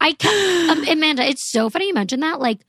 I 0.00 0.12
can 0.12 0.70
um, 0.70 0.88
Amanda, 0.88 1.24
it's 1.26 1.42
so 1.42 1.70
funny 1.70 1.88
you 1.88 1.94
mentioned 1.94 2.22
that. 2.22 2.40
Like 2.40 2.60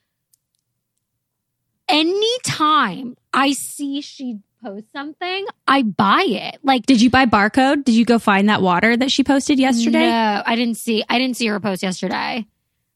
anytime 1.88 3.16
I 3.32 3.52
see 3.52 4.00
she 4.00 4.38
posts 4.62 4.90
something, 4.92 5.46
I 5.66 5.82
buy 5.82 6.24
it. 6.28 6.58
Like 6.62 6.86
Did 6.86 7.00
you 7.02 7.10
buy 7.10 7.26
barcode? 7.26 7.84
Did 7.84 7.94
you 7.94 8.04
go 8.04 8.18
find 8.18 8.48
that 8.48 8.62
water 8.62 8.96
that 8.96 9.10
she 9.10 9.24
posted 9.24 9.58
yesterday? 9.58 10.08
No, 10.08 10.42
I 10.44 10.56
didn't 10.56 10.76
see 10.76 11.04
I 11.08 11.18
didn't 11.18 11.36
see 11.36 11.46
her 11.48 11.60
post 11.60 11.82
yesterday. 11.82 12.46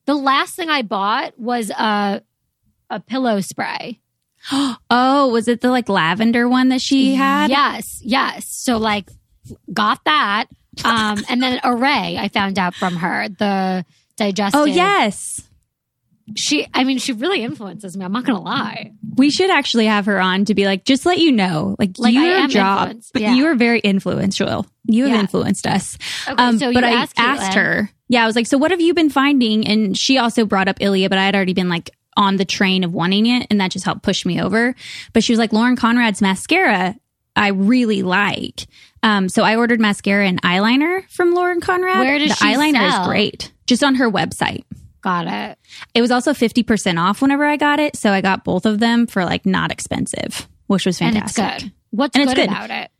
The 0.07 0.15
last 0.15 0.55
thing 0.57 0.71
I 0.71 0.83
bought 0.83 1.39
was 1.39 1.71
a 1.71 2.23
a 2.91 3.01
pillow 3.01 3.41
spray. 3.41 4.01
Oh, 4.89 5.29
was 5.33 5.49
it 5.49 5.61
the 5.61 5.71
like 5.71 5.89
lavender 5.89 6.49
one 6.49 6.69
that 6.69 6.81
she 6.81 7.17
had? 7.17 7.51
Yes, 7.51 8.01
yes. 8.05 8.47
So 8.47 8.77
like 8.77 9.11
got 9.73 10.05
that. 10.05 10.47
Um 10.85 11.25
and 11.29 11.43
then 11.43 11.59
Arrae 11.61 12.17
I 12.17 12.29
found 12.29 12.59
out 12.59 12.75
from 12.75 12.97
her, 12.97 13.29
the 13.29 13.85
digestive. 14.17 14.61
Oh, 14.61 14.65
yes. 14.65 15.46
She 16.35 16.67
I 16.75 16.85
mean 16.85 16.99
she 16.99 17.13
really 17.13 17.43
influences 17.45 17.97
me. 17.97 18.05
I'm 18.05 18.13
not 18.13 18.25
gonna 18.25 18.41
lie. 18.43 18.93
We 19.17 19.31
should 19.31 19.51
actually 19.51 19.87
have 19.87 20.07
her 20.07 20.21
on 20.21 20.45
to 20.47 20.55
be 20.55 20.67
like, 20.67 20.85
just 20.85 21.07
let 21.07 21.19
you 21.19 21.33
know, 21.33 21.77
like, 21.79 21.99
Like, 21.99 22.13
your 22.15 22.47
job, 22.49 22.89
influenced, 22.89 23.13
yeah. 23.15 23.35
you 23.35 23.47
are 23.47 23.55
very 23.55 23.79
influential. 23.81 24.67
You 24.85 25.05
have 25.05 25.13
Yeah. 25.15 25.21
influenced 25.21 25.67
us. 25.67 25.97
Okay, 26.29 26.43
Um, 26.43 26.59
so 26.59 26.69
you 26.69 26.75
but 26.75 26.85
I 26.85 26.91
asked, 26.91 27.19
asked 27.19 27.55
her, 27.55 27.91
yeah, 28.09 28.25
I 28.25 28.27
was 28.27 28.37
like, 28.37 28.47
so 28.47 28.59
what 28.59 28.73
have 28.73 28.81
you 28.81 28.93
been 28.93 29.09
finding? 29.11 29.67
And 29.67 29.97
she 29.97 30.19
also 30.19 30.45
brought 30.45 30.69
up 30.69 30.81
Ilia 30.81 31.09
but 31.09 31.19
I 31.19 31.25
had 31.25 31.35
already 31.35 31.55
been 31.55 31.69
like 31.69 31.91
on 32.17 32.37
the 32.37 32.45
train 32.45 32.83
of 32.83 32.93
wanting 32.93 33.27
it, 33.27 33.47
and 33.51 33.61
that 33.61 33.71
just 33.71 33.85
helped 33.85 34.03
push 34.03 34.25
me 34.27 34.41
over. 34.41 34.75
But 35.13 35.23
she 35.23 35.33
was 35.33 35.39
like, 35.39 35.53
Lauren 35.53 35.77
Conrad's 35.77 36.21
mascara, 36.23 36.97
I 37.37 37.49
really 37.49 38.03
like. 38.03 38.67
Um, 39.03 39.29
so 39.29 39.43
I 39.43 39.57
ordered 39.57 39.81
mascara 39.81 40.27
and 40.27 40.41
eyeliner 40.43 41.09
from 41.11 41.35
Lauren 41.35 41.61
Conrad. 41.61 41.99
Where 41.99 42.19
does 42.19 42.31
the 42.31 42.35
she 42.37 42.45
eyeliner 42.47 42.91
sell? 42.91 43.03
is 43.03 43.07
great, 43.09 43.53
just 43.67 43.85
on 43.85 43.97
her 43.97 44.11
website. 44.11 44.65
Got 45.07 45.29
it. 45.29 45.59
It 45.95 46.01
was 46.01 46.11
also 46.11 46.33
50% 46.33 47.01
off 47.01 47.23
whenever 47.23 47.45
I 47.45 47.57
got 47.57 47.79
it. 47.79 47.95
So 47.97 48.11
I 48.11 48.21
got 48.21 48.43
both 48.43 48.67
of 48.67 48.81
them 48.81 49.07
for 49.07 49.25
like 49.25 49.47
not 49.47 49.71
expensive, 49.71 50.49
which 50.67 50.85
was 50.85 51.01
And 51.01 51.17
it's 51.17 51.33
fantastic. 51.33 51.69
good. 51.69 51.73
What's 51.91 52.17
And 52.17 52.25
it's 52.25 52.35
good, 52.35 52.49
good. 52.49 52.57
about 52.57 52.71
it? 52.73 52.91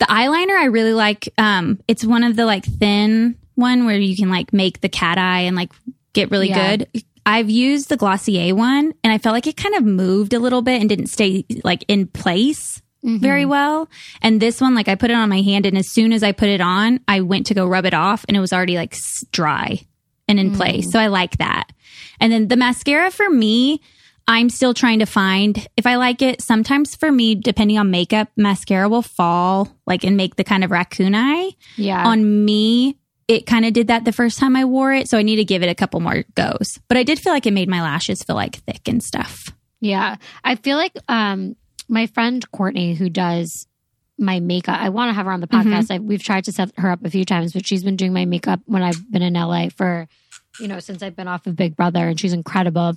The 0.00 0.04
eyeliner 0.04 0.58
I 0.58 0.66
really 0.66 0.92
like. 0.92 1.32
Um, 1.38 1.80
it's 1.88 2.04
one 2.04 2.24
of 2.24 2.36
the 2.36 2.44
like 2.44 2.64
thin 2.66 3.36
one 3.54 3.86
where 3.86 3.98
you 3.98 4.14
can 4.16 4.28
like 4.28 4.52
make 4.52 4.82
the 4.82 4.90
cat 4.90 5.16
eye 5.16 5.40
and 5.40 5.56
like 5.56 5.72
get 6.12 6.30
really 6.30 6.50
Yeah. 6.50 6.76
good. 6.76 7.02
I've 7.24 7.48
used 7.48 7.88
the 7.88 7.96
Glossier 7.96 8.54
one 8.54 8.92
and 9.02 9.10
I 9.12 9.16
felt 9.16 9.32
like 9.32 9.46
it 9.46 9.56
kind 9.56 9.74
of 9.76 9.84
moved 9.84 10.34
a 10.34 10.38
little 10.38 10.60
bit 10.60 10.78
and 10.80 10.90
didn't 10.90 11.06
stay 11.06 11.46
like 11.64 11.86
in 11.88 12.06
place 12.06 12.82
very 13.02 13.46
well. 13.46 13.88
And 14.20 14.40
this 14.42 14.60
one, 14.60 14.74
like 14.74 14.88
I 14.88 14.94
put 14.94 15.10
it 15.10 15.14
on 15.16 15.30
my 15.30 15.40
hand 15.40 15.64
and 15.64 15.78
as 15.78 15.88
soon 15.90 16.12
as 16.12 16.22
I 16.22 16.32
put 16.32 16.50
it 16.50 16.60
on, 16.60 17.00
I 17.08 17.22
went 17.22 17.46
to 17.46 17.54
go 17.54 17.66
rub 17.66 17.86
it 17.86 17.94
off 17.94 18.26
and 18.28 18.36
it 18.36 18.40
was 18.40 18.52
already 18.52 18.76
like 18.76 18.94
dry 19.32 19.80
and 20.30 20.38
in 20.38 20.54
place. 20.54 20.90
So 20.90 20.98
I 20.98 21.08
like 21.08 21.36
that. 21.38 21.72
And 22.20 22.32
then 22.32 22.48
the 22.48 22.56
mascara 22.56 23.10
for 23.10 23.28
me, 23.28 23.80
I'm 24.28 24.48
still 24.48 24.74
trying 24.74 25.00
to 25.00 25.06
find 25.06 25.66
if 25.76 25.86
I 25.86 25.96
like 25.96 26.22
it. 26.22 26.40
Sometimes 26.40 26.94
for 26.94 27.10
me, 27.10 27.34
depending 27.34 27.78
on 27.78 27.90
makeup, 27.90 28.28
mascara 28.36 28.88
will 28.88 29.02
fall 29.02 29.76
like 29.86 30.04
and 30.04 30.16
make 30.16 30.36
the 30.36 30.44
kind 30.44 30.62
of 30.62 30.70
raccoon 30.70 31.14
eye. 31.14 31.50
Yeah. 31.76 32.06
On 32.06 32.44
me, 32.44 32.96
it 33.26 33.46
kind 33.46 33.64
of 33.64 33.72
did 33.72 33.88
that 33.88 34.04
the 34.04 34.12
first 34.12 34.38
time 34.38 34.54
I 34.54 34.64
wore 34.64 34.92
it. 34.92 35.08
So 35.08 35.18
I 35.18 35.22
need 35.22 35.36
to 35.36 35.44
give 35.44 35.62
it 35.62 35.68
a 35.68 35.74
couple 35.74 36.00
more 36.00 36.24
goes. 36.34 36.78
But 36.88 36.96
I 36.96 37.02
did 37.02 37.18
feel 37.18 37.32
like 37.32 37.46
it 37.46 37.52
made 37.52 37.68
my 37.68 37.82
lashes 37.82 38.22
feel 38.22 38.36
like 38.36 38.56
thick 38.56 38.86
and 38.86 39.02
stuff. 39.02 39.48
Yeah. 39.80 40.16
I 40.44 40.54
feel 40.54 40.76
like 40.76 40.96
um 41.08 41.56
my 41.88 42.06
friend 42.06 42.48
Courtney 42.52 42.94
who 42.94 43.10
does 43.10 43.66
my 44.20 44.40
makeup. 44.40 44.78
I 44.78 44.90
want 44.90 45.08
to 45.08 45.14
have 45.14 45.26
her 45.26 45.32
on 45.32 45.40
the 45.40 45.48
mm-hmm. 45.48 45.72
podcast. 45.72 45.90
I, 45.90 45.98
we've 45.98 46.22
tried 46.22 46.44
to 46.44 46.52
set 46.52 46.70
her 46.78 46.90
up 46.90 47.04
a 47.04 47.10
few 47.10 47.24
times, 47.24 47.52
but 47.52 47.66
she's 47.66 47.82
been 47.82 47.96
doing 47.96 48.12
my 48.12 48.24
makeup 48.24 48.60
when 48.66 48.82
I've 48.82 49.10
been 49.10 49.22
in 49.22 49.34
LA 49.34 49.68
for, 49.68 50.08
you 50.58 50.68
know, 50.68 50.80
since 50.80 51.02
I've 51.02 51.16
been 51.16 51.28
off 51.28 51.46
of 51.46 51.56
Big 51.56 51.76
Brother 51.76 52.06
and 52.06 52.18
she's 52.18 52.32
incredible. 52.32 52.96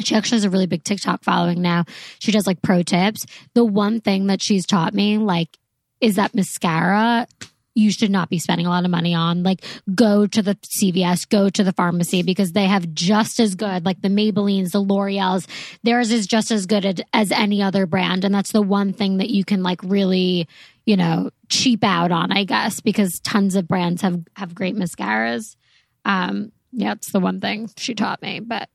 She 0.00 0.14
actually 0.14 0.36
has 0.36 0.44
a 0.44 0.50
really 0.50 0.66
big 0.66 0.84
TikTok 0.84 1.22
following 1.22 1.60
now. 1.60 1.84
She 2.18 2.32
does 2.32 2.46
like 2.46 2.62
pro 2.62 2.82
tips. 2.82 3.26
The 3.54 3.64
one 3.64 4.00
thing 4.00 4.26
that 4.28 4.42
she's 4.42 4.66
taught 4.66 4.94
me, 4.94 5.18
like, 5.18 5.58
is 6.00 6.16
that 6.16 6.34
mascara 6.34 7.26
you 7.74 7.90
should 7.90 8.10
not 8.10 8.28
be 8.28 8.38
spending 8.38 8.66
a 8.66 8.70
lot 8.70 8.84
of 8.84 8.90
money 8.90 9.14
on. 9.14 9.42
Like, 9.42 9.64
go 9.94 10.26
to 10.26 10.42
the 10.42 10.54
CVS, 10.56 11.28
go 11.28 11.48
to 11.48 11.64
the 11.64 11.72
pharmacy 11.72 12.22
because 12.22 12.52
they 12.52 12.66
have 12.66 12.92
just 12.92 13.40
as 13.40 13.54
good, 13.54 13.84
like 13.84 14.00
the 14.02 14.08
Maybellines, 14.08 14.72
the 14.72 14.80
L'Oreal's, 14.80 15.46
theirs 15.82 16.10
is 16.10 16.26
just 16.26 16.50
as 16.50 16.66
good 16.66 17.02
as 17.12 17.32
any 17.32 17.62
other 17.62 17.86
brand. 17.86 18.24
And 18.24 18.34
that's 18.34 18.52
the 18.52 18.62
one 18.62 18.92
thing 18.92 19.18
that 19.18 19.30
you 19.30 19.44
can 19.44 19.62
like 19.62 19.82
really, 19.82 20.48
you 20.84 20.96
know, 20.96 21.30
cheap 21.48 21.82
out 21.82 22.12
on, 22.12 22.32
I 22.32 22.44
guess, 22.44 22.80
because 22.80 23.20
tons 23.20 23.56
of 23.56 23.68
brands 23.68 24.02
have, 24.02 24.20
have 24.36 24.54
great 24.54 24.76
mascaras. 24.76 25.56
Um, 26.04 26.52
yeah, 26.72 26.92
it's 26.92 27.12
the 27.12 27.20
one 27.20 27.40
thing 27.40 27.70
she 27.76 27.94
taught 27.94 28.22
me, 28.22 28.40
but 28.40 28.68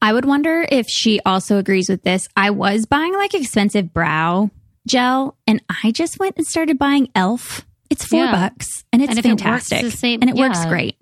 I 0.00 0.12
would 0.12 0.24
wonder 0.24 0.66
if 0.70 0.88
she 0.88 1.20
also 1.24 1.58
agrees 1.58 1.88
with 1.88 2.02
this. 2.02 2.28
I 2.36 2.50
was 2.50 2.86
buying 2.86 3.14
like 3.14 3.34
expensive 3.34 3.92
brow 3.92 4.50
gel 4.86 5.36
and 5.46 5.62
I 5.82 5.90
just 5.90 6.18
went 6.18 6.36
and 6.36 6.46
started 6.46 6.78
buying 6.78 7.06
e.l.f. 7.06 7.66
It's 7.90 8.04
four 8.04 8.24
Yeah. 8.24 8.32
bucks 8.32 8.84
and 8.92 9.02
it's 9.02 9.10
And 9.10 9.18
if 9.18 9.24
it 9.24 9.28
fantastic. 9.28 9.92
same- 9.92 10.20
and 10.22 10.30
it 10.30 10.36
works 10.36 10.64
great. 10.66 10.96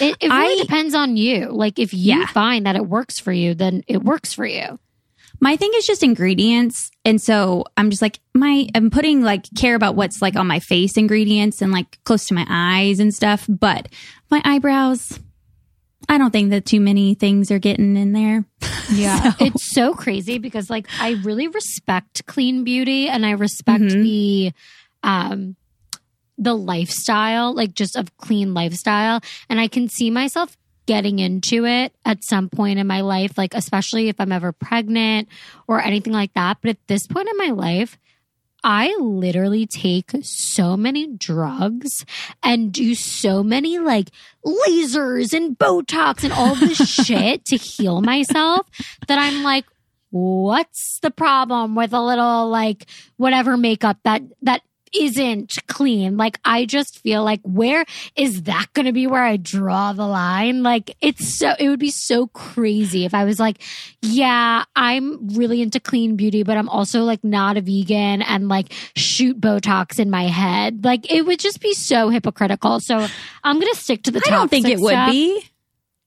It, 0.00 0.16
it 0.20 0.28
really 0.28 0.60
I- 0.60 0.62
depends 0.62 0.94
on 0.94 1.16
you. 1.16 1.48
Like 1.50 1.78
if 1.78 1.92
you 1.94 2.18
Yeah. 2.20 2.26
find 2.26 2.66
that 2.66 2.76
it 2.76 2.86
works 2.86 3.18
for 3.18 3.32
you, 3.32 3.54
then 3.54 3.82
it 3.86 4.02
works 4.02 4.32
for 4.32 4.46
you. 4.46 4.78
My 5.40 5.56
thing 5.56 5.70
is 5.74 5.86
just 5.86 6.02
ingredients. 6.02 6.90
And 7.04 7.20
so 7.20 7.64
I'm 7.76 7.90
just 7.90 8.00
like, 8.00 8.20
my, 8.34 8.66
I'm 8.74 8.90
putting 8.90 9.22
like 9.22 9.46
care 9.56 9.74
about 9.74 9.96
what's 9.96 10.22
like 10.22 10.36
on 10.36 10.46
my 10.46 10.60
face 10.60 10.96
ingredients 10.96 11.60
and 11.60 11.72
like 11.72 11.98
close 12.04 12.26
to 12.28 12.34
my 12.34 12.46
eyes 12.48 13.00
and 13.00 13.12
stuff. 13.12 13.44
But 13.48 13.88
my 14.30 14.40
eyebrows, 14.44 15.18
I 16.08 16.18
don't 16.18 16.30
think 16.30 16.50
that 16.50 16.64
too 16.64 16.80
many 16.80 17.14
things 17.14 17.50
are 17.50 17.58
getting 17.58 17.96
in 17.96 18.12
there. 18.12 18.44
Yeah. 18.92 19.32
So- 19.32 19.44
It's 19.46 19.74
so 19.74 19.94
crazy 19.94 20.36
because 20.38 20.68
like 20.68 20.86
I 21.00 21.12
really 21.24 21.48
respect 21.48 22.26
clean 22.26 22.62
beauty 22.64 23.08
and 23.08 23.24
I 23.24 23.30
respect 23.30 23.82
Mhm. 23.82 24.02
the 24.02 24.52
um 25.02 25.56
the 26.38 26.54
lifestyle, 26.54 27.54
like 27.54 27.74
just 27.74 27.96
of 27.96 28.16
clean 28.16 28.54
lifestyle. 28.54 29.20
And 29.48 29.60
I 29.60 29.68
can 29.68 29.88
see 29.88 30.10
myself 30.10 30.56
getting 30.86 31.18
into 31.18 31.64
it 31.64 31.94
at 32.04 32.24
some 32.24 32.48
point 32.48 32.78
in 32.78 32.86
my 32.86 33.00
life, 33.00 33.38
like 33.38 33.54
especially 33.54 34.08
if 34.08 34.20
I'm 34.20 34.32
ever 34.32 34.52
pregnant 34.52 35.28
or 35.66 35.80
anything 35.80 36.12
like 36.12 36.34
that. 36.34 36.58
But 36.60 36.70
at 36.70 36.86
this 36.88 37.06
point 37.06 37.28
in 37.28 37.36
my 37.36 37.50
life, 37.50 37.98
I 38.62 38.96
literally 38.98 39.66
take 39.66 40.12
so 40.22 40.74
many 40.74 41.06
drugs 41.06 42.06
and 42.42 42.72
do 42.72 42.94
so 42.94 43.42
many 43.42 43.78
like 43.78 44.08
lasers 44.44 45.34
and 45.34 45.58
Botox 45.58 46.24
and 46.24 46.32
all 46.32 46.54
this 46.54 46.78
shit 47.04 47.44
to 47.46 47.56
heal 47.56 48.00
myself 48.00 48.66
that 49.06 49.18
I'm 49.18 49.42
like, 49.42 49.66
what's 50.10 50.98
the 51.00 51.10
problem 51.10 51.74
with 51.74 51.92
a 51.92 52.00
little 52.00 52.48
like 52.48 52.86
whatever 53.16 53.56
makeup 53.56 53.98
that 54.04 54.22
that 54.42 54.62
isn't 54.94 55.58
clean? 55.66 56.16
Like 56.16 56.38
I 56.44 56.64
just 56.64 57.00
feel 57.00 57.24
like 57.24 57.40
where 57.42 57.84
is 58.16 58.42
that 58.44 58.66
going 58.74 58.86
to 58.86 58.92
be 58.92 59.06
where 59.06 59.22
I 59.22 59.36
draw 59.36 59.92
the 59.92 60.06
line? 60.06 60.62
Like 60.62 60.96
it's 61.00 61.38
so 61.38 61.54
it 61.58 61.68
would 61.68 61.80
be 61.80 61.90
so 61.90 62.28
crazy 62.28 63.04
if 63.04 63.14
I 63.14 63.24
was 63.24 63.40
like, 63.40 63.62
yeah, 64.02 64.64
I'm 64.76 65.28
really 65.28 65.62
into 65.62 65.80
clean 65.80 66.16
beauty, 66.16 66.42
but 66.42 66.56
I'm 66.56 66.68
also 66.68 67.02
like 67.02 67.24
not 67.24 67.56
a 67.56 67.60
vegan 67.60 68.22
and 68.22 68.48
like 68.48 68.72
shoot 68.96 69.40
Botox 69.40 69.98
in 69.98 70.10
my 70.10 70.24
head. 70.24 70.84
Like 70.84 71.10
it 71.10 71.22
would 71.22 71.38
just 71.38 71.60
be 71.60 71.74
so 71.74 72.08
hypocritical. 72.08 72.80
So 72.80 73.06
I'm 73.42 73.60
going 73.60 73.72
to 73.72 73.78
stick 73.78 74.02
to 74.04 74.10
the 74.10 74.22
I 74.26 74.30
don't 74.30 74.48
think 74.48 74.68
it 74.68 74.78
would 74.78 74.92
stuff. 74.92 75.10
be. 75.10 75.44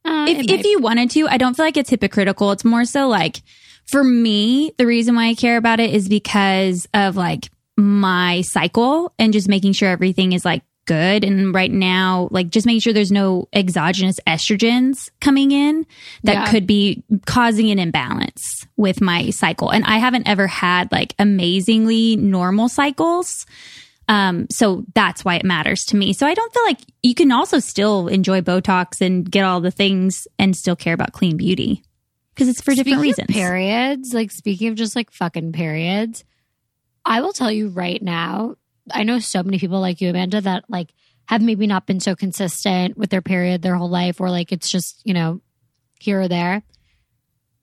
Uh, 0.05 0.25
if, 0.29 0.49
if 0.49 0.65
you 0.65 0.79
wanted 0.79 1.11
to, 1.11 1.27
I 1.27 1.37
don't 1.37 1.55
feel 1.55 1.65
like 1.65 1.75
it's 1.75 1.89
hypocritical. 1.89 2.51
It's 2.53 2.63
more 2.63 2.85
so 2.85 3.09
like 3.09 3.41
for 3.87 4.03
me, 4.03 4.71
the 4.77 4.85
reason 4.85 5.15
why 5.15 5.27
I 5.27 5.33
care 5.33 5.57
about 5.57 5.79
it 5.79 5.93
is 5.93 6.07
because 6.07 6.87
of 6.93 7.15
like 7.15 7.49
my 7.77 8.41
cycle 8.41 9.13
and 9.19 9.31
just 9.33 9.47
making 9.47 9.73
sure 9.73 9.89
everything 9.89 10.33
is 10.33 10.43
like 10.43 10.63
good. 10.85 11.23
And 11.23 11.53
right 11.53 11.71
now, 11.71 12.27
like 12.31 12.49
just 12.49 12.65
making 12.65 12.79
sure 12.79 12.93
there's 12.93 13.11
no 13.11 13.47
exogenous 13.53 14.19
estrogens 14.25 15.09
coming 15.19 15.51
in 15.51 15.85
that 16.23 16.33
Yeah. 16.33 16.51
could 16.51 16.65
be 16.65 17.03
causing 17.25 17.69
an 17.71 17.77
imbalance 17.79 18.65
with 18.77 19.01
my 19.01 19.29
cycle. 19.31 19.69
And 19.69 19.83
I 19.85 19.97
haven't 19.97 20.27
ever 20.29 20.47
had 20.47 20.91
like 20.91 21.13
amazingly 21.19 22.15
normal 22.15 22.69
cycles. 22.69 23.45
Um, 24.07 24.47
so 24.49 24.85
that's 24.95 25.25
why 25.25 25.35
it 25.35 25.43
matters 25.43 25.83
to 25.87 25.97
me. 25.97 26.13
So 26.13 26.25
I 26.25 26.33
don't 26.33 26.53
feel 26.53 26.63
like 26.63 26.79
you 27.03 27.13
can 27.13 27.33
also 27.33 27.59
still 27.59 28.07
enjoy 28.07 28.39
Botox 28.39 29.01
and 29.01 29.29
get 29.29 29.43
all 29.43 29.59
the 29.59 29.71
things 29.71 30.25
and 30.39 30.55
still 30.55 30.77
care 30.77 30.93
about 30.93 31.11
clean 31.11 31.35
beauty 31.35 31.83
because 32.33 32.47
it's 32.47 32.61
for 32.61 32.71
different 32.73 32.99
Speaking 32.99 33.11
of 33.11 33.17
reasons. 33.27 33.35
periods, 33.35 34.13
like 34.13 34.31
speaking 34.31 34.69
of 34.69 34.75
just 34.75 34.95
like 34.95 35.11
fucking 35.11 35.51
periods, 35.51 36.23
I 37.07 37.21
will 37.21 37.31
tell 37.31 37.51
you 37.51 37.69
right 37.69 38.01
now, 38.01 38.57
I 38.91 39.03
know 39.03 39.19
so 39.19 39.41
many 39.41 39.57
people 39.59 39.79
like 39.79 40.01
you, 40.01 40.09
Amanda, 40.09 40.41
that 40.41 40.65
like 40.67 40.89
have 41.27 41.41
maybe 41.41 41.65
not 41.65 41.87
been 41.87 42.01
so 42.01 42.15
consistent 42.15 42.97
with 42.97 43.09
their 43.09 43.21
period 43.21 43.61
their 43.61 43.75
whole 43.75 43.89
life, 43.89 44.19
or 44.19 44.29
like 44.29 44.51
it's 44.51 44.69
just, 44.69 45.01
you 45.05 45.13
know, 45.13 45.41
here 45.99 46.21
or 46.21 46.27
there. 46.27 46.61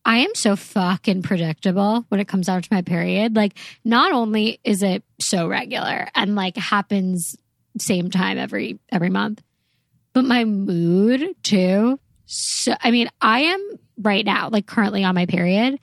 I 0.07 0.19
am 0.19 0.35
so 0.35 0.57
fucking 0.57 1.23
predictable 1.23 2.05
when 2.09 2.21
it 2.21 2.29
comes 2.29 2.47
down 2.47 2.61
to 2.61 2.69
my 2.71 2.83
period. 2.83 3.37
Like, 3.37 3.57
not 3.85 4.13
only 4.13 4.61
is 4.65 4.83
it 4.83 5.03
so 5.21 5.47
regular 5.47 6.09
and 6.15 6.35
like 6.35 6.57
happens 6.57 7.37
same 7.79 8.11
time 8.11 8.39
every 8.39 8.79
every 8.91 9.11
month, 9.11 9.43
but 10.15 10.25
my 10.25 10.45
mood 10.45 11.35
too. 11.43 11.99
So, 12.27 12.75
I 12.81 12.91
mean, 12.91 13.11
I 13.21 13.41
am 13.41 13.71
right 13.99 14.25
now, 14.25 14.49
like 14.49 14.67
currently 14.67 15.05
on 15.05 15.15
my 15.15 15.27
period. 15.27 15.79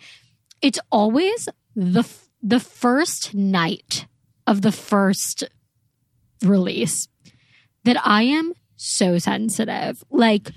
It's 0.62 0.80
always 0.92 1.48
the 1.76 2.04
the 2.42 2.60
first 2.60 3.34
night 3.34 4.06
of 4.48 4.62
the 4.62 4.72
first 4.72 5.44
release 6.44 7.08
that 7.84 7.98
I 8.06 8.24
am 8.24 8.54
so 8.76 9.18
sensitive, 9.20 10.04
like 10.10 10.52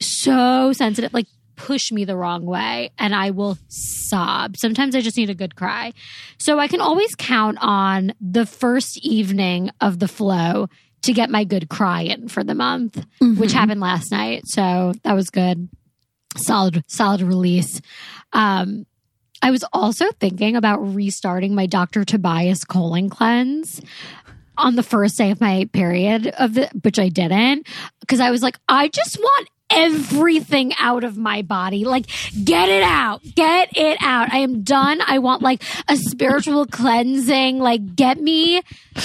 so 0.00 0.72
sensitive, 0.72 1.12
like 1.12 1.26
push 1.56 1.92
me 1.92 2.04
the 2.04 2.16
wrong 2.16 2.44
way 2.46 2.90
and 2.98 3.14
I 3.14 3.30
will 3.30 3.58
sob. 3.68 4.56
Sometimes 4.56 4.96
I 4.96 5.00
just 5.00 5.16
need 5.16 5.30
a 5.30 5.34
good 5.34 5.54
cry. 5.54 5.92
So 6.38 6.58
I 6.58 6.66
can 6.66 6.80
always 6.80 7.14
count 7.14 7.58
on 7.60 8.14
the 8.20 8.46
first 8.46 8.98
evening 9.04 9.70
of 9.80 9.98
the 9.98 10.08
flow 10.08 10.68
to 11.02 11.12
get 11.12 11.30
my 11.30 11.44
good 11.44 11.68
cry 11.68 12.02
in 12.02 12.28
for 12.28 12.42
the 12.42 12.54
month, 12.54 12.96
which 13.20 13.50
Mhm. 13.50 13.52
happened 13.52 13.80
last 13.80 14.10
night. 14.10 14.42
So 14.46 14.92
that 15.04 15.14
was 15.14 15.30
good. 15.30 15.68
Solid, 16.36 16.82
solid 16.86 17.20
release. 17.22 17.80
Um, 18.32 18.86
I 19.42 19.50
was 19.50 19.64
also 19.72 20.10
thinking 20.12 20.56
about 20.56 20.78
restarting 20.78 21.54
my 21.54 21.66
Dr. 21.66 22.04
Tobias 22.04 22.64
colon 22.64 23.10
cleanse 23.10 23.80
on 24.56 24.76
the 24.76 24.82
first 24.82 25.18
day 25.18 25.30
of 25.30 25.40
my 25.40 25.68
period 25.72 26.28
of 26.28 26.54
the, 26.54 26.70
which 26.82 26.98
I 26.98 27.08
didn't, 27.08 27.66
because 28.00 28.20
I 28.20 28.30
was 28.30 28.42
like, 28.42 28.58
I 28.68 28.88
just 28.88 29.18
want 29.18 29.48
everything 29.68 30.72
out 30.78 31.02
of 31.02 31.16
my 31.16 31.42
body. 31.42 31.84
Like, 31.84 32.06
get 32.44 32.68
it 32.68 32.82
out, 32.82 33.22
get 33.34 33.76
it 33.76 33.98
out. 34.00 34.32
I 34.32 34.38
am 34.38 34.62
done. 34.62 35.00
I 35.04 35.18
want 35.18 35.42
like 35.42 35.62
a 35.88 35.96
spiritual 35.96 36.66
cleansing. 36.66 37.58
Like, 37.58 37.96
get 37.96 38.20
me, 38.20 38.62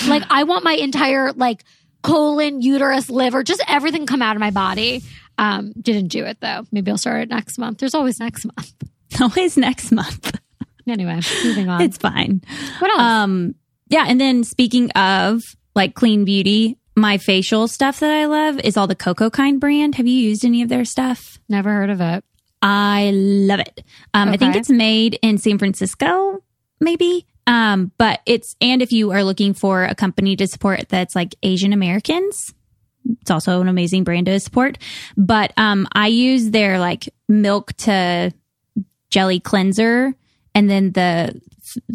like, 0.07 0.23
I 0.29 0.43
want 0.43 0.63
my 0.63 0.73
entire 0.73 1.31
like 1.31 1.63
colon, 2.03 2.61
uterus, 2.61 3.09
liver, 3.09 3.43
just 3.43 3.63
everything 3.67 4.05
come 4.05 4.21
out 4.21 4.35
of 4.35 4.39
my 4.39 4.51
body. 4.51 5.01
Um, 5.39 5.73
didn't 5.79 6.07
do 6.09 6.25
it 6.25 6.39
though. 6.41 6.65
Maybe 6.71 6.91
I'll 6.91 6.97
start 6.97 7.21
it 7.21 7.29
next 7.29 7.57
month. 7.57 7.79
There's 7.79 7.95
always 7.95 8.19
next 8.19 8.45
month. 8.45 8.73
Always 9.21 9.57
next 9.57 9.91
month. 9.91 10.39
Anyway, 10.87 11.19
moving 11.43 11.69
on. 11.69 11.81
it's 11.81 11.97
fine. 11.97 12.41
what 12.79 12.91
else? 12.91 13.01
Um, 13.01 13.55
yeah. 13.89 14.05
And 14.07 14.19
then 14.19 14.43
speaking 14.43 14.89
of 14.91 15.43
like 15.75 15.95
clean 15.95 16.25
beauty, 16.25 16.77
my 16.95 17.17
facial 17.17 17.67
stuff 17.67 17.99
that 17.99 18.11
I 18.11 18.25
love 18.25 18.59
is 18.61 18.77
all 18.77 18.87
the 18.87 18.95
Coco 18.95 19.29
Kind 19.29 19.59
brand. 19.59 19.95
Have 19.95 20.07
you 20.07 20.13
used 20.13 20.45
any 20.45 20.61
of 20.61 20.69
their 20.69 20.85
stuff? 20.85 21.39
Never 21.49 21.71
heard 21.71 21.89
of 21.89 22.01
it. 22.01 22.23
I 22.61 23.11
love 23.13 23.59
it. 23.59 23.83
Um, 24.13 24.29
I 24.29 24.37
think 24.37 24.55
it's 24.55 24.69
made 24.69 25.19
in 25.21 25.37
San 25.37 25.59
Francisco, 25.59 26.43
maybe. 26.79 27.27
Um, 27.45 27.91
but 27.97 28.21
it's, 28.25 28.55
and 28.59 28.81
if 28.81 28.91
you 28.91 29.11
are 29.11 29.23
looking 29.23 29.53
for 29.53 29.83
a 29.85 29.93
company 29.93 30.35
to 30.37 30.47
support 30.47 30.89
that's 30.89 31.15
like 31.15 31.35
Asian 31.43 31.71
Americans, 31.71 32.53
it's 33.21 33.31
also 33.31 33.61
an 33.61 33.67
amazing 33.67 34.03
brand 34.03 34.25
to 34.25 34.39
support. 34.39 34.77
But 35.15 35.53
um, 35.55 35.87
I 35.93 36.07
use 36.07 36.49
their 36.49 36.79
like 36.79 37.07
milk 37.29 37.73
to 37.77 38.33
jelly 39.09 39.39
cleanser. 39.39 40.13
And 40.53 40.69
then 40.69 40.91
the 40.91 41.39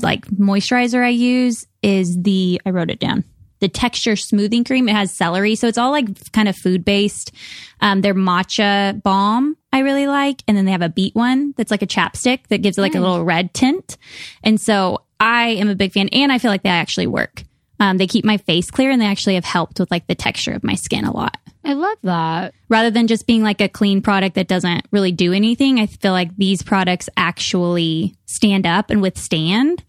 like 0.02 0.26
moisturizer 0.26 1.04
I 1.04 1.08
use 1.08 1.66
is 1.82 2.20
the, 2.20 2.60
I 2.64 2.70
wrote 2.70 2.90
it 2.90 3.00
down. 3.00 3.24
The 3.60 3.68
texture 3.68 4.16
smoothing 4.16 4.64
cream. 4.64 4.88
It 4.88 4.94
has 4.94 5.12
celery. 5.12 5.54
So 5.54 5.68
it's 5.68 5.78
all 5.78 5.92
like 5.92 6.32
kind 6.32 6.48
of 6.48 6.56
food 6.56 6.84
based. 6.84 7.32
Um, 7.80 8.00
their 8.00 8.14
matcha 8.14 9.00
balm 9.02 9.56
I 9.72 9.80
really 9.80 10.06
like. 10.06 10.42
And 10.46 10.56
then 10.56 10.64
they 10.64 10.72
have 10.72 10.82
a 10.82 10.88
beet 10.88 11.14
one 11.14 11.54
that's 11.56 11.70
like 11.70 11.82
a 11.82 11.86
chapstick 11.86 12.48
that 12.48 12.62
gives 12.62 12.76
it 12.76 12.80
like 12.82 12.94
a 12.94 13.00
little 13.00 13.24
red 13.24 13.54
tint. 13.54 13.96
And 14.42 14.60
so 14.60 15.02
I 15.18 15.50
am 15.50 15.68
a 15.68 15.76
big 15.76 15.92
fan 15.92 16.08
and 16.08 16.32
I 16.32 16.38
feel 16.38 16.50
like 16.50 16.62
they 16.62 16.68
actually 16.68 17.06
work. 17.06 17.44
Um, 17.78 17.98
they 17.98 18.06
keep 18.06 18.24
my 18.24 18.36
face 18.36 18.70
clear 18.70 18.90
and 18.90 19.00
they 19.00 19.06
actually 19.06 19.34
have 19.34 19.44
helped 19.44 19.80
with 19.80 19.90
like 19.90 20.06
the 20.06 20.14
texture 20.14 20.52
of 20.52 20.62
my 20.62 20.74
skin 20.74 21.04
a 21.04 21.16
lot. 21.16 21.36
I 21.64 21.74
love 21.74 21.98
that. 22.02 22.54
Rather 22.68 22.90
than 22.90 23.06
just 23.06 23.26
being 23.26 23.42
like 23.42 23.60
a 23.60 23.68
clean 23.68 24.02
product 24.02 24.34
that 24.34 24.48
doesn't 24.48 24.86
really 24.90 25.12
do 25.12 25.32
anything, 25.32 25.78
I 25.78 25.86
feel 25.86 26.12
like 26.12 26.36
these 26.36 26.62
products 26.62 27.08
actually 27.16 28.16
stand 28.26 28.66
up 28.66 28.90
and 28.90 29.00
withstand 29.00 29.84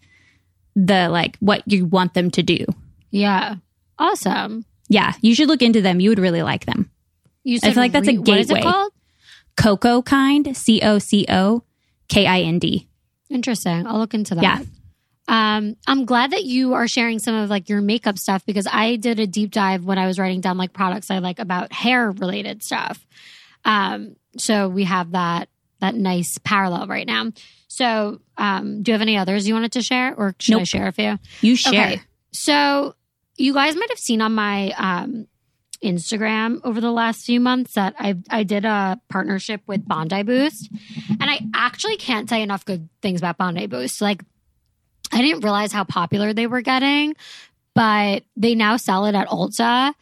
the 0.76 1.08
like 1.08 1.36
what 1.38 1.62
you 1.66 1.84
want 1.86 2.14
them 2.14 2.30
to 2.32 2.42
do. 2.42 2.64
Yeah. 3.10 3.56
Awesome. 3.98 4.64
Yeah, 4.88 5.14
you 5.20 5.34
should 5.34 5.48
look 5.48 5.62
into 5.62 5.80
them. 5.80 5.98
You 6.00 6.10
would 6.10 6.18
really 6.18 6.42
like 6.42 6.66
them. 6.66 6.90
You 7.42 7.58
I 7.62 7.72
feel 7.72 7.82
like 7.82 7.92
that's 7.92 8.08
a 8.08 8.12
re- 8.12 8.18
What 8.18 8.38
is 8.38 8.50
it 8.50 8.54
gateway. 8.54 8.70
called? 8.70 8.92
Coco 9.56 10.02
Kind, 10.02 10.56
C 10.56 10.80
O 10.82 10.98
C 10.98 11.26
O 11.28 11.62
K 12.08 12.26
I 12.26 12.40
N 12.40 12.58
D. 12.58 12.88
Interesting. 13.30 13.86
I'll 13.86 13.98
look 13.98 14.14
into 14.14 14.34
that. 14.34 14.42
Yeah. 14.42 14.62
Um, 15.26 15.76
I'm 15.86 16.04
glad 16.04 16.32
that 16.32 16.44
you 16.44 16.74
are 16.74 16.86
sharing 16.86 17.18
some 17.18 17.34
of 17.34 17.48
like 17.48 17.68
your 17.68 17.80
makeup 17.80 18.18
stuff 18.18 18.44
because 18.44 18.66
I 18.70 18.96
did 18.96 19.20
a 19.20 19.26
deep 19.26 19.50
dive 19.52 19.84
when 19.84 19.98
I 19.98 20.06
was 20.06 20.18
writing 20.18 20.40
down 20.40 20.58
like 20.58 20.72
products 20.72 21.10
I 21.10 21.18
like 21.18 21.38
about 21.38 21.72
hair 21.72 22.10
related 22.10 22.62
stuff. 22.62 23.04
Um, 23.64 24.16
so 24.36 24.68
we 24.68 24.84
have 24.84 25.12
that 25.12 25.48
that 25.80 25.94
nice 25.94 26.38
parallel 26.44 26.86
right 26.86 27.06
now. 27.06 27.30
So, 27.68 28.20
um, 28.36 28.82
do 28.82 28.90
you 28.90 28.94
have 28.94 29.02
any 29.02 29.16
others 29.16 29.48
you 29.48 29.54
wanted 29.54 29.72
to 29.72 29.82
share, 29.82 30.14
or 30.14 30.34
should 30.38 30.60
I 30.60 30.64
share 30.64 30.86
a 30.86 30.92
few? 30.92 31.18
You 31.40 31.56
share. 31.56 31.72
Okay. 31.72 32.02
So 32.32 32.94
you 33.36 33.52
guys 33.52 33.74
might 33.74 33.88
have 33.88 33.98
seen 33.98 34.20
on 34.20 34.32
my 34.32 34.70
um, 34.72 35.26
Instagram 35.82 36.60
over 36.64 36.80
the 36.80 36.92
last 36.92 37.24
few 37.24 37.40
months 37.40 37.74
that 37.74 37.94
I 37.98 38.16
I 38.30 38.44
did 38.44 38.64
a 38.64 39.00
partnership 39.08 39.62
with 39.66 39.86
Bondi 39.86 40.22
Boost, 40.22 40.70
and 41.08 41.30
I 41.30 41.40
actually 41.54 41.96
can't 41.96 42.28
say 42.28 42.42
enough 42.42 42.64
good 42.64 42.88
things 43.02 43.20
about 43.20 43.38
Bondi 43.38 43.66
Boost. 43.66 44.00
Like 44.00 44.22
I 45.14 45.22
didn't 45.22 45.44
realize 45.44 45.72
how 45.72 45.84
popular 45.84 46.32
they 46.32 46.46
were 46.46 46.60
getting, 46.60 47.14
but 47.74 48.24
they 48.36 48.54
now 48.54 48.76
sell 48.76 49.06
it 49.06 49.14
at 49.14 49.28
Ulta, 49.28 49.94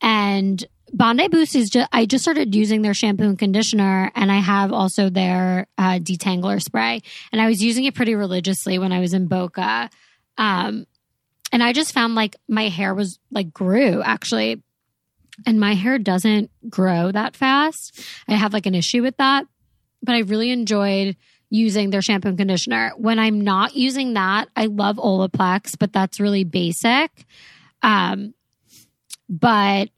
and 0.00 0.64
Bondi 0.92 1.28
Boost 1.28 1.56
is 1.56 1.70
just 1.70 1.88
I 1.92 2.06
just 2.06 2.22
started 2.22 2.54
using 2.54 2.82
their 2.82 2.94
shampoo 2.94 3.24
and 3.24 3.38
conditioner, 3.38 4.12
and 4.14 4.30
I 4.30 4.38
have 4.38 4.72
also 4.72 5.10
their 5.10 5.66
uh, 5.76 5.98
detangler 5.98 6.62
spray, 6.62 7.02
and 7.32 7.40
I 7.40 7.48
was 7.48 7.62
using 7.62 7.84
it 7.84 7.94
pretty 7.94 8.14
religiously 8.14 8.78
when 8.78 8.92
I 8.92 9.00
was 9.00 9.14
in 9.14 9.26
Boca. 9.26 9.90
Um, 10.36 10.86
and 11.52 11.62
I 11.62 11.72
just 11.72 11.92
found 11.92 12.14
like 12.14 12.36
my 12.48 12.68
hair 12.68 12.94
was 12.94 13.18
like 13.30 13.52
grew 13.52 14.02
actually. 14.02 14.62
And 15.46 15.60
my 15.60 15.74
hair 15.74 15.98
doesn't 15.98 16.50
grow 16.68 17.12
that 17.12 17.36
fast. 17.36 18.00
I 18.26 18.34
have 18.34 18.52
like 18.52 18.66
an 18.66 18.74
issue 18.74 19.02
with 19.02 19.16
that. 19.18 19.46
But 20.02 20.16
I 20.16 20.20
really 20.20 20.50
enjoyed 20.50 21.16
using 21.50 21.90
their 21.90 22.02
shampoo 22.02 22.28
and 22.28 22.38
conditioner. 22.38 22.92
When 22.96 23.18
I'm 23.18 23.40
not 23.40 23.74
using 23.74 24.14
that, 24.14 24.48
I 24.54 24.66
love 24.66 24.96
Olaplex, 24.96 25.78
but 25.78 25.92
that's 25.92 26.20
really 26.20 26.44
basic. 26.44 27.10
Um, 27.82 28.34
but 29.28 29.88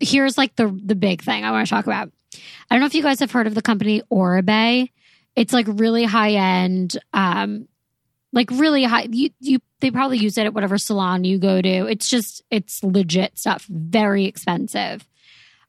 here's 0.00 0.36
like 0.36 0.56
the 0.56 0.68
the 0.84 0.94
big 0.94 1.22
thing 1.22 1.44
I 1.44 1.50
want 1.50 1.66
to 1.66 1.70
talk 1.70 1.86
about. 1.86 2.10
I 2.70 2.74
don't 2.74 2.80
know 2.80 2.86
if 2.86 2.94
you 2.94 3.02
guys 3.02 3.20
have 3.20 3.30
heard 3.30 3.46
of 3.46 3.54
the 3.54 3.62
company 3.62 4.02
Oribe. 4.10 4.88
It's 5.34 5.52
like 5.52 5.66
really 5.68 6.04
high 6.04 6.32
end, 6.32 6.98
um, 7.12 7.68
like 8.32 8.50
really 8.50 8.84
high. 8.84 9.06
You 9.10 9.30
you 9.40 9.60
they 9.80 9.90
probably 9.90 10.18
use 10.18 10.38
it 10.38 10.46
at 10.46 10.54
whatever 10.54 10.78
salon 10.78 11.24
you 11.24 11.38
go 11.38 11.60
to. 11.60 11.86
It's 11.86 12.08
just 12.08 12.42
it's 12.50 12.82
legit 12.82 13.38
stuff. 13.38 13.66
Very 13.68 14.24
expensive. 14.26 15.06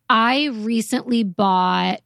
I 0.09 0.47
recently 0.47 1.23
bought, 1.23 2.01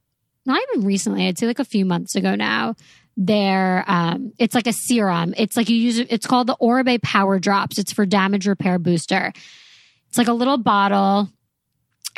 not 0.46 0.60
even 0.70 0.86
recently. 0.86 1.26
I'd 1.26 1.38
say 1.38 1.46
like 1.46 1.58
a 1.58 1.64
few 1.64 1.84
months 1.84 2.14
ago 2.14 2.34
now. 2.34 2.74
Their 3.20 3.84
um, 3.88 4.32
it's 4.38 4.54
like 4.54 4.68
a 4.68 4.72
serum. 4.72 5.34
It's 5.36 5.56
like 5.56 5.68
you 5.68 5.76
use 5.76 5.98
it. 5.98 6.06
It's 6.10 6.26
called 6.26 6.46
the 6.46 6.56
Oribe 6.60 7.02
Power 7.02 7.40
Drops. 7.40 7.78
It's 7.78 7.92
for 7.92 8.06
damage 8.06 8.46
repair 8.46 8.78
booster. 8.78 9.32
It's 10.08 10.16
like 10.16 10.28
a 10.28 10.32
little 10.32 10.56
bottle 10.56 11.28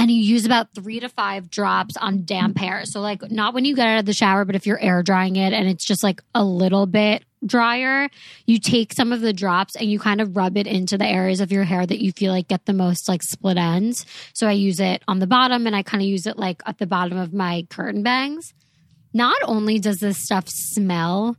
and 0.01 0.11
you 0.11 0.23
use 0.23 0.47
about 0.47 0.75
three 0.75 0.99
to 1.01 1.11
five 1.11 1.51
drops 1.51 1.95
on 1.99 2.25
damp 2.25 2.57
hair. 2.57 2.87
So, 2.87 3.01
like, 3.03 3.31
not 3.31 3.53
when 3.53 3.67
you 3.67 3.77
get 3.77 3.87
out 3.87 3.99
of 3.99 4.07
the 4.07 4.15
shower, 4.15 4.47
but 4.47 4.57
if 4.57 4.67
you're 4.67 4.81
air 4.81 5.03
drying 5.03 5.37
it 5.37 5.53
and 5.53 5.69
it's 5.69 5.85
just 5.85 6.03
like 6.03 6.23
a 6.35 6.43
little 6.43 6.87
bit 6.87 7.23
drier, 7.45 8.09
you 8.47 8.59
take 8.59 8.95
some 8.95 9.13
of 9.13 9.21
the 9.21 9.35
drops 9.35 9.77
and 9.77 9.91
you 9.91 9.99
kind 9.99 10.23
of 10.23 10.37
rub 10.37 10.57
it 10.57 10.67
into 10.67 10.97
the 10.97 11.07
areas 11.07 11.41
of 11.41 11.53
your 11.53 11.65
hair 11.65 11.85
that 11.85 12.03
you 12.03 12.13
feel 12.13 12.33
like 12.33 12.49
get 12.49 12.65
the 12.65 12.73
most 12.73 13.11
like 13.11 13.23
split 13.23 13.59
ends. 13.59 14.07
So, 14.33 14.47
I 14.47 14.53
use 14.53 14.81
it 14.81 15.03
on 15.07 15.19
the 15.19 15.27
bottom 15.27 15.67
and 15.67 15.77
I 15.77 15.83
kind 15.83 16.03
of 16.03 16.09
use 16.09 16.27
it 16.27 16.39
like 16.39 16.63
at 16.65 16.79
the 16.79 16.87
bottom 16.87 17.19
of 17.19 17.35
my 17.35 17.67
curtain 17.69 18.03
bangs. 18.03 18.55
Not 19.13 19.37
only 19.45 19.79
does 19.79 19.99
this 19.99 20.19
stuff 20.19 20.49
smell 20.49 21.37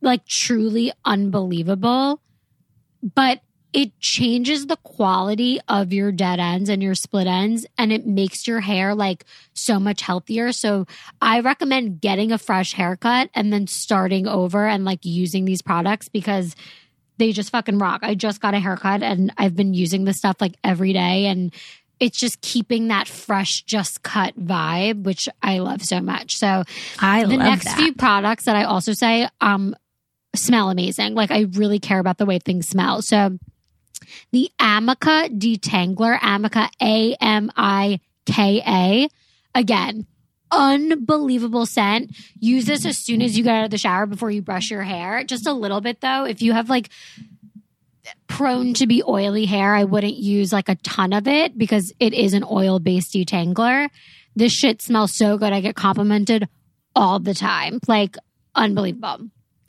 like 0.00 0.26
truly 0.26 0.92
unbelievable, 1.04 2.20
but 3.02 3.40
it 3.72 3.98
changes 4.00 4.66
the 4.66 4.76
quality 4.76 5.60
of 5.68 5.92
your 5.92 6.10
dead 6.10 6.40
ends 6.40 6.70
and 6.70 6.82
your 6.82 6.94
split 6.94 7.26
ends 7.26 7.66
and 7.76 7.92
it 7.92 8.06
makes 8.06 8.46
your 8.46 8.60
hair 8.60 8.94
like 8.94 9.24
so 9.52 9.78
much 9.78 10.00
healthier. 10.00 10.52
So 10.52 10.86
I 11.20 11.40
recommend 11.40 12.00
getting 12.00 12.32
a 12.32 12.38
fresh 12.38 12.72
haircut 12.72 13.28
and 13.34 13.52
then 13.52 13.66
starting 13.66 14.26
over 14.26 14.66
and 14.66 14.84
like 14.84 15.00
using 15.04 15.44
these 15.44 15.60
products 15.60 16.08
because 16.08 16.56
they 17.18 17.32
just 17.32 17.50
fucking 17.50 17.78
rock. 17.78 18.00
I 18.02 18.14
just 18.14 18.40
got 18.40 18.54
a 18.54 18.58
haircut 18.58 19.02
and 19.02 19.32
I've 19.36 19.54
been 19.54 19.74
using 19.74 20.04
this 20.04 20.18
stuff 20.18 20.40
like 20.40 20.56
every 20.64 20.92
day 20.92 21.26
and 21.26 21.52
it's 22.00 22.18
just 22.18 22.40
keeping 22.40 22.88
that 22.88 23.08
fresh 23.08 23.62
just 23.62 24.02
cut 24.02 24.38
vibe 24.38 25.02
which 25.02 25.28
I 25.42 25.58
love 25.58 25.82
so 25.82 26.00
much. 26.00 26.36
So 26.36 26.64
I 26.98 27.22
love 27.22 27.30
the 27.30 27.36
next 27.38 27.64
that. 27.64 27.78
few 27.78 27.94
products 27.94 28.44
that 28.44 28.56
I 28.56 28.64
also 28.64 28.92
say 28.92 29.28
um 29.40 29.74
smell 30.34 30.70
amazing. 30.70 31.14
Like 31.14 31.30
I 31.30 31.46
really 31.52 31.78
care 31.78 31.98
about 31.98 32.18
the 32.18 32.26
way 32.26 32.38
things 32.38 32.68
smell. 32.68 33.02
So 33.02 33.38
the 34.32 34.50
Amika 34.60 35.28
detangler, 35.38 36.18
Amika 36.18 36.68
A 36.80 37.14
M 37.20 37.50
I 37.56 38.00
K 38.26 38.62
A. 38.66 39.08
Again, 39.54 40.06
unbelievable 40.50 41.66
scent. 41.66 42.14
Use 42.38 42.66
this 42.66 42.86
as 42.86 42.98
soon 42.98 43.22
as 43.22 43.36
you 43.36 43.44
get 43.44 43.54
out 43.54 43.64
of 43.64 43.70
the 43.70 43.78
shower 43.78 44.06
before 44.06 44.30
you 44.30 44.42
brush 44.42 44.70
your 44.70 44.82
hair. 44.82 45.24
Just 45.24 45.46
a 45.46 45.52
little 45.52 45.80
bit 45.80 46.00
though. 46.00 46.24
If 46.24 46.42
you 46.42 46.52
have 46.52 46.70
like 46.70 46.90
prone 48.28 48.74
to 48.74 48.86
be 48.86 49.02
oily 49.02 49.46
hair, 49.46 49.74
I 49.74 49.84
wouldn't 49.84 50.16
use 50.16 50.52
like 50.52 50.68
a 50.68 50.76
ton 50.76 51.12
of 51.12 51.26
it 51.26 51.58
because 51.58 51.92
it 51.98 52.14
is 52.14 52.34
an 52.34 52.44
oil 52.48 52.78
based 52.78 53.12
detangler. 53.12 53.88
This 54.36 54.52
shit 54.52 54.80
smells 54.80 55.16
so 55.16 55.36
good. 55.36 55.52
I 55.52 55.60
get 55.60 55.74
complimented 55.74 56.48
all 56.94 57.18
the 57.18 57.34
time. 57.34 57.80
Like 57.88 58.16
unbelievable. 58.54 59.28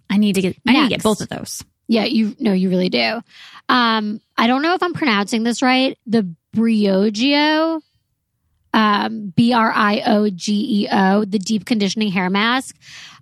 I 0.10 0.18
need 0.18 0.36
to 0.36 0.42
get. 0.42 0.58
I 0.68 0.74
need 0.74 0.84
to 0.84 0.90
get 0.90 1.04
both 1.04 1.22
of 1.22 1.30
those. 1.30 1.64
Yeah, 1.88 2.04
you 2.04 2.36
no, 2.40 2.54
you 2.54 2.70
really 2.70 2.90
do. 2.90 3.22
Um, 3.68 4.22
I 4.38 4.48
don't 4.48 4.62
know 4.62 4.76
if 4.76 4.84
I'm 4.84 4.94
pronouncing 4.94 5.44
this 5.44 5.62
right. 5.62 5.98
The 6.06 6.36
Briogeo, 6.56 7.82
um, 8.74 9.34
B 9.36 9.54
R 9.54 9.72
I 9.72 10.02
O 10.06 10.30
G 10.30 10.84
E 10.84 10.88
O, 10.92 11.26
the 11.26 11.40
deep 11.40 11.66
conditioning 11.66 12.12
hair 12.12 12.30
mask. 12.30 12.76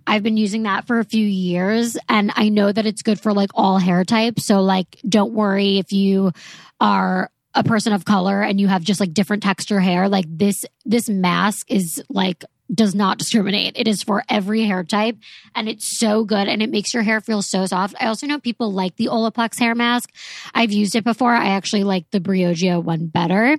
I've 0.08 0.22
been 0.22 0.38
using 0.38 0.62
that 0.62 0.86
for 0.86 0.98
a 0.98 1.04
few 1.04 1.24
years, 1.24 1.98
and 2.08 2.32
I 2.34 2.48
know 2.48 2.72
that 2.72 2.86
it's 2.86 3.02
good 3.02 3.20
for 3.20 3.34
like 3.34 3.50
all 3.54 3.78
hair 3.78 4.04
types. 4.04 4.46
So 4.46 4.62
like, 4.62 4.98
don't 5.06 5.34
worry 5.34 5.78
if 5.78 5.92
you 5.92 6.32
are 6.80 7.30
a 7.54 7.62
person 7.62 7.92
of 7.92 8.04
color 8.04 8.40
and 8.40 8.60
you 8.60 8.68
have 8.68 8.82
just 8.82 9.00
like 9.00 9.12
different 9.12 9.42
texture 9.42 9.80
hair. 9.80 10.08
Like 10.08 10.24
this, 10.28 10.64
this 10.86 11.08
mask 11.08 11.70
is 11.70 12.02
like 12.08 12.44
does 12.72 12.94
not 12.94 13.18
discriminate. 13.18 13.76
It 13.76 13.88
is 13.88 14.02
for 14.02 14.22
every 14.28 14.64
hair 14.64 14.84
type 14.84 15.16
and 15.54 15.68
it's 15.68 15.98
so 15.98 16.24
good 16.24 16.48
and 16.48 16.62
it 16.62 16.70
makes 16.70 16.94
your 16.94 17.02
hair 17.02 17.20
feel 17.20 17.42
so 17.42 17.66
soft. 17.66 17.94
I 18.00 18.06
also 18.06 18.26
know 18.26 18.38
people 18.38 18.72
like 18.72 18.96
the 18.96 19.06
Olaplex 19.06 19.58
hair 19.58 19.74
mask. 19.74 20.10
I've 20.54 20.72
used 20.72 20.94
it 20.94 21.04
before. 21.04 21.34
I 21.34 21.48
actually 21.48 21.84
like 21.84 22.10
the 22.10 22.20
Briogeo 22.20 22.82
one 22.82 23.06
better. 23.06 23.58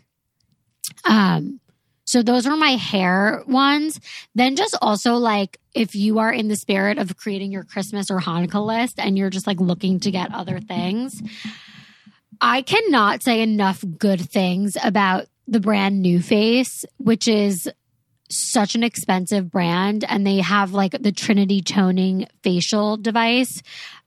Um 1.05 1.59
so 2.09 2.23
those 2.23 2.47
are 2.47 2.57
my 2.57 2.71
hair 2.71 3.43
ones. 3.45 3.99
Then 4.33 4.55
just 4.55 4.75
also 4.81 5.13
like 5.13 5.59
if 5.75 5.93
you 5.93 6.17
are 6.17 6.33
in 6.33 6.47
the 6.47 6.55
spirit 6.55 6.97
of 6.97 7.15
creating 7.17 7.51
your 7.51 7.63
Christmas 7.63 8.09
or 8.09 8.19
Hanukkah 8.19 8.65
list 8.65 8.97
and 8.97 9.15
you're 9.15 9.29
just 9.29 9.45
like 9.45 9.59
looking 9.59 9.99
to 9.99 10.09
get 10.09 10.33
other 10.33 10.59
things, 10.59 11.21
I 12.41 12.63
cannot 12.63 13.21
say 13.21 13.43
enough 13.43 13.83
good 13.99 14.27
things 14.27 14.75
about 14.83 15.27
the 15.47 15.59
brand 15.59 16.03
NuFACE, 16.03 16.83
which 16.97 17.27
is 17.27 17.69
such 18.31 18.73
an 18.73 18.81
expensive 18.81 19.51
brand 19.51 20.03
and 20.03 20.25
they 20.25 20.37
have 20.37 20.71
like 20.71 20.93
the 20.99 21.11
Trinity 21.11 21.61
toning 21.61 22.27
facial 22.41 22.97
device 22.97 23.61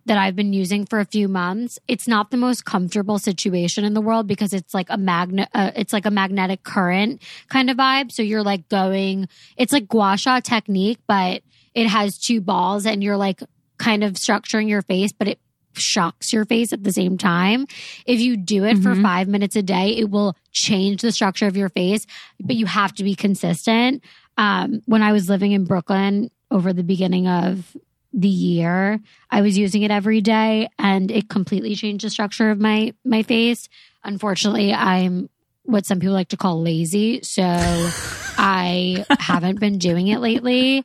that 0.07 0.19
I've 0.19 0.35
been 0.35 0.53
using 0.53 0.85
for 0.87 0.99
a 1.01 1.05
few 1.05 1.29
months. 1.29 1.79
It's 1.87 2.09
not 2.09 2.31
the 2.31 2.37
most 2.37 2.65
comfortable 2.65 3.19
situation 3.19 3.85
in 3.85 3.95
the 3.95 4.01
world 4.01 4.27
because 4.27 4.53
it's 4.53 4.75
like 4.75 4.89
a 4.91 4.97
magnet 4.99 5.49
uh, 5.55 5.71
it's 5.77 5.93
like 5.93 6.07
a 6.07 6.11
magnetic 6.11 6.63
current 6.65 7.23
kind 7.49 7.71
of 7.71 7.77
vibe. 7.77 8.11
So 8.13 8.23
you're 8.23 8.43
like 8.43 8.69
going 8.69 9.29
it's 9.57 9.73
like 9.73 9.89
gua 9.89 10.17
sha 10.17 10.41
technique 10.41 10.99
but 11.07 11.43
it 11.75 11.87
has 11.87 12.19
two 12.19 12.41
balls 12.41 12.85
and 12.87 13.03
you're 13.03 13.17
like 13.17 13.41
kind 13.79 14.05
of 14.05 14.15
structuring 14.15 14.69
your 14.69 14.83
face 14.83 15.13
but 15.13 15.29
it 15.29 15.39
shocks 15.75 16.33
your 16.35 16.45
face 16.45 16.73
at 16.73 16.85
the 16.85 16.93
same 16.93 17.17
time. 17.17 17.67
If 18.05 18.21
you 18.21 18.37
do 18.37 18.65
it 18.65 18.77
for 18.79 18.91
Mhm. 18.95 19.03
5 19.03 19.29
minutes 19.29 19.57
a 19.57 19.63
day, 19.63 19.97
it 19.97 20.11
will 20.11 20.37
change 20.51 21.01
the 21.01 21.11
structure 21.13 21.47
of 21.47 21.57
your 21.57 21.71
face, 21.71 22.07
but 22.41 22.57
you 22.57 22.67
have 22.67 22.93
to 22.97 23.05
be 23.05 23.15
consistent 23.15 24.03
um, 24.37 24.83
when 24.85 25.03
I 25.03 25.13
was 25.13 25.31
living 25.31 25.53
in 25.53 25.65
Brooklyn 25.65 26.31
over 26.51 26.75
the 26.75 26.83
beginning 26.83 27.27
of 27.27 27.75
the 28.13 28.29
year, 28.29 29.01
I 29.31 29.41
was 29.41 29.57
using 29.57 29.83
it 29.83 29.91
every 29.91 30.21
day 30.21 30.69
and 30.79 31.11
it 31.11 31.29
completely 31.29 31.75
changed 31.75 32.05
the 32.05 32.11
structure 32.11 32.51
of 32.51 32.61
my 32.61 32.95
my 33.05 33.23
face. 33.23 33.69
Unfortunately, 34.05 34.73
I'm 34.73 35.29
what 35.65 35.87
some 35.87 36.01
people 36.01 36.15
like 36.15 36.29
to 36.29 36.37
call 36.37 36.61
lazy, 36.61 37.23
so 37.23 37.43
I 38.39 39.05
haven't 39.19 39.61
been 39.61 39.79
doing 39.79 40.09
it 40.09 40.19
lately. 40.19 40.83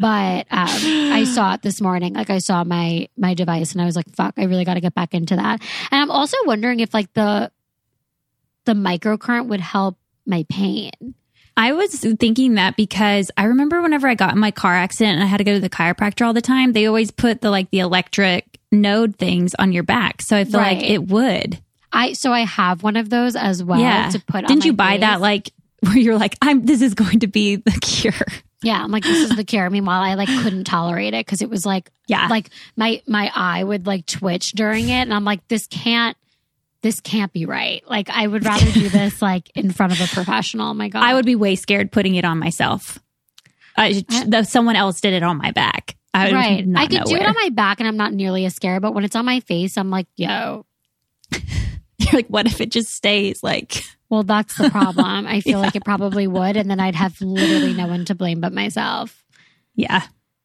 But 0.00 0.46
um, 0.50 0.68
I 1.12 1.24
saw 1.24 1.54
it 1.54 1.62
this 1.62 1.80
morning. 1.80 2.14
Like 2.14 2.30
I 2.30 2.38
saw 2.38 2.64
my 2.64 3.08
my 3.16 3.34
device, 3.34 3.72
and 3.72 3.82
I 3.82 3.84
was 3.84 3.96
like, 3.96 4.08
"Fuck! 4.16 4.34
I 4.36 4.44
really 4.44 4.64
got 4.64 4.74
to 4.74 4.80
get 4.80 4.94
back 4.94 5.14
into 5.14 5.36
that." 5.36 5.62
And 5.90 6.02
I'm 6.02 6.10
also 6.10 6.36
wondering 6.46 6.80
if 6.80 6.92
like 6.92 7.12
the 7.12 7.52
the 8.64 8.72
microcurrent 8.72 9.48
would 9.48 9.60
help 9.60 9.98
my 10.26 10.44
pain. 10.48 10.90
I 11.56 11.72
was 11.72 12.00
thinking 12.18 12.54
that 12.54 12.76
because 12.76 13.30
I 13.36 13.44
remember 13.44 13.80
whenever 13.80 14.08
I 14.08 14.14
got 14.14 14.32
in 14.32 14.38
my 14.40 14.50
car 14.50 14.74
accident 14.74 15.14
and 15.16 15.22
I 15.22 15.26
had 15.26 15.38
to 15.38 15.44
go 15.44 15.54
to 15.54 15.60
the 15.60 15.70
chiropractor 15.70 16.26
all 16.26 16.32
the 16.32 16.40
time, 16.40 16.72
they 16.72 16.86
always 16.86 17.10
put 17.10 17.40
the 17.42 17.50
like 17.50 17.70
the 17.70 17.78
electric 17.78 18.58
node 18.72 19.16
things 19.16 19.54
on 19.56 19.72
your 19.72 19.84
back. 19.84 20.20
So 20.22 20.36
I 20.36 20.44
feel 20.44 20.58
Right. 20.60 20.78
like 20.78 20.90
it 20.90 21.06
would. 21.08 21.60
I 21.92 22.12
so 22.14 22.32
I 22.32 22.40
have 22.40 22.82
one 22.82 22.96
of 22.96 23.08
those 23.08 23.36
as 23.36 23.62
well 23.62 23.78
yeah. 23.80 24.08
to 24.10 24.18
put 24.18 24.44
on 24.44 24.48
Didn't 24.48 24.64
you 24.64 24.72
buy 24.72 24.92
face. 24.92 25.00
that 25.02 25.20
like 25.20 25.52
where 25.80 25.96
you're 25.96 26.18
like, 26.18 26.36
I'm 26.42 26.66
this 26.66 26.82
is 26.82 26.94
going 26.94 27.20
to 27.20 27.28
be 27.28 27.56
the 27.56 27.70
cure. 27.82 28.12
Yeah, 28.62 28.82
I'm 28.82 28.90
like, 28.90 29.02
this 29.04 29.30
is 29.30 29.36
the 29.36 29.44
cure. 29.44 29.68
Meanwhile, 29.70 30.00
I 30.00 30.14
like 30.14 30.28
couldn't 30.42 30.64
tolerate 30.64 31.12
it 31.14 31.24
because 31.24 31.42
it 31.42 31.50
was 31.50 31.64
like, 31.66 31.90
Yeah. 32.08 32.26
like 32.28 32.48
my 32.76 33.00
my 33.06 33.30
eye 33.34 33.62
would 33.62 33.86
like 33.86 34.06
twitch 34.06 34.52
during 34.52 34.88
it, 34.88 35.02
and 35.02 35.12
I'm 35.14 35.24
like, 35.24 35.46
this 35.48 35.66
can't, 35.66 36.16
this 36.84 37.00
can't 37.00 37.32
be 37.32 37.46
right. 37.46 37.82
Like, 37.88 38.10
I 38.10 38.26
would 38.26 38.44
rather 38.44 38.70
do 38.70 38.88
this 38.90 39.22
like 39.22 39.50
in 39.56 39.72
front 39.72 39.92
of 39.92 40.00
a 40.02 40.06
professional. 40.06 40.68
Oh 40.70 40.74
my 40.74 40.88
god, 40.90 41.02
I 41.02 41.14
would 41.14 41.24
be 41.24 41.34
way 41.34 41.56
scared 41.56 41.90
putting 41.90 42.14
it 42.14 42.24
on 42.26 42.38
myself. 42.38 43.00
I, 43.76 44.04
uh, 44.08 44.24
though 44.28 44.42
someone 44.42 44.76
else 44.76 45.00
did 45.00 45.14
it 45.14 45.24
on 45.24 45.38
my 45.38 45.50
back. 45.50 45.96
I 46.12 46.26
would 46.26 46.34
right. 46.34 46.64
I 46.76 46.86
could 46.86 47.04
do 47.04 47.16
it 47.16 47.26
on 47.26 47.34
my 47.34 47.48
back, 47.48 47.80
and 47.80 47.88
I'm 47.88 47.96
not 47.96 48.12
nearly 48.12 48.44
as 48.44 48.54
scared. 48.54 48.82
But 48.82 48.94
when 48.94 49.02
it's 49.04 49.16
on 49.16 49.24
my 49.24 49.40
face, 49.40 49.76
I'm 49.76 49.90
like, 49.90 50.06
yo. 50.14 50.66
You're 51.32 52.12
like, 52.12 52.26
what 52.28 52.46
if 52.46 52.60
it 52.60 52.70
just 52.70 52.94
stays 52.94 53.42
like? 53.42 53.82
Well, 54.10 54.22
that's 54.22 54.56
the 54.56 54.68
problem. 54.68 55.26
I 55.26 55.40
feel 55.40 55.58
like 55.58 55.74
it 55.74 55.84
probably 55.84 56.26
would, 56.26 56.56
and 56.56 56.70
then 56.70 56.80
I'd 56.80 56.94
have 56.94 57.18
literally 57.20 57.72
no 57.72 57.88
one 57.88 58.04
to 58.04 58.14
blame 58.14 58.40
but 58.40 58.52
myself. 58.52 59.24
Yeah. 59.74 60.02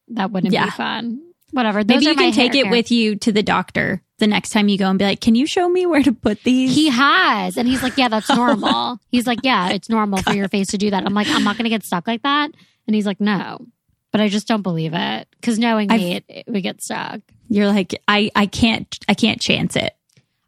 That 0.07 0.31
wouldn't 0.31 0.53
Yeah. 0.53 0.65
be 0.65 0.71
fun. 0.71 1.21
Whatever. 1.51 1.83
Those 1.83 1.97
Maybe 1.97 2.05
you 2.05 2.15
can 2.15 2.31
take 2.31 2.53
hair 2.53 2.65
it 2.65 2.69
with 2.69 2.91
you 2.91 3.17
to 3.17 3.31
the 3.31 3.43
doctor 3.43 4.01
the 4.19 4.27
next 4.27 4.49
time 4.49 4.69
you 4.69 4.77
go 4.77 4.89
and 4.89 4.99
be 4.99 5.05
like, 5.05 5.21
"Can 5.21 5.35
you 5.35 5.45
show 5.47 5.67
me 5.67 5.85
where 5.85 6.03
to 6.03 6.11
put 6.13 6.43
these?" 6.43 6.75
He 6.75 6.89
has. 6.89 7.57
And 7.57 7.67
he's 7.67 7.81
like, 7.83 7.97
yeah, 7.97 8.07
that's 8.09 8.29
normal. 8.35 8.99
he's 9.09 9.25
like, 9.27 9.39
yeah, 9.43 9.69
it's 9.69 9.89
normal 9.89 10.21
for 10.21 10.33
your 10.33 10.47
face 10.47 10.67
to 10.67 10.77
do 10.77 10.89
that. 10.91 11.05
I'm 11.05 11.13
like, 11.13 11.27
I'm 11.27 11.43
not 11.43 11.55
going 11.57 11.63
to 11.65 11.69
get 11.69 11.83
stuck 11.83 12.07
like 12.07 12.23
that. 12.23 12.51
And 12.87 12.95
he's 12.95 13.05
like, 13.05 13.19
no. 13.19 13.65
But 14.11 14.21
I 14.21 14.27
just 14.29 14.47
don't 14.47 14.61
believe 14.63 14.93
it. 14.93 15.27
Because 15.39 15.59
knowing 15.59 15.87
me, 15.89 16.15
it, 16.15 16.25
it 16.27 16.47
would 16.47 16.63
get 16.63 16.81
stuck. 16.81 17.21
You're 17.47 17.67
like, 17.67 17.99
I, 18.07 18.31
I 18.35 18.45
can't, 18.47 18.87
I 19.07 19.13
can't 19.13 19.39
chance 19.39 19.75
it. 19.75 19.93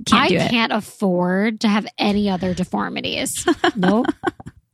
Can't 0.06 0.22
I 0.24 0.28
do 0.30 0.36
it. 0.38 0.50
can't 0.50 0.72
afford 0.72 1.62
to 1.62 1.68
have 1.68 1.86
any 2.00 2.30
other 2.30 2.54
deformities. 2.56 3.46
nope. 3.76 4.08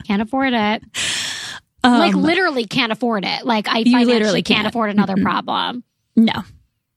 Can't 0.06 0.22
afford 0.22 0.54
it. 0.54 0.84
like 1.84 2.14
Um, 2.14 2.22
literally 2.24 2.64
can't 2.66 2.94
afford 2.94 3.26
it. 3.26 3.46
Like 3.46 3.68
I 3.68 3.80
You 3.80 4.06
literally 4.06 4.42
can't, 4.42 4.58
can't. 4.60 4.68
afford 4.68 4.90
another 4.90 5.16
problem. 5.18 5.84
no, 6.16 6.44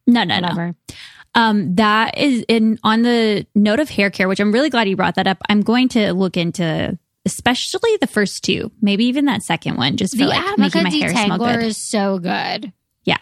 no, 0.06 0.22
no, 0.24 0.38
no. 0.38 0.74
Um, 1.34 1.76
that 1.76 2.18
is 2.18 2.44
in 2.48 2.78
on 2.82 3.02
the 3.02 3.46
note 3.54 3.78
of 3.78 3.88
hair 3.88 4.10
care, 4.10 4.28
which 4.28 4.40
I'm 4.40 4.52
really 4.52 4.70
glad 4.70 4.88
you 4.88 4.96
brought 4.96 5.14
that 5.14 5.26
up. 5.26 5.38
I'm 5.48 5.60
going 5.60 5.88
to 5.90 6.12
look 6.12 6.36
into 6.36 6.98
especially 7.24 7.96
the 8.00 8.06
first 8.06 8.42
two, 8.42 8.72
maybe 8.80 9.04
even 9.04 9.26
that 9.26 9.42
second 9.42 9.76
one, 9.76 9.96
just 9.96 10.14
for 10.14 10.24
The 10.24 10.28
like 10.28 10.58
making 10.58 10.82
my 10.82 10.90
hair 10.90 11.10
smell 11.10 11.38
good. 11.38 11.62
is 11.62 11.76
so 11.76 12.18
good. 12.18 12.72
Yeah. 13.04 13.18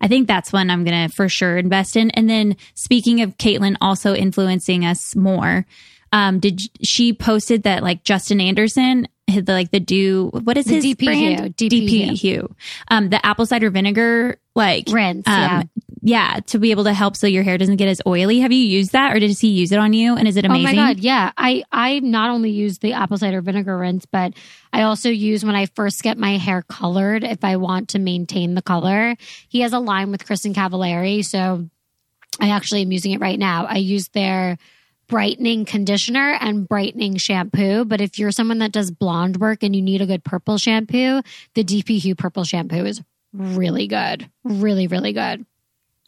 I 0.00 0.08
think 0.08 0.26
that's 0.26 0.52
one 0.52 0.70
I'm 0.70 0.84
going 0.84 1.08
to 1.08 1.14
for 1.14 1.28
sure 1.28 1.58
invest 1.58 1.96
in. 1.96 2.10
And 2.10 2.28
then 2.28 2.56
speaking 2.74 3.20
of 3.20 3.36
Caitlin 3.38 3.76
also 3.80 4.14
influencing 4.14 4.84
us 4.84 5.14
more, 5.14 5.64
um, 6.12 6.40
did 6.40 6.60
she 6.82 7.12
posted 7.12 7.62
that 7.62 7.82
like 7.82 8.04
Justin 8.04 8.40
Anderson 8.40 9.06
the 9.40 9.52
like 9.52 9.70
the 9.70 9.80
do 9.80 10.30
what 10.44 10.56
is 10.56 10.66
The 10.66 10.74
his 10.74 10.84
DP 10.84 11.04
brand 11.04 11.54
Hue, 11.58 11.70
dpHUE. 11.70 12.18
Hue, 12.18 12.54
um, 12.88 13.08
the 13.10 13.24
apple 13.24 13.46
cider 13.46 13.70
vinegar 13.70 14.38
like 14.54 14.84
Rinse. 14.90 15.24
yeah. 15.26 15.58
um, 15.60 15.70
yeah, 16.04 16.40
to 16.46 16.58
be 16.58 16.72
able 16.72 16.84
to 16.84 16.92
help 16.92 17.16
so 17.16 17.28
your 17.28 17.44
hair 17.44 17.56
doesn't 17.56 17.76
get 17.76 17.86
as 17.86 18.02
oily. 18.06 18.40
Have 18.40 18.50
you 18.50 18.58
used 18.58 18.90
that, 18.90 19.14
or 19.14 19.20
did 19.20 19.30
he 19.38 19.48
use 19.48 19.70
it 19.70 19.78
on 19.78 19.92
you? 19.92 20.16
And 20.16 20.26
is 20.26 20.36
it 20.36 20.44
amazing? 20.44 20.76
Oh 20.78 20.82
my 20.82 20.94
god, 20.94 20.98
yeah. 21.00 21.30
I 21.36 21.62
I 21.70 22.00
not 22.00 22.30
only 22.30 22.50
use 22.50 22.78
the 22.78 22.94
apple 22.94 23.18
cider 23.18 23.40
vinegar 23.40 23.78
rinse, 23.78 24.04
but 24.04 24.34
I 24.72 24.82
also 24.82 25.10
use 25.10 25.44
when 25.44 25.54
I 25.54 25.66
first 25.66 26.02
get 26.02 26.18
my 26.18 26.38
hair 26.38 26.62
colored 26.62 27.22
if 27.22 27.44
I 27.44 27.56
want 27.56 27.90
to 27.90 28.00
maintain 28.00 28.54
the 28.54 28.62
color. 28.62 29.16
He 29.48 29.60
has 29.60 29.72
a 29.72 29.78
line 29.78 30.10
with 30.10 30.26
Kristin 30.26 30.54
Cavallari, 30.54 31.24
so 31.24 31.68
I 32.40 32.48
actually 32.48 32.82
am 32.82 32.90
using 32.90 33.12
it 33.12 33.20
right 33.20 33.38
now. 33.38 33.66
I 33.66 33.76
use 33.76 34.08
their 34.08 34.58
brightening 35.08 35.64
conditioner 35.64 36.36
and 36.40 36.68
brightening 36.68 37.16
shampoo, 37.16 37.84
but 37.84 38.00
if 38.00 38.18
you're 38.18 38.30
someone 38.30 38.58
that 38.58 38.72
does 38.72 38.90
blonde 38.90 39.36
work 39.38 39.62
and 39.62 39.76
you 39.76 39.82
need 39.82 40.00
a 40.00 40.06
good 40.06 40.24
purple 40.24 40.58
shampoo, 40.58 41.20
the 41.54 41.64
dpHUE 41.64 42.16
purple 42.16 42.44
shampoo 42.44 42.84
is 42.84 43.02
really 43.32 43.86
good. 43.86 44.30
Really 44.44 44.86
really 44.86 45.12
good. 45.12 45.44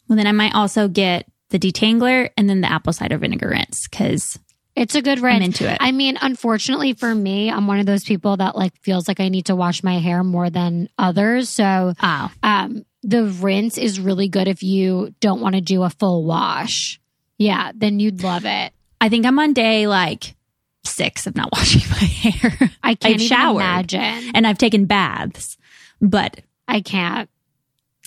Well, 0.07 0.17
then 0.17 0.27
I 0.27 0.31
might 0.31 0.55
also 0.55 0.87
get 0.87 1.27
the 1.49 1.59
detangler 1.59 2.29
and 2.37 2.49
then 2.49 2.61
the 2.61 2.71
apple 2.71 2.93
cider 2.93 3.17
vinegar 3.17 3.49
rinse 3.49 3.87
because 3.87 4.39
It's 4.75 4.95
a 4.95 5.01
good 5.01 5.19
rinse. 5.19 5.37
I'm 5.37 5.41
into 5.43 5.71
it. 5.71 5.77
I 5.79 5.91
mean, 5.91 6.17
unfortunately 6.21 6.93
for 6.93 7.13
me, 7.13 7.49
I'm 7.49 7.65
one 7.67 7.79
of 7.79 7.85
those 7.85 8.03
people 8.03 8.37
that 8.37 8.55
like 8.55 8.73
feels 8.81 9.07
like 9.07 9.19
I 9.19 9.29
need 9.29 9.45
to 9.45 9.55
wash 9.55 9.83
my 9.83 9.99
hair 9.99 10.23
more 10.23 10.49
than 10.49 10.89
others. 10.97 11.49
So, 11.49 11.93
oh, 12.01 12.31
um, 12.43 12.85
the 13.03 13.25
rinse 13.25 13.77
is 13.77 13.99
really 13.99 14.27
good 14.27 14.47
if 14.47 14.63
you 14.63 15.13
don't 15.19 15.39
want 15.41 15.55
to 15.55 15.61
do 15.61 15.83
a 15.83 15.89
full 15.89 16.25
wash. 16.25 16.99
Yeah, 17.37 17.71
then 17.75 17.99
you'd 17.99 18.23
love 18.23 18.45
it. 18.45 18.73
I 19.01 19.09
think 19.09 19.25
I'm 19.25 19.37
on 19.39 19.53
day 19.53 19.87
like 19.87 20.35
six 20.83 21.27
of 21.27 21.35
not 21.35 21.51
washing 21.53 21.81
my 21.89 21.97
hair. 21.97 22.71
I 22.83 22.95
can't 22.95 23.15
even 23.15 23.27
showered. 23.27 23.55
imagine. 23.61 24.31
and 24.35 24.45
I've 24.47 24.57
taken 24.57 24.85
baths, 24.85 25.57
but 26.01 26.41
I 26.67 26.81
can't. 26.81 27.29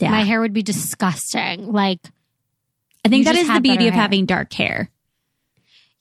yeah, 0.01 0.11
My 0.11 0.23
hair 0.23 0.41
would 0.41 0.53
be 0.53 0.63
disgusting. 0.63 1.73
Like, 1.73 2.01
I 3.05 3.09
think 3.09 3.25
that 3.27 3.37
is 3.37 3.49
the 3.49 3.61
beauty 3.61 3.87
of 3.89 3.95
hair. 3.95 4.03
having 4.03 4.27
dark 4.27 4.53
hair. 4.53 4.91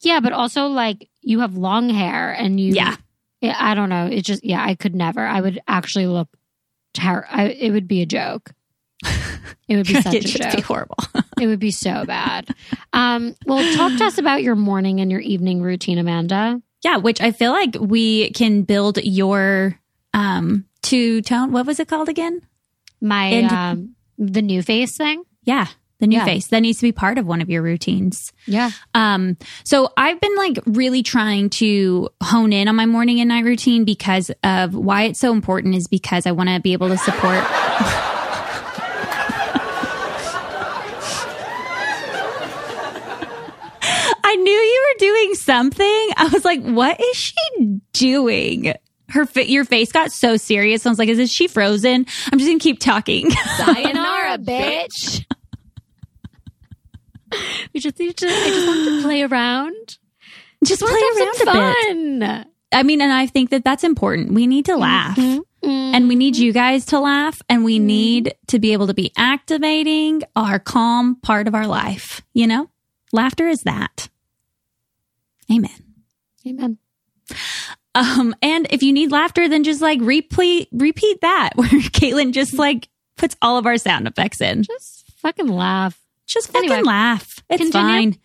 yeah, 0.02 0.20
but 0.20 0.34
also 0.34 0.68
like 0.68 1.10
you 1.22 1.40
have 1.42 1.56
long 1.58 1.90
hair 1.90 2.32
and 2.32 2.60
you. 2.60 2.74
Yeah. 2.74 2.96
Yeah, 3.42 3.56
I 3.60 3.76
don't 3.76 3.90
know. 3.90 4.08
It 4.08 4.24
just 4.24 4.44
yeah, 4.44 4.64
I 4.66 4.74
could 4.74 4.96
never. 4.96 5.22
I 5.26 5.42
would 5.42 5.60
actually 5.68 6.08
look. 6.08 6.28
Ter- 6.96 7.28
I, 7.30 7.50
it 7.50 7.72
would 7.72 7.88
be 7.88 8.02
a 8.02 8.06
joke. 8.08 8.52
It 9.68 9.76
would 9.76 9.88
be 9.88 9.94
such 10.02 10.14
a 10.14 10.18
it 10.18 10.26
joke. 10.26 10.56
be 10.56 10.62
horrible. 10.62 10.98
It 11.40 11.48
would 11.48 11.60
be 11.60 11.72
so 11.72 12.06
bad. 12.06 12.48
Um, 12.94 13.36
well, 13.46 13.64
talk 13.76 13.98
to 14.00 14.06
us 14.06 14.18
about 14.18 14.42
your 14.44 14.56
morning 14.56 15.00
and 15.02 15.12
your 15.12 15.20
evening 15.20 15.62
routine, 15.62 15.98
Amanda. 15.98 16.62
yeah, 16.84 16.98
which 16.98 17.22
I 17.22 17.32
feel 17.32 17.52
like 17.52 17.76
we 17.80 18.32
can 18.32 18.64
build 18.64 18.98
your 19.04 19.78
um 20.14 20.66
two 20.82 21.22
tone. 21.22 21.52
What 21.52 21.66
was 21.66 21.80
it 21.80 21.88
called 21.88 22.10
again? 22.10 22.42
My 23.02 23.26
And- 23.26 23.52
um, 23.52 23.96
the 24.18 24.42
NuFACE 24.42 24.96
thing. 24.98 25.24
Yeah, 25.44 25.68
the 26.00 26.08
new 26.08 26.18
Yeah. 26.18 26.26
face 26.26 26.48
that 26.48 26.62
needs 26.62 26.80
to 26.80 26.84
be 26.88 26.92
part 26.92 27.18
of 27.20 27.26
one 27.28 27.42
of 27.42 27.50
your 27.50 27.62
routines. 27.62 28.34
Yeah. 28.48 28.72
Um, 28.96 29.38
so 29.64 29.92
I've 29.96 30.20
been 30.20 30.36
like 30.36 30.60
really 30.66 31.04
trying 31.04 31.50
to 31.52 32.10
hone 32.24 32.52
in 32.54 32.68
on 32.68 32.76
my 32.76 32.86
morning 32.88 33.20
and 33.20 33.28
night 33.30 33.44
routine 33.46 33.84
because 33.86 34.32
of 34.44 34.74
why 34.74 35.04
it's 35.04 35.20
so 35.20 35.34
important 35.34 35.76
is 35.76 35.88
because 35.88 36.26
I 36.26 36.32
want 36.32 36.50
to 36.50 36.60
be 36.60 36.74
able 36.74 36.88
to 36.90 36.98
support. 36.98 37.44
I 44.24 44.36
knew 44.36 44.52
you 44.52 44.86
were 44.94 44.97
doing 45.08 45.36
something. 45.36 46.10
I 46.18 46.30
was 46.32 46.44
like, 46.44 46.62
what 46.62 47.00
is 47.00 47.16
she 47.16 47.80
doing? 47.94 48.74
Her 49.10 49.26
fa- 49.26 49.50
your 49.50 49.64
face 49.64 49.92
got 49.92 50.12
so 50.12 50.36
serious. 50.36 50.86
I 50.86 50.90
was 50.90 51.00
like, 51.00 51.10
is 51.10 51.18
this 51.18 51.32
she 51.32 51.48
frozen? 51.48 52.06
I'm 52.32 52.40
just 52.40 52.50
gonna 52.50 52.60
keep 52.60 52.80
talking. 52.80 53.32
Sayonara, 53.58 54.38
bitch. 54.40 55.26
we 57.74 57.80
just 57.80 58.00
need 58.00 58.18
to. 58.18 58.28
I 58.28 58.50
just 58.50 58.68
want 58.68 58.86
to 58.86 59.02
play 59.04 59.24
around. 59.24 59.98
just 60.64 60.82
play 60.82 60.92
Let's 60.92 61.18
around 61.18 61.28
have 61.28 61.36
some 61.38 61.48
a 61.48 62.44
bit. 62.44 62.48
I 62.74 62.84
mean, 62.84 63.02
and 63.02 63.14
I 63.14 63.28
think 63.28 63.52
that 63.52 63.64
that's 63.64 63.86
important. 63.86 64.34
We 64.34 64.46
need 64.46 64.66
to 64.66 64.74
mm-hmm. 64.74 64.82
laugh. 64.82 65.18
Mm-hmm. 65.18 65.96
And 65.96 66.08
we 66.08 66.16
need 66.16 66.36
you 66.36 66.54
guys 66.54 66.86
to 66.88 67.00
laugh 67.00 67.42
and 67.50 67.66
we 67.66 67.78
mm-hmm. 67.78 67.88
need 67.88 68.36
to 68.48 68.60
be 68.60 68.74
able 68.74 68.88
to 68.88 68.94
be 68.94 69.12
activating 69.18 70.22
our 70.36 70.60
calm 70.60 71.16
part 71.22 71.48
of 71.48 71.56
our 71.56 71.66
life. 71.66 72.22
You 72.34 72.48
know, 72.48 72.70
laughter 73.12 73.48
is 73.48 73.64
that. 73.64 74.10
Amen. 75.52 75.72
Amen. 76.46 76.78
Um, 77.96 78.36
and 78.42 78.68
if 78.70 78.84
you 78.84 78.94
need 78.94 79.12
laughter, 79.12 79.50
then 79.50 79.64
just 79.64 79.82
like 79.82 80.00
repeat, 80.02 80.70
repeat 80.72 81.22
that 81.22 81.52
where 81.56 81.68
Caitlin 81.68 82.32
just 82.34 82.54
like 82.54 82.90
puts 83.18 83.36
all 83.42 83.58
of 83.58 83.66
our 83.66 83.78
sound 83.78 84.08
effects 84.08 84.42
in. 84.42 84.64
Just 84.64 85.12
fucking 85.18 85.48
laugh. 85.48 86.00
Just 86.28 86.52
fucking 86.52 86.70
Anyway, 86.70 86.84
laugh. 86.86 87.40
It's 87.50 87.62
continue. 87.62 88.12
fine. 88.12 88.18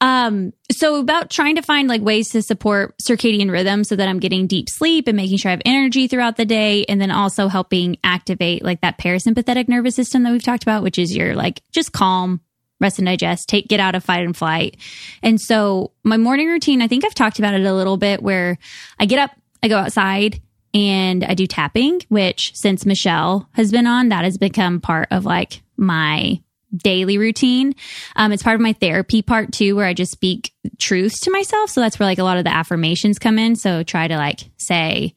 Um, 0.00 0.52
so 0.70 1.00
about 1.00 1.28
trying 1.28 1.56
to 1.56 1.62
find 1.62 1.88
like 1.88 2.00
ways 2.00 2.30
to 2.30 2.40
support 2.40 2.96
circadian 2.98 3.50
rhythm 3.50 3.82
so 3.82 3.96
that 3.96 4.08
I'm 4.08 4.20
getting 4.20 4.46
deep 4.46 4.68
sleep 4.70 5.08
and 5.08 5.16
making 5.16 5.38
sure 5.38 5.48
I 5.50 5.54
have 5.54 5.62
energy 5.64 6.06
throughout 6.06 6.36
the 6.36 6.44
day. 6.44 6.84
And 6.84 7.00
then 7.00 7.10
also 7.10 7.48
helping 7.48 7.98
activate 8.04 8.62
like 8.62 8.80
that 8.82 8.96
parasympathetic 8.98 9.68
nervous 9.68 9.96
system 9.96 10.22
that 10.22 10.30
we've 10.30 10.42
talked 10.42 10.62
about, 10.62 10.84
which 10.84 10.98
is 11.00 11.14
your 11.16 11.34
like 11.34 11.60
just 11.72 11.90
calm, 11.92 12.40
rest 12.80 12.98
and 12.98 13.06
digest, 13.06 13.48
take, 13.48 13.68
get 13.68 13.80
out 13.80 13.94
of 13.94 14.04
fight 14.04 14.24
and 14.24 14.36
flight. 14.36 14.76
And 15.22 15.40
so 15.40 15.92
my 16.04 16.16
morning 16.16 16.48
routine, 16.48 16.82
I 16.82 16.88
think 16.88 17.04
I've 17.04 17.14
talked 17.14 17.38
about 17.38 17.54
it 17.54 17.64
a 17.64 17.74
little 17.74 17.96
bit 17.96 18.22
where 18.22 18.58
I 18.98 19.06
get 19.06 19.18
up, 19.18 19.30
I 19.62 19.68
go 19.68 19.78
outside 19.78 20.40
and 20.74 21.24
I 21.24 21.34
do 21.34 21.46
tapping, 21.46 22.02
which 22.08 22.54
since 22.54 22.86
Michelle 22.86 23.48
has 23.52 23.72
been 23.72 23.86
on, 23.86 24.10
that 24.10 24.24
has 24.24 24.38
become 24.38 24.80
part 24.80 25.08
of 25.10 25.24
like 25.24 25.62
my 25.76 26.40
daily 26.76 27.18
routine. 27.18 27.74
Um, 28.14 28.32
it's 28.32 28.42
part 28.42 28.54
of 28.54 28.60
my 28.60 28.74
therapy 28.74 29.22
part 29.22 29.52
too, 29.52 29.74
where 29.74 29.86
I 29.86 29.94
just 29.94 30.12
speak 30.12 30.52
truths 30.78 31.20
to 31.20 31.30
myself. 31.30 31.70
So 31.70 31.80
that's 31.80 31.98
where 31.98 32.06
like 32.06 32.18
a 32.18 32.24
lot 32.24 32.38
of 32.38 32.44
the 32.44 32.54
affirmations 32.54 33.18
come 33.18 33.38
in. 33.38 33.56
So 33.56 33.82
try 33.82 34.06
to 34.06 34.16
like 34.16 34.40
say, 34.58 35.14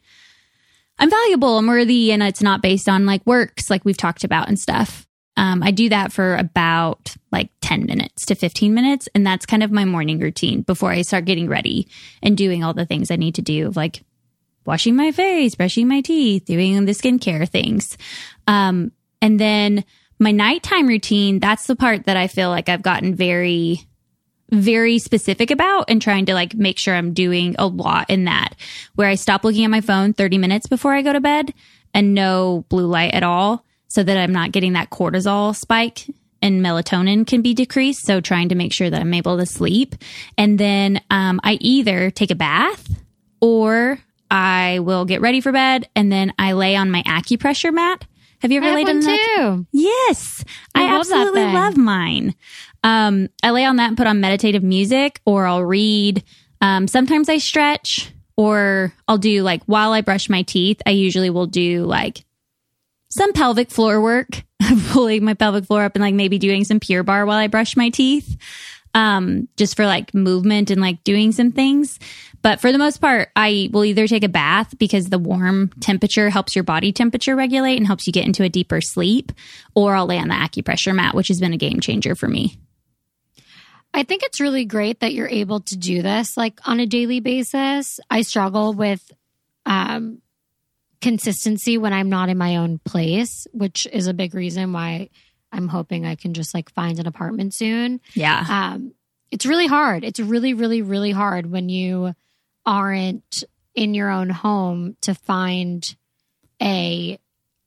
I'm 0.97 1.09
valuable, 1.09 1.57
I'm 1.57 1.67
worthy, 1.67 2.11
and 2.11 2.23
it's 2.23 2.43
not 2.43 2.61
based 2.61 2.87
on 2.87 3.05
like 3.05 3.25
works 3.25 3.69
like 3.69 3.83
we've 3.83 3.97
talked 3.97 4.23
about 4.23 4.47
and 4.47 4.59
stuff. 4.59 5.07
Um, 5.41 5.63
I 5.63 5.71
do 5.71 5.89
that 5.89 6.13
for 6.13 6.35
about 6.35 7.15
like 7.31 7.49
10 7.61 7.87
minutes 7.87 8.27
to 8.27 8.35
15 8.35 8.75
minutes. 8.75 9.09
And 9.15 9.25
that's 9.25 9.47
kind 9.47 9.63
of 9.63 9.71
my 9.71 9.85
morning 9.85 10.19
routine 10.19 10.61
before 10.61 10.91
I 10.91 11.01
start 11.01 11.25
getting 11.25 11.49
ready 11.49 11.87
and 12.21 12.37
doing 12.37 12.63
all 12.63 12.75
the 12.75 12.85
things 12.85 13.09
I 13.09 13.15
need 13.15 13.35
to 13.35 13.41
do, 13.41 13.71
like 13.75 14.03
washing 14.67 14.95
my 14.95 15.11
face, 15.11 15.55
brushing 15.55 15.87
my 15.87 16.01
teeth, 16.01 16.45
doing 16.45 16.85
the 16.85 16.91
skincare 16.91 17.49
things. 17.49 17.97
Um, 18.45 18.91
and 19.19 19.39
then 19.39 19.83
my 20.19 20.31
nighttime 20.31 20.85
routine, 20.85 21.39
that's 21.39 21.65
the 21.65 21.75
part 21.75 22.05
that 22.05 22.17
I 22.17 22.27
feel 22.27 22.49
like 22.49 22.69
I've 22.69 22.83
gotten 22.83 23.15
very, 23.15 23.81
very 24.51 24.99
specific 24.99 25.49
about 25.49 25.85
and 25.89 25.99
trying 25.99 26.27
to 26.27 26.35
like 26.35 26.53
make 26.53 26.77
sure 26.77 26.93
I'm 26.93 27.13
doing 27.15 27.55
a 27.57 27.65
lot 27.65 28.11
in 28.11 28.25
that 28.25 28.53
where 28.93 29.09
I 29.09 29.15
stop 29.15 29.43
looking 29.43 29.65
at 29.65 29.71
my 29.71 29.81
phone 29.81 30.13
30 30.13 30.37
minutes 30.37 30.67
before 30.67 30.93
I 30.93 31.01
go 31.01 31.13
to 31.13 31.19
bed 31.19 31.51
and 31.95 32.13
no 32.13 32.63
blue 32.69 32.85
light 32.85 33.15
at 33.15 33.23
all 33.23 33.65
so 33.91 34.03
that 34.03 34.17
I'm 34.17 34.31
not 34.31 34.53
getting 34.53 34.71
that 34.73 34.89
cortisol 34.89 35.53
spike 35.53 36.07
and 36.41 36.61
melatonin 36.61 37.27
can 37.27 37.41
be 37.41 37.53
decreased. 37.53 38.05
So 38.05 38.21
trying 38.21 38.47
to 38.47 38.55
make 38.55 38.71
sure 38.71 38.89
that 38.89 39.01
I'm 39.01 39.13
able 39.13 39.37
to 39.37 39.45
sleep. 39.45 39.95
And 40.37 40.57
then 40.57 41.01
um, 41.09 41.41
I 41.43 41.57
either 41.59 42.09
take 42.09 42.31
a 42.31 42.35
bath 42.35 42.87
or 43.41 43.99
I 44.29 44.79
will 44.79 45.03
get 45.03 45.19
ready 45.19 45.41
for 45.41 45.51
bed 45.51 45.89
and 45.93 46.09
then 46.09 46.31
I 46.39 46.53
lay 46.53 46.77
on 46.77 46.89
my 46.89 47.03
acupressure 47.03 47.73
mat. 47.73 48.05
Have 48.39 48.49
you 48.53 48.61
ever 48.61 48.69
I 48.69 48.75
laid 48.75 48.89
on 48.89 49.01
that? 49.01 49.35
too. 49.35 49.67
Yes. 49.73 50.45
I 50.73 50.83
I, 50.83 50.91
love 50.93 51.01
absolutely 51.01 51.43
love 51.43 51.75
mine. 51.75 52.33
Um, 52.85 53.27
I 53.43 53.51
lay 53.51 53.65
on 53.65 53.75
that 53.75 53.89
and 53.89 53.97
put 53.97 54.07
on 54.07 54.21
meditative 54.21 54.63
music 54.63 55.19
or 55.25 55.45
I'll 55.45 55.65
read. 55.65 56.23
Um, 56.61 56.87
sometimes 56.87 57.27
I 57.27 57.39
stretch 57.39 58.13
or 58.37 58.93
I'll 59.09 59.17
do 59.17 59.43
like 59.43 59.63
while 59.65 59.91
I 59.91 59.99
brush 59.99 60.29
my 60.29 60.43
teeth, 60.43 60.81
I 60.85 60.91
usually 60.91 61.29
will 61.29 61.47
do 61.47 61.83
like 61.83 62.23
some 63.11 63.33
pelvic 63.33 63.69
floor 63.69 64.01
work, 64.01 64.43
pulling 64.89 65.23
my 65.23 65.35
pelvic 65.35 65.65
floor 65.65 65.83
up 65.83 65.95
and 65.95 66.01
like 66.01 66.15
maybe 66.15 66.39
doing 66.39 66.63
some 66.63 66.79
Pure 66.79 67.03
Barre 67.03 67.25
while 67.25 67.37
I 67.37 67.47
brush 67.47 67.77
my 67.77 67.89
teeth. 67.89 68.37
Um, 68.93 69.47
just 69.55 69.77
for 69.77 69.85
like 69.85 70.13
movement 70.13 70.69
and 70.69 70.81
like 70.81 71.01
doing 71.05 71.31
some 71.31 71.53
things. 71.53 71.97
But 72.41 72.59
for 72.59 72.73
the 72.73 72.77
most 72.77 72.97
part, 72.97 73.29
I 73.37 73.69
will 73.71 73.85
either 73.85 74.05
take 74.05 74.25
a 74.25 74.29
bath 74.29 74.77
because 74.77 75.07
the 75.09 75.17
warm 75.17 75.69
temperature 75.79 76.29
helps 76.29 76.55
your 76.55 76.65
body 76.65 76.91
temperature 76.91 77.33
regulate 77.33 77.77
and 77.77 77.87
helps 77.87 78.05
you 78.05 78.11
get 78.11 78.25
into 78.25 78.43
a 78.43 78.49
deeper 78.49 78.81
sleep, 78.81 79.31
or 79.75 79.95
I'll 79.95 80.07
lay 80.07 80.17
on 80.17 80.27
the 80.27 80.33
acupressure 80.33 80.93
mat, 80.93 81.15
which 81.15 81.29
has 81.29 81.39
been 81.39 81.53
a 81.53 81.57
game 81.57 81.79
changer 81.79 82.15
for 82.15 82.27
me. 82.27 82.57
I 83.93 84.03
think 84.03 84.23
it's 84.23 84.41
really 84.41 84.65
great 84.65 85.01
that 85.01 85.13
you're 85.13 85.29
able 85.29 85.61
to 85.61 85.77
do 85.77 86.01
this 86.01 86.35
like 86.35 86.59
on 86.65 86.81
a 86.81 86.85
daily 86.85 87.21
basis. 87.21 87.99
I 88.09 88.23
struggle 88.23 88.73
with 88.73 89.09
um, 89.65 90.21
consistency 91.01 91.77
when 91.77 91.93
I'm 91.93 92.09
not 92.09 92.29
in 92.29 92.37
my 92.37 92.57
own 92.57 92.79
place, 92.79 93.47
which 93.51 93.87
is 93.91 94.07
a 94.07 94.13
big 94.13 94.33
reason 94.33 94.71
why 94.71 95.09
I'm 95.51 95.67
hoping 95.67 96.05
I 96.05 96.15
can 96.15 96.33
just 96.33 96.53
like 96.53 96.71
find 96.71 96.99
an 96.99 97.07
apartment 97.07 97.53
soon. 97.53 97.99
Yeah. 98.13 98.45
Um, 98.47 98.93
it's 99.31 99.45
really 99.45 99.67
hard. 99.67 100.03
It's 100.03 100.19
really, 100.19 100.53
really, 100.53 100.81
really 100.81 101.11
hard 101.11 101.49
when 101.49 101.69
you 101.69 102.13
aren't 102.65 103.43
in 103.73 103.93
your 103.93 104.09
own 104.09 104.29
home 104.29 104.95
to 105.01 105.15
find 105.15 105.95
a 106.61 107.17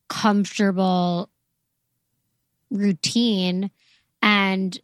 comfortable 0.07 1.29
routine 2.69 3.71
and 4.21 4.79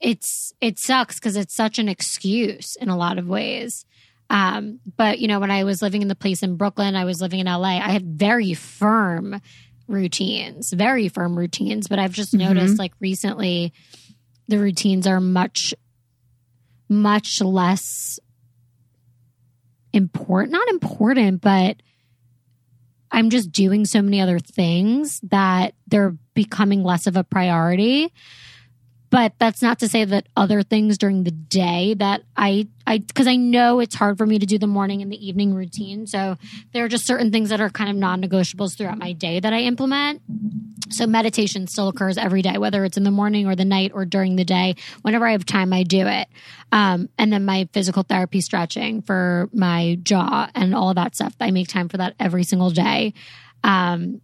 it's 0.00 0.52
it 0.60 0.78
sucks 0.78 1.16
because 1.16 1.36
it's 1.36 1.54
such 1.54 1.78
an 1.78 1.88
excuse 1.88 2.76
in 2.76 2.88
a 2.88 2.96
lot 2.96 3.18
of 3.18 3.28
ways 3.28 3.84
um, 4.32 4.80
but 4.96 5.18
you 5.20 5.28
know 5.28 5.38
when 5.40 5.50
i 5.50 5.62
was 5.64 5.82
living 5.82 6.00
in 6.02 6.08
the 6.08 6.14
place 6.14 6.42
in 6.42 6.56
brooklyn 6.56 6.96
i 6.96 7.04
was 7.04 7.20
living 7.20 7.38
in 7.40 7.46
la 7.46 7.60
i 7.62 7.90
had 7.90 8.04
very 8.18 8.54
firm 8.54 9.40
routines 9.88 10.72
very 10.72 11.08
firm 11.08 11.38
routines 11.38 11.86
but 11.88 11.98
i've 11.98 12.12
just 12.14 12.32
Mhm. 12.34 12.38
noticed 12.40 12.78
like 12.78 12.92
recently 13.00 13.72
the 14.48 14.58
routines 14.58 15.06
are 15.06 15.20
much 15.20 15.74
much 16.88 17.40
less 17.42 18.18
important 19.92 20.52
not 20.52 20.68
important 20.68 21.40
but 21.42 21.76
i'm 23.10 23.28
just 23.28 23.52
doing 23.52 23.84
so 23.84 24.00
many 24.00 24.20
other 24.20 24.38
things 24.38 25.20
that 25.24 25.74
they're 25.86 26.16
becoming 26.34 26.82
less 26.82 27.06
of 27.06 27.16
a 27.16 27.24
priority 27.24 28.12
but 29.12 29.34
that's 29.38 29.60
not 29.60 29.78
to 29.80 29.88
say 29.88 30.06
that 30.06 30.26
other 30.38 30.62
things 30.62 30.96
during 30.96 31.22
the 31.22 31.30
day 31.30 31.94
that 31.94 32.22
i 32.34 32.66
i 32.86 32.96
because 32.96 33.26
i 33.26 33.36
know 33.36 33.78
it's 33.78 33.94
hard 33.94 34.16
for 34.16 34.26
me 34.26 34.38
to 34.38 34.46
do 34.46 34.58
the 34.58 34.66
morning 34.66 35.02
and 35.02 35.12
the 35.12 35.26
evening 35.28 35.54
routine. 35.54 36.06
So 36.06 36.38
there 36.72 36.84
are 36.84 36.88
just 36.88 37.06
certain 37.06 37.30
things 37.30 37.50
that 37.50 37.60
are 37.60 37.68
kind 37.68 37.90
of 37.90 37.96
non-negotiables 37.96 38.76
throughout 38.76 38.98
my 38.98 39.12
day 39.12 39.38
that 39.38 39.52
i 39.52 39.60
implement. 39.60 40.22
So 40.90 41.06
meditation 41.06 41.66
still 41.68 41.88
occurs 41.88 42.18
every 42.18 42.42
day 42.42 42.56
whether 42.58 42.84
it's 42.84 42.96
in 42.96 43.04
the 43.04 43.10
morning 43.10 43.46
or 43.46 43.54
the 43.54 43.66
night 43.66 43.92
or 43.94 44.04
during 44.06 44.36
the 44.36 44.44
day 44.44 44.76
whenever 45.02 45.26
i 45.26 45.32
have 45.32 45.44
time 45.44 45.72
i 45.72 45.82
do 45.82 46.06
it. 46.06 46.26
Um, 46.72 47.10
and 47.18 47.30
then 47.30 47.44
my 47.44 47.68
physical 47.74 48.02
therapy 48.02 48.40
stretching 48.40 49.02
for 49.02 49.50
my 49.52 49.98
jaw 50.02 50.48
and 50.54 50.74
all 50.74 50.88
of 50.88 50.96
that 50.96 51.14
stuff. 51.14 51.34
I 51.38 51.50
make 51.50 51.68
time 51.68 51.90
for 51.90 51.98
that 51.98 52.14
every 52.18 52.44
single 52.44 52.70
day. 52.70 53.12
Um, 53.62 54.22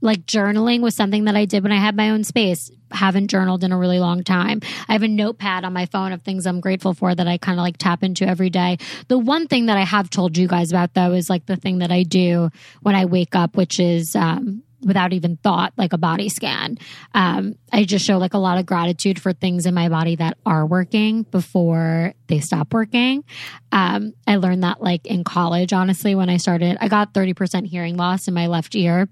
like 0.00 0.26
journaling 0.26 0.80
was 0.82 0.94
something 0.94 1.24
that 1.24 1.36
I 1.36 1.44
did 1.44 1.62
when 1.62 1.72
I 1.72 1.80
had 1.80 1.96
my 1.96 2.10
own 2.10 2.24
space. 2.24 2.70
Haven't 2.90 3.28
journaled 3.28 3.64
in 3.64 3.72
a 3.72 3.78
really 3.78 3.98
long 3.98 4.22
time. 4.22 4.60
I 4.88 4.92
have 4.92 5.02
a 5.02 5.08
notepad 5.08 5.64
on 5.64 5.72
my 5.72 5.86
phone 5.86 6.12
of 6.12 6.22
things 6.22 6.46
I'm 6.46 6.60
grateful 6.60 6.94
for 6.94 7.14
that 7.14 7.26
I 7.26 7.38
kind 7.38 7.58
of 7.58 7.62
like 7.62 7.78
tap 7.78 8.02
into 8.02 8.26
every 8.26 8.50
day. 8.50 8.78
The 9.08 9.18
one 9.18 9.48
thing 9.48 9.66
that 9.66 9.76
I 9.76 9.84
have 9.84 10.10
told 10.10 10.36
you 10.36 10.46
guys 10.46 10.70
about 10.70 10.94
though 10.94 11.12
is 11.12 11.28
like 11.28 11.46
the 11.46 11.56
thing 11.56 11.78
that 11.78 11.90
I 11.90 12.04
do 12.04 12.50
when 12.82 12.94
I 12.94 13.06
wake 13.06 13.34
up, 13.34 13.56
which 13.56 13.80
is 13.80 14.14
um, 14.14 14.62
without 14.82 15.12
even 15.12 15.36
thought, 15.38 15.72
like 15.76 15.92
a 15.92 15.98
body 15.98 16.28
scan. 16.28 16.78
Um, 17.12 17.56
I 17.72 17.84
just 17.84 18.04
show 18.04 18.18
like 18.18 18.34
a 18.34 18.38
lot 18.38 18.58
of 18.58 18.66
gratitude 18.66 19.20
for 19.20 19.32
things 19.32 19.66
in 19.66 19.74
my 19.74 19.88
body 19.88 20.16
that 20.16 20.38
are 20.46 20.64
working 20.66 21.22
before 21.22 22.14
they 22.28 22.40
stop 22.40 22.72
working. 22.72 23.24
Um, 23.72 24.12
I 24.26 24.36
learned 24.36 24.62
that 24.62 24.80
like 24.80 25.06
in 25.06 25.24
college, 25.24 25.72
honestly, 25.72 26.14
when 26.14 26.30
I 26.30 26.36
started, 26.36 26.76
I 26.80 26.88
got 26.88 27.14
30% 27.14 27.66
hearing 27.66 27.96
loss 27.96 28.28
in 28.28 28.34
my 28.34 28.46
left 28.46 28.76
ear 28.76 29.08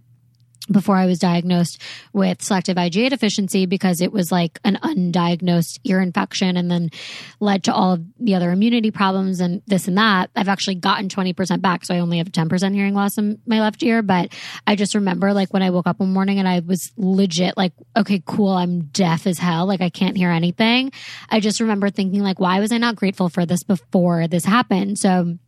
before 0.71 0.97
I 0.97 1.07
was 1.07 1.19
diagnosed 1.19 1.81
with 2.13 2.43
selective 2.43 2.77
IgA 2.77 3.11
deficiency 3.11 3.67
because 3.67 4.01
it 4.01 4.13
was 4.13 4.33
like 4.33 4.59
an 4.65 4.79
undiagnosed 4.83 5.79
ear 5.85 6.01
infection 6.01 6.57
and 6.57 6.71
then 6.71 6.91
led 7.39 7.65
to 7.65 7.75
all 7.75 7.93
of 7.93 8.05
the 8.19 8.35
other 8.35 8.51
immunity 8.51 8.91
problems 8.91 9.41
and 9.41 9.63
this 9.67 9.89
and 9.89 9.99
that. 9.99 10.31
I've 10.35 10.49
actually 10.49 10.77
gotten 10.77 11.09
20% 11.09 11.61
back. 11.61 11.85
So 11.85 11.95
I 11.95 11.99
only 11.99 12.19
have 12.19 12.29
10% 12.29 12.75
hearing 12.75 12.95
loss 12.95 13.19
in 13.19 13.41
my 13.47 13.61
left 13.61 13.83
ear. 13.83 14.03
But 14.03 14.33
I 14.67 14.75
just 14.75 14.95
remember 14.95 15.35
like 15.35 15.53
when 15.53 15.63
I 15.63 15.71
woke 15.71 15.87
up 15.87 16.01
one 16.01 16.13
morning 16.13 16.39
and 16.39 16.49
I 16.49 16.61
was 16.61 16.93
legit 16.97 17.57
like, 17.57 17.73
okay, 17.97 18.23
cool. 18.25 18.53
I'm 18.53 18.85
deaf 18.87 19.27
as 19.27 19.39
hell. 19.39 19.67
Like 19.67 19.83
I 19.83 19.91
can't 19.91 20.17
hear 20.17 20.31
anything. 20.31 20.93
I 21.29 21.41
just 21.41 21.61
remember 21.61 21.91
thinking 21.91 22.23
like, 22.23 22.41
why 22.41 22.61
was 22.61 22.73
I 22.73 22.79
not 22.79 22.97
grateful 22.97 23.29
for 23.29 23.45
this 23.45 23.63
before 23.63 24.29
this 24.29 24.45
happened? 24.45 24.99
So 24.99 25.39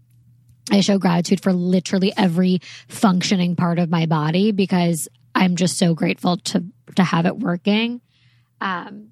I 0.70 0.80
show 0.80 0.98
gratitude 0.98 1.42
for 1.42 1.52
literally 1.52 2.12
every 2.16 2.60
functioning 2.88 3.56
part 3.56 3.78
of 3.78 3.88
my 3.88 4.06
body 4.06 4.52
because 4.52 5.08
I'm 5.34 5.56
just 5.56 5.78
so 5.78 5.94
grateful 5.94 6.38
to 6.38 6.64
to 6.96 7.04
have 7.04 7.26
it 7.26 7.38
working. 7.38 8.00
Um, 8.60 9.08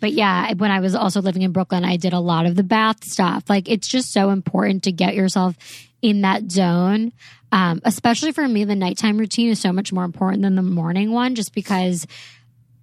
but 0.00 0.12
yeah, 0.12 0.52
when 0.54 0.72
I 0.72 0.80
was 0.80 0.94
also 0.96 1.22
living 1.22 1.42
in 1.42 1.52
Brooklyn, 1.52 1.84
I 1.84 1.96
did 1.96 2.12
a 2.12 2.18
lot 2.18 2.46
of 2.46 2.56
the 2.56 2.64
bath 2.64 3.04
stuff. 3.04 3.44
Like 3.48 3.68
it's 3.68 3.86
just 3.86 4.12
so 4.12 4.30
important 4.30 4.82
to 4.84 4.92
get 4.92 5.14
yourself 5.14 5.56
in 6.02 6.22
that 6.22 6.50
zone. 6.50 7.12
Um, 7.52 7.80
especially 7.84 8.32
for 8.32 8.46
me, 8.46 8.64
the 8.64 8.74
nighttime 8.74 9.16
routine 9.16 9.50
is 9.50 9.60
so 9.60 9.72
much 9.72 9.92
more 9.92 10.04
important 10.04 10.42
than 10.42 10.56
the 10.56 10.62
morning 10.62 11.12
one, 11.12 11.36
just 11.36 11.54
because 11.54 12.06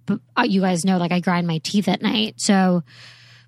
uh, 0.08 0.42
you 0.42 0.62
guys 0.62 0.84
know, 0.84 0.96
like 0.96 1.12
I 1.12 1.20
grind 1.20 1.46
my 1.46 1.58
teeth 1.58 1.88
at 1.88 2.00
night. 2.02 2.40
So 2.40 2.82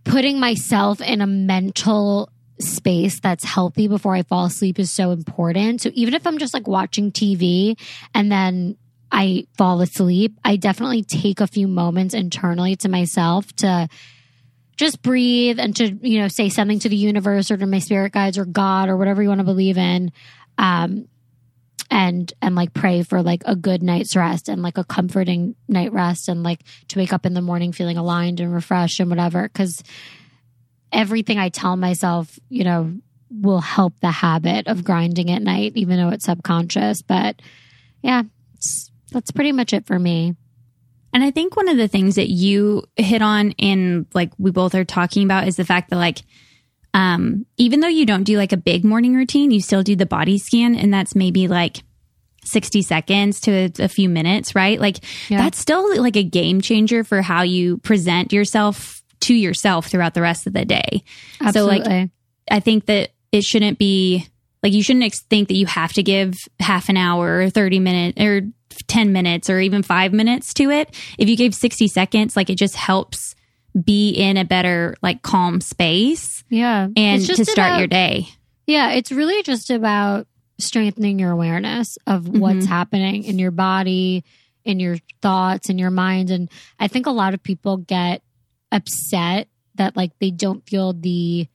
putting 0.04 0.38
myself 0.38 1.00
in 1.00 1.20
a 1.20 1.26
mental 1.26 2.28
space 2.62 3.20
that's 3.20 3.44
healthy 3.44 3.88
before 3.88 4.14
I 4.14 4.22
fall 4.22 4.46
asleep 4.46 4.78
is 4.78 4.90
so 4.90 5.10
important. 5.10 5.80
So 5.80 5.90
even 5.94 6.14
if 6.14 6.26
I'm 6.26 6.38
just 6.38 6.54
like 6.54 6.66
watching 6.66 7.12
TV 7.12 7.78
and 8.14 8.30
then 8.30 8.76
I 9.10 9.46
fall 9.56 9.80
asleep, 9.80 10.38
I 10.44 10.56
definitely 10.56 11.02
take 11.02 11.40
a 11.40 11.46
few 11.46 11.68
moments 11.68 12.14
internally 12.14 12.76
to 12.76 12.88
myself 12.88 13.52
to 13.56 13.88
just 14.76 15.02
breathe 15.02 15.60
and 15.60 15.76
to, 15.76 15.92
you 16.00 16.20
know, 16.20 16.28
say 16.28 16.48
something 16.48 16.78
to 16.80 16.88
the 16.88 16.96
universe 16.96 17.50
or 17.50 17.56
to 17.56 17.66
my 17.66 17.78
spirit 17.78 18.12
guides 18.12 18.38
or 18.38 18.44
God 18.44 18.88
or 18.88 18.96
whatever 18.96 19.22
you 19.22 19.28
want 19.28 19.40
to 19.40 19.44
believe 19.44 19.76
in. 19.76 20.12
Um, 20.56 21.08
and 21.92 22.32
and 22.40 22.54
like 22.54 22.72
pray 22.72 23.02
for 23.02 23.22
like 23.22 23.42
a 23.44 23.54
good 23.54 23.82
night's 23.82 24.16
rest 24.16 24.48
and 24.48 24.62
like 24.62 24.78
a 24.78 24.84
comforting 24.84 25.54
night 25.68 25.92
rest 25.92 26.28
and 26.28 26.42
like 26.42 26.60
to 26.88 26.98
wake 26.98 27.12
up 27.12 27.26
in 27.26 27.34
the 27.34 27.42
morning 27.42 27.70
feeling 27.70 27.98
aligned 27.98 28.40
and 28.40 28.52
refreshed 28.52 28.98
and 28.98 29.10
whatever 29.10 29.42
because 29.42 29.82
everything 30.92 31.38
I 31.38 31.48
tell 31.48 31.76
myself, 31.76 32.38
you 32.48 32.64
know, 32.64 32.94
will 33.30 33.60
help 33.60 33.94
the 34.00 34.10
habit 34.10 34.66
of 34.68 34.84
grinding 34.84 35.30
at 35.30 35.42
night, 35.42 35.72
even 35.74 35.96
though 35.96 36.10
it's 36.10 36.26
subconscious. 36.26 37.00
But 37.02 37.40
yeah, 38.02 38.22
it's, 38.54 38.90
That's 39.10 39.30
pretty 39.30 39.52
much 39.52 39.72
it 39.72 39.86
for 39.86 39.98
me. 39.98 40.34
And 41.14 41.22
I 41.22 41.30
think 41.30 41.56
one 41.56 41.68
of 41.68 41.76
the 41.76 41.88
things 41.88 42.14
that 42.16 42.28
you 42.30 42.84
hit 42.96 43.20
on 43.22 43.54
and 43.58 44.06
like 44.14 44.32
we 44.38 44.50
both 44.50 44.74
are 44.74 44.84
talking 44.84 45.24
about 45.24 45.46
is 45.46 45.56
the 45.56 45.64
fact 45.64 45.90
that 45.90 45.96
like 45.96 46.22
um 46.94 47.44
even 47.58 47.80
though 47.80 47.88
you 47.88 48.06
don't 48.06 48.24
do 48.24 48.36
like 48.38 48.52
a 48.52 48.56
big 48.56 48.84
morning 48.84 49.14
routine, 49.14 49.50
you 49.50 49.60
still 49.60 49.82
do 49.82 49.96
the 49.96 50.06
body 50.06 50.38
scan 50.38 50.74
and 50.74 50.92
that's 50.92 51.14
maybe 51.14 51.48
like 51.48 51.82
60 52.44 52.82
seconds 52.82 53.40
to 53.42 53.50
a, 53.52 53.70
a 53.84 53.88
few 53.88 54.08
minutes, 54.08 54.54
right? 54.54 54.80
Like 54.80 54.98
Yeah. 55.28 55.38
that's 55.42 55.58
still 55.58 56.00
like 56.00 56.16
a 56.16 56.24
game 56.24 56.60
changer 56.60 57.04
for 57.04 57.20
how 57.22 57.42
you 57.42 57.78
present 57.78 58.32
yourself 58.32 59.01
to 59.22 59.34
yourself 59.34 59.86
throughout 59.86 60.14
the 60.14 60.22
rest 60.22 60.46
of 60.46 60.52
the 60.52 60.64
day. 60.64 61.02
So 61.52 61.64
like 61.66 61.86
I 62.50 62.60
think 62.60 62.86
that 62.86 63.10
it 63.30 63.44
shouldn't 63.44 63.78
be 63.78 64.26
like 64.62 64.72
you 64.72 64.82
shouldn't 64.82 65.04
ex- 65.04 65.22
think 65.22 65.48
that 65.48 65.54
you 65.54 65.66
have 65.66 65.92
to 65.94 66.02
give 66.02 66.34
half 66.60 66.88
an 66.88 66.96
hour 66.96 67.38
or 67.40 67.50
30 67.50 67.78
minutes 67.80 68.20
or 68.20 68.42
10 68.86 69.12
minutes 69.12 69.50
or 69.50 69.58
even 69.60 69.82
five 69.82 70.12
minutes 70.12 70.54
to 70.54 70.70
it. 70.70 70.94
If 71.18 71.28
you 71.28 71.36
gave 71.36 71.54
60 71.54 71.88
seconds, 71.88 72.36
like 72.36 72.48
it 72.50 72.56
just 72.56 72.76
helps 72.76 73.34
be 73.84 74.10
in 74.10 74.36
a 74.36 74.44
better, 74.44 74.94
like 75.02 75.22
calm 75.22 75.60
space 75.60 76.44
yeah. 76.48 76.88
and 76.96 77.24
to 77.24 77.44
start 77.44 77.58
about- 77.72 77.78
your 77.78 77.86
day. 77.88 78.28
Yeah, 78.66 78.92
it's 78.92 79.10
really 79.10 79.42
just 79.42 79.70
about 79.70 80.26
strengthening 80.60 81.18
your 81.18 81.30
awareness 81.32 81.98
of 82.06 82.28
what's 82.28 82.66
Mhm. 82.66 82.68
happening 82.68 83.24
in 83.24 83.38
your 83.38 83.50
body, 83.50 84.22
in 84.64 84.78
your 84.78 84.98
thoughts, 85.20 85.68
in 85.70 85.78
your 85.78 85.90
mind. 85.90 86.30
And 86.30 86.48
I 86.78 86.86
think 86.86 87.06
a 87.06 87.10
lot 87.10 87.34
of 87.34 87.42
people 87.42 87.78
get 87.78 88.22
upset 88.72 89.48
that 89.76 89.96
like 89.96 90.18
they 90.18 90.30
don't 90.30 90.66
feel 90.68 90.92
the 90.92 91.46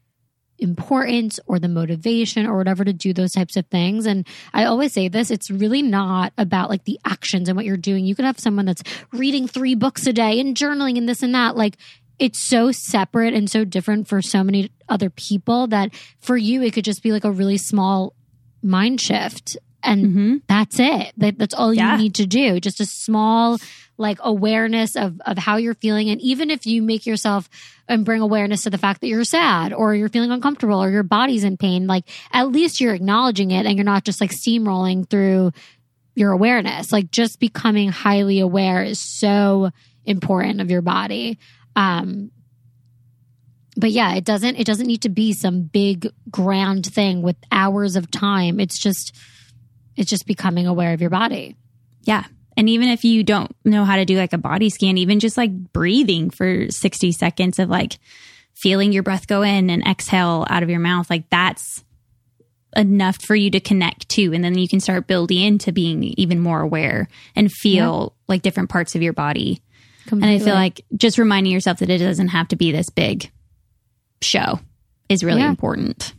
importance 0.59 1.39
or 1.45 1.59
the 1.59 1.67
motivation 1.67 2.45
or 2.47 2.57
whatever 2.57 2.83
to 2.83 2.93
do 2.93 3.13
those 3.13 3.31
types 3.31 3.55
of 3.57 3.65
things. 3.67 4.05
And 4.05 4.25
I 4.53 4.65
always 4.65 4.93
say 4.93 5.07
this, 5.07 5.29
it's 5.29 5.51
really 5.51 5.81
not 5.81 6.33
about 6.37 6.69
like 6.69 6.85
the 6.85 6.99
actions 7.05 7.47
and 7.47 7.55
what 7.55 7.65
you're 7.65 7.77
doing. 7.77 8.05
You 8.05 8.15
could 8.15 8.25
have 8.25 8.39
someone 8.39 8.65
that's 8.65 8.83
reading 9.11 9.47
three 9.47 9.75
books 9.75 10.07
a 10.07 10.13
day 10.13 10.39
and 10.39 10.55
journaling 10.55 10.97
and 10.97 11.07
this 11.07 11.21
and 11.21 11.35
that. 11.35 11.55
Like 11.55 11.77
it's 12.19 12.39
so 12.39 12.71
separate 12.71 13.33
and 13.33 13.49
so 13.49 13.63
different 13.63 14.07
for 14.07 14.21
so 14.21 14.43
many 14.43 14.71
other 14.89 15.09
people 15.09 15.67
that 15.67 15.93
for 16.19 16.37
you 16.37 16.63
it 16.63 16.73
could 16.73 16.85
just 16.85 17.03
be 17.03 17.11
like 17.11 17.25
a 17.25 17.31
really 17.31 17.57
small 17.57 18.15
mind 18.63 18.99
shift 18.99 19.57
and 19.87 20.05
hmm 20.13 20.35
that's 20.47 20.79
it. 20.79 21.13
That, 21.17 21.37
that's 21.39 21.53
all 21.55 21.73
Yeah. 21.73 21.93
you 21.93 22.03
need 22.03 22.15
to 22.15 22.25
do. 22.27 22.59
Just 22.59 22.79
a 22.79 22.85
small 22.85 23.57
like 23.97 24.19
awareness 24.21 24.95
of 24.95 25.19
of 25.25 25.37
how 25.39 25.57
you're 25.57 25.73
feeling. 25.73 26.09
And 26.09 26.21
even 26.21 26.51
if 26.51 26.65
you 26.67 26.81
make 26.83 27.05
yourself 27.07 27.49
and 27.87 28.05
bring 28.05 28.21
awareness 28.21 28.63
to 28.63 28.69
the 28.69 28.77
fact 28.77 29.01
that 29.01 29.07
you're 29.07 29.23
sad 29.23 29.73
or 29.73 29.95
you're 29.95 30.09
feeling 30.09 30.31
uncomfortable 30.31 30.83
or 30.83 30.89
your 30.91 31.03
body's 31.03 31.43
in 31.43 31.57
pain 31.57 31.87
like 31.87 32.03
at 32.31 32.49
least 32.51 32.79
you're 32.81 32.93
acknowledging 32.93 33.49
it 33.51 33.65
and 33.65 33.75
you're 33.77 33.85
not 33.85 34.03
just 34.03 34.21
like 34.21 34.31
steamrolling 34.31 35.09
through 35.09 35.51
your 36.15 36.31
awareness. 36.31 36.91
Like 36.91 37.09
just 37.11 37.39
becoming 37.39 37.89
highly 37.89 38.39
aware 38.39 38.83
is 38.83 38.99
so 38.99 39.71
important 40.05 40.61
of 40.61 40.69
your 40.69 40.81
body. 40.81 41.39
Um 41.75 42.31
but 43.75 43.91
yeah 43.91 44.15
it 44.15 44.23
doesn't 44.25 44.55
it 44.57 44.65
doesn't 44.65 44.87
need 44.87 45.01
to 45.03 45.09
be 45.09 45.33
some 45.33 45.61
big 45.63 46.07
grand 46.31 46.85
thing 46.85 47.21
with 47.21 47.35
hours 47.51 47.95
of 47.95 48.09
time. 48.11 48.59
It's 48.59 48.79
just 48.79 49.15
it's 49.97 50.09
just 50.09 50.25
becoming 50.25 50.67
aware 50.67 50.93
of 50.93 51.01
your 51.01 51.09
body 51.09 51.55
Yeah. 52.05 52.23
And 52.55 52.69
even 52.69 52.87
if 52.89 53.03
you 53.03 53.23
don't 53.23 53.55
know 53.65 53.85
how 53.85 53.97
to 53.97 54.05
do 54.05 54.17
like 54.17 54.33
a 54.33 54.37
body 54.39 54.69
scan, 54.71 54.97
even 54.97 55.19
just 55.19 55.37
like 55.37 55.51
breathing 55.73 56.31
for 56.31 56.65
60 56.71 57.11
seconds 57.11 57.59
of 57.59 57.69
like 57.69 57.99
feeling 58.55 58.91
your 58.91 59.03
breath 59.03 59.27
go 59.27 59.43
in 59.43 59.69
and 59.69 59.85
exhale 59.85 60.43
out 60.49 60.63
of 60.63 60.69
your 60.69 60.79
mouth, 60.79 61.07
like 61.07 61.29
that's 61.29 61.83
enough 62.75 63.21
for 63.21 63.35
you 63.35 63.51
to 63.51 63.59
connect 63.59 64.09
to. 64.09 64.33
And 64.33 64.43
then 64.43 64.57
you 64.57 64.67
can 64.67 64.79
start 64.79 65.05
building 65.05 65.39
into 65.39 65.71
being 65.71 66.03
even 66.17 66.39
more 66.39 66.61
aware 66.61 67.07
and 67.35 67.51
feel 67.51 68.15
like 68.27 68.41
different 68.41 68.69
parts 68.71 68.95
of 68.95 69.03
your 69.03 69.13
body. 69.13 69.61
And 70.09 70.25
I 70.25 70.39
feel 70.39 70.55
like 70.55 70.81
just 70.95 71.17
reminding 71.19 71.51
yourself 71.53 71.77
that 71.79 71.89
it 71.91 71.99
doesn't 71.99 72.29
have 72.29 72.47
to 72.47 72.55
be 72.55 72.71
this 72.71 72.89
big 72.89 73.29
show 74.21 74.59
is 75.09 75.23
really 75.23 75.41
Yeah. 75.41 75.49
important. 75.49 76.13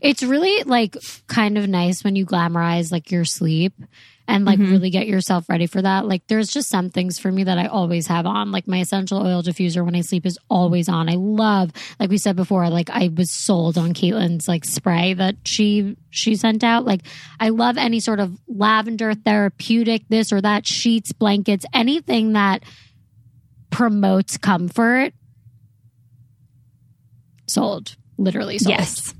It's 0.00 0.22
really 0.22 0.62
like 0.64 0.96
kind 1.26 1.56
of 1.58 1.68
nice 1.68 2.02
when 2.04 2.16
you 2.16 2.26
glamorize 2.26 2.90
like 2.92 3.10
your 3.10 3.24
sleep 3.24 3.72
and 4.28 4.44
like 4.44 4.58
Mhm. 4.60 4.70
really 4.70 4.90
get 4.90 5.08
yourself 5.08 5.48
ready 5.48 5.66
for 5.66 5.82
that. 5.82 6.06
Like 6.06 6.26
there's 6.28 6.52
just 6.52 6.68
some 6.68 6.88
things 6.90 7.18
for 7.18 7.32
me 7.32 7.42
that 7.44 7.58
I 7.58 7.66
always 7.66 8.06
have 8.06 8.26
on. 8.26 8.52
Like 8.52 8.68
my 8.68 8.78
essential 8.78 9.18
oil 9.26 9.42
diffuser 9.42 9.84
when 9.84 9.96
I 9.96 10.02
sleep 10.02 10.24
is 10.24 10.38
always 10.48 10.88
on. 10.88 11.08
I 11.08 11.14
love, 11.16 11.72
like 11.98 12.10
we 12.10 12.18
said 12.18 12.36
before, 12.36 12.68
like 12.70 12.90
I 12.90 13.08
was 13.12 13.30
sold 13.30 13.76
on 13.76 13.92
Caitlin's 13.92 14.46
like 14.46 14.64
spray 14.64 15.14
that 15.14 15.36
she 15.44 15.96
she 16.10 16.36
sent 16.36 16.62
out. 16.62 16.84
Like 16.84 17.00
I 17.40 17.48
love 17.48 17.76
any 17.76 17.98
sort 17.98 18.20
of 18.20 18.38
lavender 18.46 19.14
therapeutic, 19.14 20.02
this 20.08 20.32
or 20.32 20.40
that, 20.40 20.64
sheets, 20.66 21.12
blankets, 21.12 21.64
anything 21.74 22.34
that 22.34 22.62
promotes 23.70 24.36
comfort. 24.36 25.12
Sold. 27.48 27.96
Literally 28.16 28.58
sold. 28.58 28.76
Yes. 28.78 29.14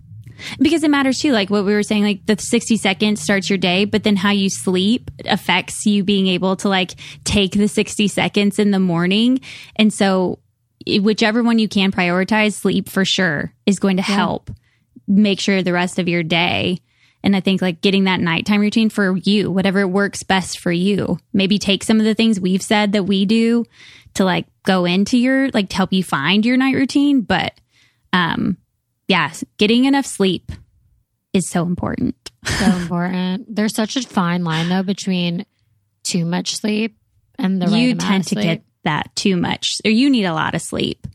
Because 0.58 0.82
it 0.82 0.90
matters 0.90 1.18
too, 1.18 1.32
like 1.32 1.50
what 1.50 1.64
we 1.64 1.72
were 1.72 1.82
saying, 1.82 2.02
like 2.04 2.26
the 2.26 2.36
60 2.38 2.76
seconds 2.76 3.20
starts 3.22 3.48
your 3.48 3.58
day, 3.58 3.84
but 3.84 4.02
then 4.02 4.16
how 4.16 4.30
you 4.30 4.48
sleep 4.50 5.10
affects 5.24 5.86
you 5.86 6.04
being 6.04 6.26
able 6.26 6.56
to 6.56 6.68
like 6.68 6.92
take 7.24 7.52
the 7.52 7.68
60 7.68 8.08
seconds 8.08 8.58
in 8.58 8.70
the 8.70 8.80
morning. 8.80 9.40
And 9.76 9.92
so, 9.92 10.38
whichever 10.86 11.42
one 11.42 11.58
you 11.58 11.68
can 11.68 11.92
prioritize, 11.92 12.54
sleep 12.54 12.88
for 12.88 13.04
sure 13.04 13.52
is 13.66 13.78
going 13.78 13.96
to 13.98 14.04
Yeah. 14.08 14.14
help 14.16 14.50
make 15.06 15.40
sure 15.40 15.62
the 15.62 15.72
rest 15.72 15.98
of 15.98 16.08
your 16.08 16.22
day. 16.22 16.78
And 17.22 17.36
I 17.36 17.40
think 17.40 17.60
like 17.60 17.82
getting 17.82 18.04
that 18.04 18.20
nighttime 18.20 18.60
routine 18.62 18.88
for 18.88 19.14
you, 19.18 19.50
whatever 19.50 19.86
works 19.86 20.22
best 20.22 20.58
for 20.58 20.72
you. 20.72 21.18
Maybe 21.34 21.58
take 21.58 21.84
some 21.84 21.98
of 21.98 22.06
the 22.06 22.14
things 22.14 22.40
we've 22.40 22.62
said 22.62 22.92
that 22.92 23.04
we 23.04 23.26
do 23.26 23.66
to 24.14 24.24
like 24.24 24.46
go 24.62 24.86
into 24.86 25.18
your, 25.18 25.50
like 25.50 25.68
to 25.68 25.76
help 25.76 25.92
you 25.92 26.02
find 26.02 26.46
your 26.46 26.56
night 26.56 26.74
routine. 26.76 27.20
But, 27.20 27.52
um, 28.14 28.56
yeah, 29.10 29.32
getting 29.58 29.86
enough 29.86 30.06
sleep 30.06 30.52
is 31.32 31.48
so 31.48 31.64
important. 31.64 32.14
so 32.44 32.66
important. 32.66 33.52
There's 33.52 33.74
such 33.74 33.96
a 33.96 34.02
fine 34.02 34.44
line 34.44 34.68
though 34.68 34.84
between 34.84 35.46
too 36.04 36.24
much 36.24 36.54
sleep 36.54 36.96
and 37.36 37.60
the 37.60 37.66
right 37.66 37.76
you 37.76 37.96
tend 37.96 38.28
to 38.28 38.36
get 38.36 38.62
that 38.84 39.14
too 39.16 39.36
much, 39.36 39.80
or 39.84 39.90
you 39.90 40.10
need 40.10 40.26
a 40.26 40.32
lot 40.32 40.54
of 40.54 40.62
sleep. 40.62 41.08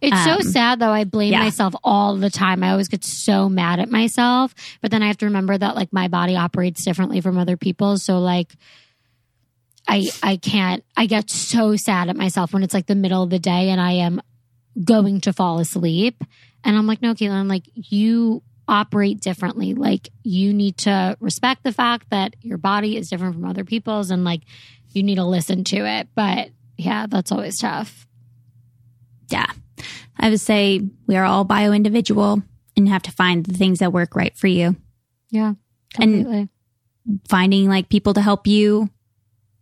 It's 0.00 0.24
so 0.24 0.34
um, 0.34 0.42
sad 0.42 0.78
though. 0.78 0.92
I 0.92 1.02
blame 1.02 1.32
yeah. 1.32 1.40
myself 1.40 1.74
all 1.82 2.16
the 2.16 2.30
time. 2.30 2.62
I 2.62 2.70
always 2.70 2.86
get 2.86 3.04
so 3.04 3.48
mad 3.48 3.80
at 3.80 3.90
myself, 3.90 4.54
but 4.80 4.92
then 4.92 5.02
I 5.02 5.08
have 5.08 5.18
to 5.18 5.26
remember 5.26 5.58
that 5.58 5.74
like 5.74 5.92
my 5.92 6.06
body 6.06 6.36
operates 6.36 6.84
differently 6.84 7.20
from 7.20 7.36
other 7.36 7.56
people. 7.56 7.98
So 7.98 8.20
like 8.20 8.54
I 9.88 10.08
I 10.22 10.36
can't 10.36 10.84
I 10.96 11.06
get 11.06 11.30
so 11.30 11.74
sad 11.74 12.10
at 12.10 12.16
myself 12.16 12.52
when 12.52 12.62
it's 12.62 12.74
like 12.74 12.86
the 12.86 12.94
middle 12.94 13.24
of 13.24 13.30
the 13.30 13.40
day 13.40 13.70
and 13.70 13.80
I 13.80 13.94
am 13.94 14.22
going 14.84 15.20
to 15.22 15.32
fall 15.32 15.58
asleep. 15.58 16.22
And 16.64 16.76
I'm 16.76 16.86
like, 16.86 17.02
no, 17.02 17.14
Caitlin, 17.14 17.48
like 17.48 17.64
you 17.74 18.42
operate 18.68 19.20
differently. 19.20 19.74
Like 19.74 20.08
you 20.22 20.52
need 20.54 20.76
to 20.78 21.16
respect 21.20 21.64
the 21.64 21.72
fact 21.72 22.10
that 22.10 22.36
your 22.40 22.58
body 22.58 22.96
is 22.96 23.10
different 23.10 23.34
from 23.34 23.44
other 23.44 23.64
people's 23.64 24.10
and 24.10 24.24
like 24.24 24.42
you 24.92 25.02
need 25.02 25.16
to 25.16 25.24
listen 25.24 25.64
to 25.64 25.76
it. 25.86 26.08
But 26.14 26.50
yeah, 26.76 27.06
that's 27.08 27.32
always 27.32 27.58
tough. 27.58 28.06
Yeah, 29.28 29.46
I 30.18 30.30
would 30.30 30.40
say 30.40 30.80
we 31.06 31.16
are 31.16 31.24
all 31.24 31.44
bio 31.44 31.72
individual 31.72 32.42
and 32.76 32.88
have 32.88 33.02
to 33.02 33.12
find 33.12 33.44
the 33.44 33.56
things 33.56 33.78
that 33.78 33.92
work 33.92 34.14
right 34.14 34.36
for 34.36 34.46
you. 34.46 34.76
Yeah. 35.30 35.54
And- 35.98 36.48
Finding 37.28 37.68
like 37.68 37.88
people 37.88 38.14
to 38.14 38.20
help 38.20 38.46
you 38.46 38.90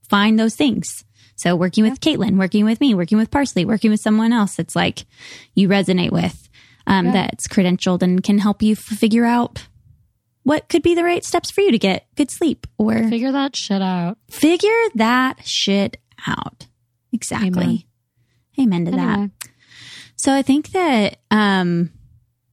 find 0.08 0.38
those 0.38 0.54
things. 0.56 1.04
So 1.36 1.54
working 1.54 1.84
with 1.84 2.00
Caitlin, 2.00 2.36
working 2.36 2.64
with 2.64 2.80
me, 2.80 2.94
working 2.94 3.16
with 3.16 3.30
Parsley, 3.30 3.64
working 3.64 3.90
with 3.92 4.00
someone 4.00 4.32
else 4.32 4.56
that's 4.56 4.74
like 4.74 5.06
you 5.54 5.68
resonate 5.68 6.10
with, 6.10 6.47
um, 6.88 7.06
Yeah. 7.06 7.12
that's 7.12 7.46
credentialed 7.46 8.02
and 8.02 8.22
can 8.24 8.38
help 8.38 8.62
you 8.62 8.72
f- 8.72 8.78
figure 8.78 9.24
out 9.24 9.66
what 10.42 10.68
could 10.68 10.82
be 10.82 10.94
the 10.94 11.04
right 11.04 11.24
steps 11.24 11.50
for 11.50 11.60
you 11.60 11.70
to 11.70 11.78
get 11.78 12.06
good 12.16 12.30
sleep 12.30 12.66
or 12.78 13.08
Figure 13.08 13.30
that 13.32 13.54
shit 13.54 13.82
out. 13.82 14.18
figure 14.30 14.70
that 14.96 15.46
shit 15.46 15.98
out. 16.26 16.66
Exactly. 17.12 17.86
Amen, 18.58 18.82
Amen. 18.82 18.84
to 18.86 18.90
that. 18.92 19.30
So 20.16 20.32
I 20.34 20.42
think 20.42 20.70
that 20.70 21.18
um 21.30 21.90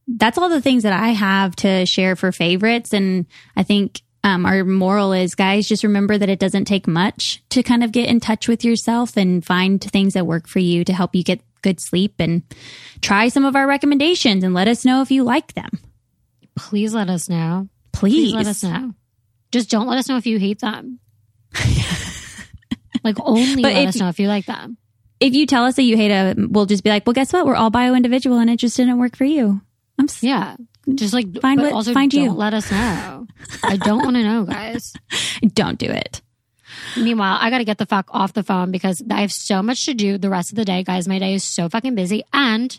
that's 0.08 0.38
all 0.38 0.48
the 0.48 0.60
things 0.62 0.84
that 0.84 0.92
I 0.92 1.08
have 1.08 1.56
to 1.56 1.84
share 1.84 2.14
for 2.14 2.30
favorites 2.30 2.92
and 2.92 3.26
I 3.56 3.64
think 3.64 4.02
um, 4.22 4.44
our 4.46 4.64
moral 4.64 5.12
is 5.12 5.34
guys 5.36 5.66
just 5.68 5.82
remember 5.84 6.18
that 6.18 6.28
it 6.28 6.38
doesn't 6.40 6.64
take 6.66 6.86
much 6.88 7.42
to 7.50 7.62
kind 7.62 7.82
of 7.84 7.92
get 7.92 8.08
in 8.08 8.18
touch 8.20 8.48
with 8.48 8.64
yourself 8.64 9.16
and 9.16 9.44
find 9.44 9.80
things 9.80 10.14
that 10.14 10.26
work 10.26 10.48
for 10.48 10.58
you 10.58 10.84
to 10.84 10.92
help 10.92 11.14
you 11.14 11.22
get 11.22 11.40
good 11.66 11.80
sleep 11.80 12.14
and 12.20 12.42
try 13.00 13.26
some 13.28 13.44
of 13.44 13.56
our 13.56 13.66
recommendations 13.66 14.44
and 14.44 14.54
let 14.54 14.68
us 14.68 14.84
know 14.84 15.02
if 15.02 15.10
you 15.10 15.24
like 15.24 15.52
them. 15.54 15.70
please 16.54 16.94
let 16.94 17.10
us 17.10 17.28
know. 17.28 17.68
Please. 17.92 18.30
Please 18.30 18.34
let 18.34 18.46
us 18.46 18.62
know. 18.62 18.94
Just 19.50 19.68
don't 19.70 19.86
let 19.88 19.98
us 19.98 20.08
know 20.08 20.16
if 20.16 20.26
you 20.26 20.38
hate 20.38 20.60
them. 20.60 21.00
like 23.04 23.16
only 23.20 23.62
But 23.62 23.72
let 23.74 23.82
if- 23.82 23.88
us 23.90 23.96
know 23.96 24.08
if 24.08 24.18
you 24.20 24.28
like 24.28 24.46
them. 24.46 24.76
If 25.18 25.32
you 25.34 25.46
tell 25.46 25.64
us 25.64 25.76
that 25.76 25.82
you 25.84 25.96
hate 25.96 26.10
a 26.10 26.34
we'll 26.36 26.66
just 26.66 26.84
be 26.84 26.90
like, 26.90 27.06
"Well, 27.06 27.14
guess 27.14 27.32
what? 27.32 27.46
We're 27.46 27.54
all 27.56 27.70
bio 27.70 27.94
individual 27.94 28.38
and 28.38 28.50
it 28.50 28.58
just 28.58 28.76
didn't 28.76 28.98
work 28.98 29.16
for 29.16 29.24
you." 29.24 29.62
I'm 29.98 30.04
s- 30.04 30.22
Yeah. 30.22 30.56
Just 30.94 31.14
like 31.14 31.40
Find 31.40 31.60
what- 31.60 31.72
also 31.72 31.94
find 31.94 32.10
don't 32.12 32.22
you. 32.24 32.32
let 32.32 32.52
us 32.54 32.70
know. 32.70 33.26
I 33.64 33.76
don't 33.78 34.02
want 34.04 34.16
to 34.16 34.22
know, 34.22 34.44
guys. 34.44 34.92
don't 35.54 35.78
do 35.78 35.86
it. 35.86 36.20
Meanwhile, 36.96 37.38
I 37.40 37.50
got 37.50 37.58
to 37.58 37.64
get 37.64 37.78
the 37.78 37.86
fuck 37.86 38.08
off 38.10 38.32
the 38.32 38.42
phone 38.42 38.70
because 38.70 39.02
I 39.10 39.20
have 39.20 39.32
so 39.32 39.62
much 39.62 39.84
to 39.86 39.94
do 39.94 40.18
the 40.18 40.30
rest 40.30 40.50
of 40.50 40.56
the 40.56 40.64
day, 40.64 40.82
guys. 40.82 41.06
My 41.08 41.18
day 41.18 41.34
is 41.34 41.44
so 41.44 41.68
fucking 41.68 41.94
busy, 41.94 42.22
and 42.32 42.78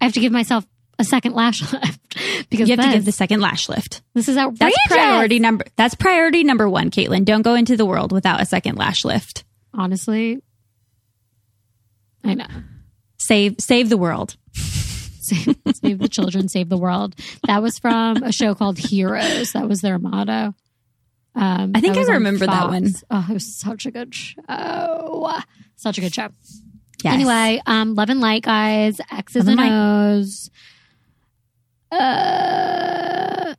I 0.00 0.04
have 0.04 0.12
to 0.14 0.20
give 0.20 0.32
myself 0.32 0.66
a 0.98 1.04
second 1.04 1.34
lash 1.34 1.60
lift 1.72 2.48
because 2.50 2.68
You 2.68 2.76
have 2.76 2.84
to 2.86 2.92
give 2.92 3.04
the 3.04 3.12
second 3.12 3.40
lash 3.40 3.68
lift. 3.68 4.02
this 4.14 4.28
is 4.28 4.36
outrageous. 4.36 4.76
That's 4.88 4.88
priority 4.88 5.38
number. 5.38 5.64
That's 5.76 5.94
priority 5.94 6.42
number 6.44 6.68
one, 6.68 6.90
Caitlin. 6.90 7.24
Don't 7.24 7.42
go 7.42 7.54
into 7.54 7.76
the 7.76 7.86
world 7.86 8.10
without 8.12 8.40
a 8.40 8.44
second 8.46 8.76
lash 8.76 9.04
lift. 9.04 9.44
Honestly, 9.74 10.42
I 12.24 12.34
know. 12.34 12.46
Save 13.18 13.56
save 13.60 13.88
the 13.90 13.96
world. 13.96 14.36
Save, 15.28 15.56
save 15.74 15.98
the 15.98 16.08
children, 16.08 16.48
save 16.48 16.70
the 16.70 16.78
world. 16.78 17.14
That 17.46 17.60
was 17.60 17.78
from 17.78 18.22
a 18.22 18.32
show 18.32 18.54
called 18.54 18.78
Heroes. 18.78 19.52
That 19.52 19.68
was 19.68 19.82
their 19.82 19.98
motto. 19.98 20.54
Um, 21.38 21.72
I 21.74 21.80
think 21.80 21.96
I 21.96 22.00
on 22.00 22.08
remember 22.08 22.46
that 22.46 22.68
one. 22.68 22.92
Oh, 23.10 23.26
it 23.30 23.34
was 23.34 23.54
such 23.54 23.86
a 23.86 23.92
good 23.92 24.12
show. 24.12 25.30
Such 25.76 25.98
a 25.98 26.00
good 26.00 26.12
show. 26.12 26.28
Yes. 27.04 27.14
Anyway, 27.14 27.62
um, 27.64 27.94
love 27.94 28.10
and 28.10 28.20
light, 28.20 28.42
guys. 28.42 29.00
X's 29.12 29.46
Love 29.46 29.48
and 29.48 29.60
and. 29.60 29.72
O's. 30.20 30.50
Uh, 31.92 33.54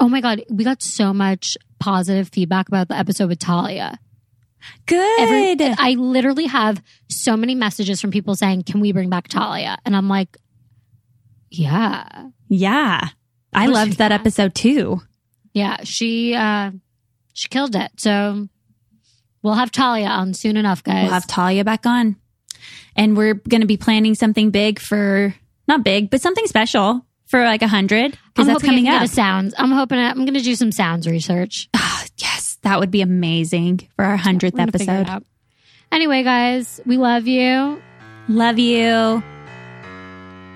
oh 0.00 0.08
my 0.08 0.20
god, 0.20 0.42
we 0.50 0.64
got 0.64 0.82
so 0.82 1.14
much 1.14 1.56
positive 1.78 2.28
feedback 2.28 2.66
about 2.66 2.88
the 2.88 2.96
episode 2.96 3.28
with 3.28 3.38
Talia. 3.38 3.98
good. 4.86 5.20
Every, 5.20 5.74
I 5.78 5.92
literally 5.92 6.46
have 6.46 6.82
so 7.08 7.36
many 7.36 7.54
messages 7.54 8.00
from 8.00 8.10
people 8.10 8.34
saying, 8.34 8.64
"Can 8.64 8.80
we 8.80 8.90
bring 8.92 9.10
back 9.10 9.28
Talia?" 9.28 9.78
And 9.86 9.94
I'm 9.94 10.08
like, 10.08 10.36
"Yeah, 11.50 12.26
yeah, 12.48 13.10
I 13.52 13.66
loved 13.68 13.98
that 13.98 14.10
episode 14.10 14.56
too. 14.56 15.00
yeah." 15.54 15.78
She 15.84 16.34
uh, 16.34 16.72
she 17.32 17.48
killed 17.48 17.74
it. 17.74 17.90
So 17.98 18.48
we'll 19.42 19.54
have 19.54 19.70
Talia 19.70 20.08
on 20.08 20.34
soon 20.34 20.56
enough, 20.56 20.82
guys. 20.82 21.04
We'll 21.04 21.12
have 21.12 21.26
Talia 21.26 21.64
back 21.64 21.86
on, 21.86 22.16
and 22.96 23.16
we're 23.16 23.34
going 23.34 23.60
to 23.60 23.66
be 23.66 23.76
planning 23.76 24.14
something 24.14 24.50
big 24.50 24.78
for 24.78 25.34
not 25.68 25.84
big, 25.84 26.10
but 26.10 26.20
something 26.20 26.46
special 26.46 27.04
for 27.26 27.42
like 27.44 27.62
a 27.62 27.68
hundred 27.68 28.14
I'm 28.14 28.18
because 28.34 28.46
that's 28.46 28.62
coming 28.62 28.88
up. 28.88 29.06
Sounds. 29.08 29.54
I'm 29.56 29.70
hoping 29.70 29.98
I, 29.98 30.10
I'm 30.10 30.24
going 30.24 30.34
to 30.34 30.40
do 30.40 30.54
some 30.54 30.72
sounds 30.72 31.06
research. 31.06 31.68
Ah, 31.74 32.04
yes, 32.18 32.58
that 32.62 32.78
would 32.78 32.90
be 32.90 33.00
amazing 33.00 33.88
for 33.96 34.04
our 34.04 34.16
hundredth 34.16 34.54
We're 34.54 34.66
gonna 34.66 34.72
figure 34.72 34.94
it 34.94 35.00
episode. 35.08 35.24
Anyway, 35.90 36.22
guys, 36.22 36.80
we 36.86 36.96
love 36.96 37.26
you. 37.26 37.82
Love 38.28 38.58
you. 38.58 39.22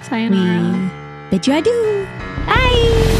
Sayonara. 0.02 0.90
We 1.30 1.38
bid 1.38 1.46
you 1.46 1.54
adieu. 1.54 2.08
Bye. 2.46 3.15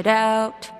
Shit 0.00 0.06
out. 0.06 0.79